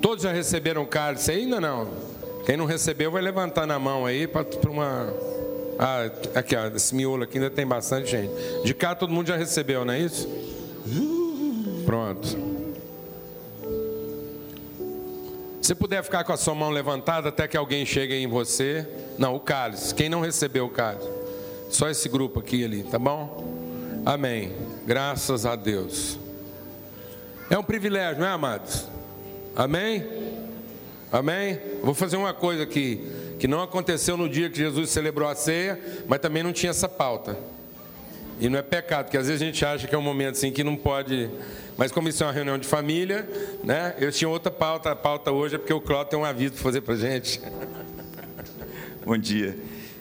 Todos 0.00 0.22
já 0.22 0.32
receberam 0.32 0.86
cálice 0.86 1.32
ainda 1.32 1.60
não? 1.60 1.88
Quem 2.46 2.56
não 2.56 2.64
recebeu 2.64 3.10
vai 3.10 3.20
levantar 3.20 3.66
na 3.66 3.78
mão 3.78 4.06
aí 4.06 4.26
para 4.26 4.44
uma. 4.68 5.12
Ah, 5.78 6.10
aqui, 6.34 6.54
ó, 6.54 6.68
esse 6.68 6.94
miolo 6.94 7.24
aqui 7.24 7.38
ainda 7.38 7.50
tem 7.50 7.66
bastante 7.66 8.10
gente. 8.10 8.32
De 8.64 8.72
cá 8.72 8.94
todo 8.94 9.12
mundo 9.12 9.28
já 9.28 9.36
recebeu, 9.36 9.84
não 9.84 9.92
é 9.92 10.00
isso? 10.00 10.28
Pronto. 11.84 12.28
Se 15.60 15.74
puder 15.74 16.02
ficar 16.02 16.24
com 16.24 16.32
a 16.32 16.36
sua 16.36 16.54
mão 16.54 16.70
levantada 16.70 17.28
até 17.28 17.46
que 17.46 17.56
alguém 17.56 17.84
chegue 17.84 18.14
em 18.14 18.26
você. 18.26 18.86
Não, 19.18 19.34
o 19.34 19.40
cálice. 19.40 19.94
Quem 19.94 20.08
não 20.08 20.20
recebeu 20.20 20.66
o 20.66 20.70
cálice? 20.70 21.08
Só 21.70 21.88
esse 21.88 22.08
grupo 22.08 22.40
aqui 22.40 22.64
ali, 22.64 22.82
tá 22.82 22.98
bom? 22.98 24.02
Amém. 24.04 24.52
Graças 24.86 25.44
a 25.46 25.54
Deus. 25.54 26.18
É 27.50 27.58
um 27.58 27.64
privilégio, 27.64 28.20
não 28.20 28.28
é, 28.28 28.30
amados? 28.30 28.86
Amém? 29.56 30.06
Amém? 31.10 31.58
Vou 31.82 31.94
fazer 31.94 32.16
uma 32.16 32.32
coisa 32.32 32.62
aqui 32.62 33.04
que 33.40 33.48
não 33.48 33.60
aconteceu 33.60 34.16
no 34.16 34.28
dia 34.28 34.48
que 34.48 34.56
Jesus 34.56 34.90
celebrou 34.90 35.28
a 35.28 35.34
ceia, 35.34 35.76
mas 36.06 36.20
também 36.20 36.44
não 36.44 36.52
tinha 36.52 36.70
essa 36.70 36.88
pauta. 36.88 37.36
E 38.38 38.48
não 38.48 38.56
é 38.56 38.62
pecado, 38.62 39.06
porque 39.06 39.16
às 39.16 39.26
vezes 39.26 39.42
a 39.42 39.44
gente 39.44 39.64
acha 39.64 39.88
que 39.88 39.94
é 39.94 39.98
um 39.98 40.02
momento 40.02 40.36
assim 40.36 40.52
que 40.52 40.62
não 40.62 40.76
pode. 40.76 41.28
Mas 41.76 41.90
como 41.90 42.08
isso 42.08 42.22
é 42.22 42.26
uma 42.26 42.32
reunião 42.32 42.56
de 42.56 42.68
família, 42.68 43.28
né? 43.64 43.96
Eu 43.98 44.12
tinha 44.12 44.28
outra 44.28 44.52
pauta. 44.52 44.92
A 44.92 44.96
pauta 44.96 45.32
hoje 45.32 45.56
é 45.56 45.58
porque 45.58 45.74
o 45.74 45.80
Cláudio 45.80 46.10
tem 46.10 46.18
um 46.20 46.24
aviso 46.24 46.54
para 46.54 46.62
fazer 46.62 46.82
para 46.82 46.94
gente. 46.94 47.40
Bom 49.04 49.18
dia. 49.18 49.58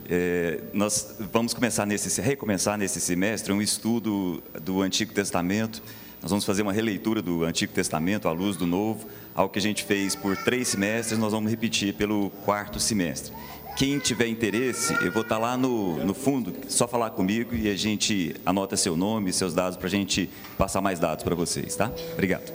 É, 0.07 0.59
nós 0.71 1.15
vamos 1.31 1.55
começar 1.55 1.87
nesse, 1.87 2.21
recomeçar 2.21 2.77
nesse 2.77 3.01
semestre 3.01 3.51
um 3.51 3.61
estudo 3.61 4.43
do 4.61 4.83
Antigo 4.83 5.13
Testamento. 5.13 5.81
Nós 6.21 6.29
vamos 6.29 6.43
fazer 6.43 6.61
uma 6.61 6.73
releitura 6.73 7.21
do 7.21 7.45
Antigo 7.45 7.71
Testamento 7.71 8.27
à 8.27 8.31
luz 8.31 8.57
do 8.57 8.65
Novo, 8.65 9.07
algo 9.33 9.51
que 9.53 9.59
a 9.59 9.61
gente 9.61 9.83
fez 9.83 10.15
por 10.15 10.35
três 10.35 10.67
semestres, 10.67 11.17
nós 11.17 11.31
vamos 11.31 11.49
repetir 11.49 11.93
pelo 11.93 12.29
quarto 12.43 12.79
semestre. 12.79 13.33
Quem 13.77 13.97
tiver 13.99 14.27
interesse, 14.27 14.93
eu 15.01 15.11
vou 15.11 15.21
estar 15.21 15.37
lá 15.37 15.55
no, 15.55 16.03
no 16.05 16.13
fundo, 16.13 16.53
só 16.67 16.85
falar 16.85 17.11
comigo 17.11 17.55
e 17.55 17.69
a 17.69 17.75
gente 17.77 18.35
anota 18.45 18.75
seu 18.75 18.97
nome, 18.97 19.31
seus 19.31 19.53
dados 19.53 19.77
para 19.77 19.87
a 19.87 19.89
gente 19.89 20.29
passar 20.57 20.81
mais 20.81 20.99
dados 20.99 21.23
para 21.23 21.33
vocês, 21.33 21.77
tá? 21.77 21.89
Obrigado. 22.11 22.51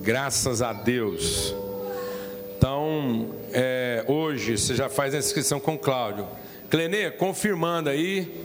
Graças 0.00 0.62
a 0.62 0.72
Deus. 0.72 1.52
Então, 2.56 3.30
é, 3.52 4.04
hoje 4.06 4.56
você 4.56 4.76
já 4.76 4.88
faz 4.88 5.16
a 5.16 5.18
inscrição 5.18 5.58
com 5.58 5.74
o 5.74 5.78
Cláudio. 5.78 6.28
Clenê, 6.70 7.10
confirmando 7.10 7.90
aí. 7.90 8.40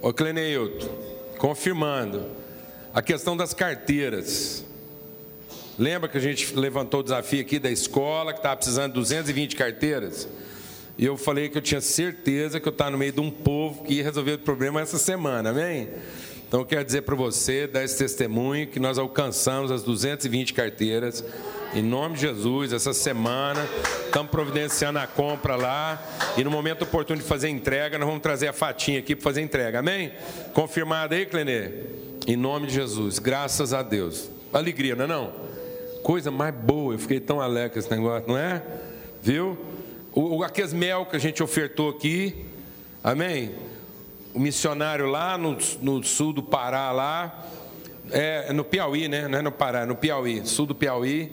Ô 0.00 0.14
Cleneilton, 0.14 0.88
confirmando. 1.36 2.43
A 2.94 3.02
questão 3.02 3.36
das 3.36 3.52
carteiras. 3.52 4.64
Lembra 5.76 6.08
que 6.08 6.16
a 6.16 6.20
gente 6.20 6.54
levantou 6.54 7.00
o 7.00 7.02
desafio 7.02 7.40
aqui 7.40 7.58
da 7.58 7.68
escola, 7.68 8.32
que 8.32 8.38
estava 8.38 8.54
precisando 8.54 8.92
de 8.92 9.00
220 9.00 9.56
carteiras? 9.56 10.28
E 10.96 11.04
eu 11.04 11.16
falei 11.16 11.48
que 11.48 11.58
eu 11.58 11.62
tinha 11.62 11.80
certeza 11.80 12.60
que 12.60 12.68
eu 12.68 12.70
estava 12.72 12.92
no 12.92 12.98
meio 12.98 13.10
de 13.10 13.18
um 13.18 13.32
povo 13.32 13.82
que 13.82 13.94
ia 13.94 14.04
resolver 14.04 14.34
o 14.34 14.38
problema 14.38 14.80
essa 14.80 14.96
semana, 14.96 15.50
amém? 15.50 15.88
Então 16.46 16.60
eu 16.60 16.66
quero 16.66 16.84
dizer 16.84 17.02
para 17.02 17.16
você, 17.16 17.66
dar 17.66 17.82
esse 17.82 17.98
testemunho, 17.98 18.68
que 18.68 18.78
nós 18.78 18.96
alcançamos 18.96 19.72
as 19.72 19.82
220 19.82 20.54
carteiras. 20.54 21.24
Em 21.74 21.82
nome 21.82 22.14
de 22.14 22.20
Jesus, 22.20 22.72
essa 22.72 22.92
semana, 22.92 23.68
estamos 24.04 24.30
providenciando 24.30 25.00
a 25.00 25.08
compra 25.08 25.56
lá. 25.56 26.00
E 26.36 26.44
no 26.44 26.50
momento 26.50 26.82
oportuno 26.82 27.20
de 27.20 27.26
fazer 27.26 27.48
entrega, 27.48 27.98
nós 27.98 28.06
vamos 28.06 28.22
trazer 28.22 28.46
a 28.46 28.52
fatinha 28.52 29.00
aqui 29.00 29.16
para 29.16 29.24
fazer 29.24 29.40
entrega, 29.40 29.80
amém? 29.80 30.12
Confirmado 30.52 31.16
aí, 31.16 31.26
Clenê? 31.26 31.70
Em 32.28 32.36
nome 32.36 32.68
de 32.68 32.74
Jesus, 32.74 33.18
graças 33.18 33.74
a 33.74 33.82
Deus. 33.82 34.30
Alegria, 34.52 34.94
não 34.94 35.04
é 35.04 35.08
não? 35.08 35.32
Coisa 36.04 36.30
mais 36.30 36.54
boa, 36.54 36.94
eu 36.94 36.98
fiquei 37.00 37.18
tão 37.18 37.40
alegre 37.40 37.70
com 37.70 37.78
esse 37.80 37.90
negócio, 37.90 38.28
não 38.28 38.38
é? 38.38 38.62
Viu? 39.20 39.58
O, 40.12 40.36
o 40.36 40.44
aqueles 40.44 40.72
mel 40.72 41.04
que 41.06 41.16
a 41.16 41.20
gente 41.20 41.42
ofertou 41.42 41.90
aqui, 41.90 42.46
amém? 43.02 43.52
O 44.32 44.38
missionário 44.38 45.06
lá 45.06 45.36
no, 45.36 45.58
no 45.82 46.04
sul 46.04 46.32
do 46.32 46.42
Pará, 46.42 46.92
lá, 46.92 47.46
é, 48.12 48.52
no 48.52 48.62
Piauí, 48.62 49.08
né? 49.08 49.26
Não 49.26 49.40
é 49.40 49.42
no 49.42 49.50
Pará, 49.50 49.80
é 49.80 49.86
no 49.86 49.96
Piauí, 49.96 50.46
sul 50.46 50.66
do 50.66 50.74
Piauí. 50.76 51.32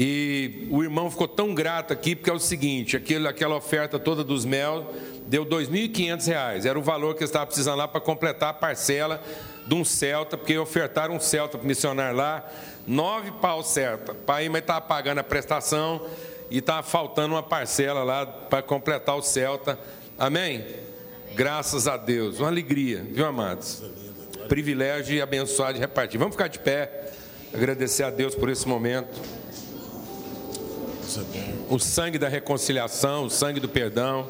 E 0.00 0.68
o 0.70 0.80
irmão 0.84 1.10
ficou 1.10 1.26
tão 1.26 1.52
grato 1.52 1.92
aqui, 1.92 2.14
porque 2.14 2.30
é 2.30 2.32
o 2.32 2.38
seguinte: 2.38 2.96
aquele, 2.96 3.26
aquela 3.26 3.56
oferta 3.56 3.98
toda 3.98 4.22
dos 4.22 4.44
mel 4.44 4.94
deu 5.26 5.42
R$ 5.42 5.50
2.500. 5.50 6.64
Era 6.64 6.78
o 6.78 6.82
valor 6.82 7.16
que 7.16 7.24
eu 7.24 7.26
estava 7.26 7.44
precisando 7.46 7.78
lá 7.78 7.88
para 7.88 8.00
completar 8.00 8.50
a 8.50 8.54
parcela 8.54 9.20
de 9.66 9.74
um 9.74 9.84
Celta, 9.84 10.38
porque 10.38 10.56
ofertaram 10.56 11.16
um 11.16 11.20
Celta 11.20 11.58
para 11.58 11.66
missionário 11.66 12.16
lá, 12.16 12.48
nove 12.86 13.32
pau 13.42 13.64
Celta. 13.64 14.14
Pai, 14.14 14.48
mas 14.48 14.60
estava 14.60 14.82
pagando 14.82 15.18
a 15.18 15.24
prestação 15.24 16.06
e 16.48 16.58
está 16.58 16.80
faltando 16.80 17.34
uma 17.34 17.42
parcela 17.42 18.04
lá 18.04 18.24
para 18.24 18.62
completar 18.62 19.16
o 19.16 19.22
Celta. 19.22 19.76
Amém? 20.16 20.64
Graças 21.34 21.88
a 21.88 21.96
Deus. 21.96 22.38
Uma 22.38 22.50
alegria, 22.50 23.04
viu, 23.10 23.26
amados? 23.26 23.82
Privilégio 24.48 25.16
de 25.16 25.20
abençoar, 25.20 25.74
de 25.74 25.80
repartir. 25.80 26.20
Vamos 26.20 26.36
ficar 26.36 26.46
de 26.46 26.60
pé, 26.60 27.10
agradecer 27.52 28.04
a 28.04 28.10
Deus 28.10 28.36
por 28.36 28.48
esse 28.48 28.68
momento. 28.68 29.37
O 31.70 31.78
sangue 31.78 32.18
da 32.18 32.28
reconciliação, 32.28 33.24
o 33.24 33.30
sangue 33.30 33.60
do 33.60 33.68
perdão, 33.68 34.28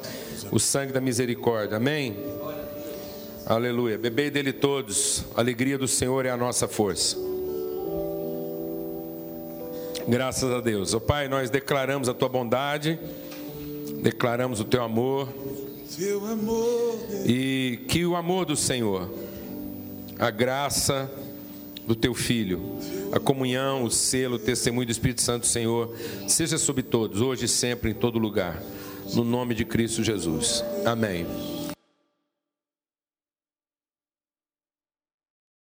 o 0.50 0.58
sangue 0.58 0.92
da 0.92 1.00
misericórdia. 1.00 1.76
Amém? 1.76 2.16
Aleluia. 3.46 3.96
Bebei 3.96 4.30
dele 4.30 4.52
todos. 4.52 5.24
A 5.34 5.40
alegria 5.40 5.78
do 5.78 5.88
Senhor 5.88 6.26
é 6.26 6.30
a 6.30 6.36
nossa 6.36 6.68
força. 6.68 7.16
Graças 10.06 10.50
a 10.50 10.60
Deus. 10.60 10.94
Ó 10.94 10.96
oh, 10.98 11.00
Pai, 11.00 11.28
nós 11.28 11.50
declaramos 11.50 12.08
a 12.08 12.14
tua 12.14 12.28
bondade, 12.28 12.98
declaramos 14.02 14.60
o 14.60 14.64
teu 14.64 14.82
amor. 14.82 15.28
E 17.26 17.80
que 17.88 18.06
o 18.06 18.16
amor 18.16 18.46
do 18.46 18.56
Senhor, 18.56 19.10
a 20.18 20.30
graça 20.30 21.10
do 21.88 21.96
teu 21.96 22.12
filho, 22.12 22.60
a 23.10 23.18
comunhão, 23.18 23.82
o 23.82 23.90
selo, 23.90 24.36
o 24.36 24.38
testemunho 24.38 24.86
do 24.86 24.92
Espírito 24.92 25.22
Santo, 25.22 25.46
Senhor, 25.46 25.96
seja 26.28 26.58
sobre 26.58 26.82
todos, 26.82 27.22
hoje 27.22 27.46
e 27.46 27.48
sempre, 27.48 27.90
em 27.90 27.94
todo 27.94 28.18
lugar. 28.18 28.62
No 29.14 29.24
nome 29.24 29.54
de 29.54 29.64
Cristo 29.64 30.04
Jesus. 30.04 30.62
Amém. 30.84 31.57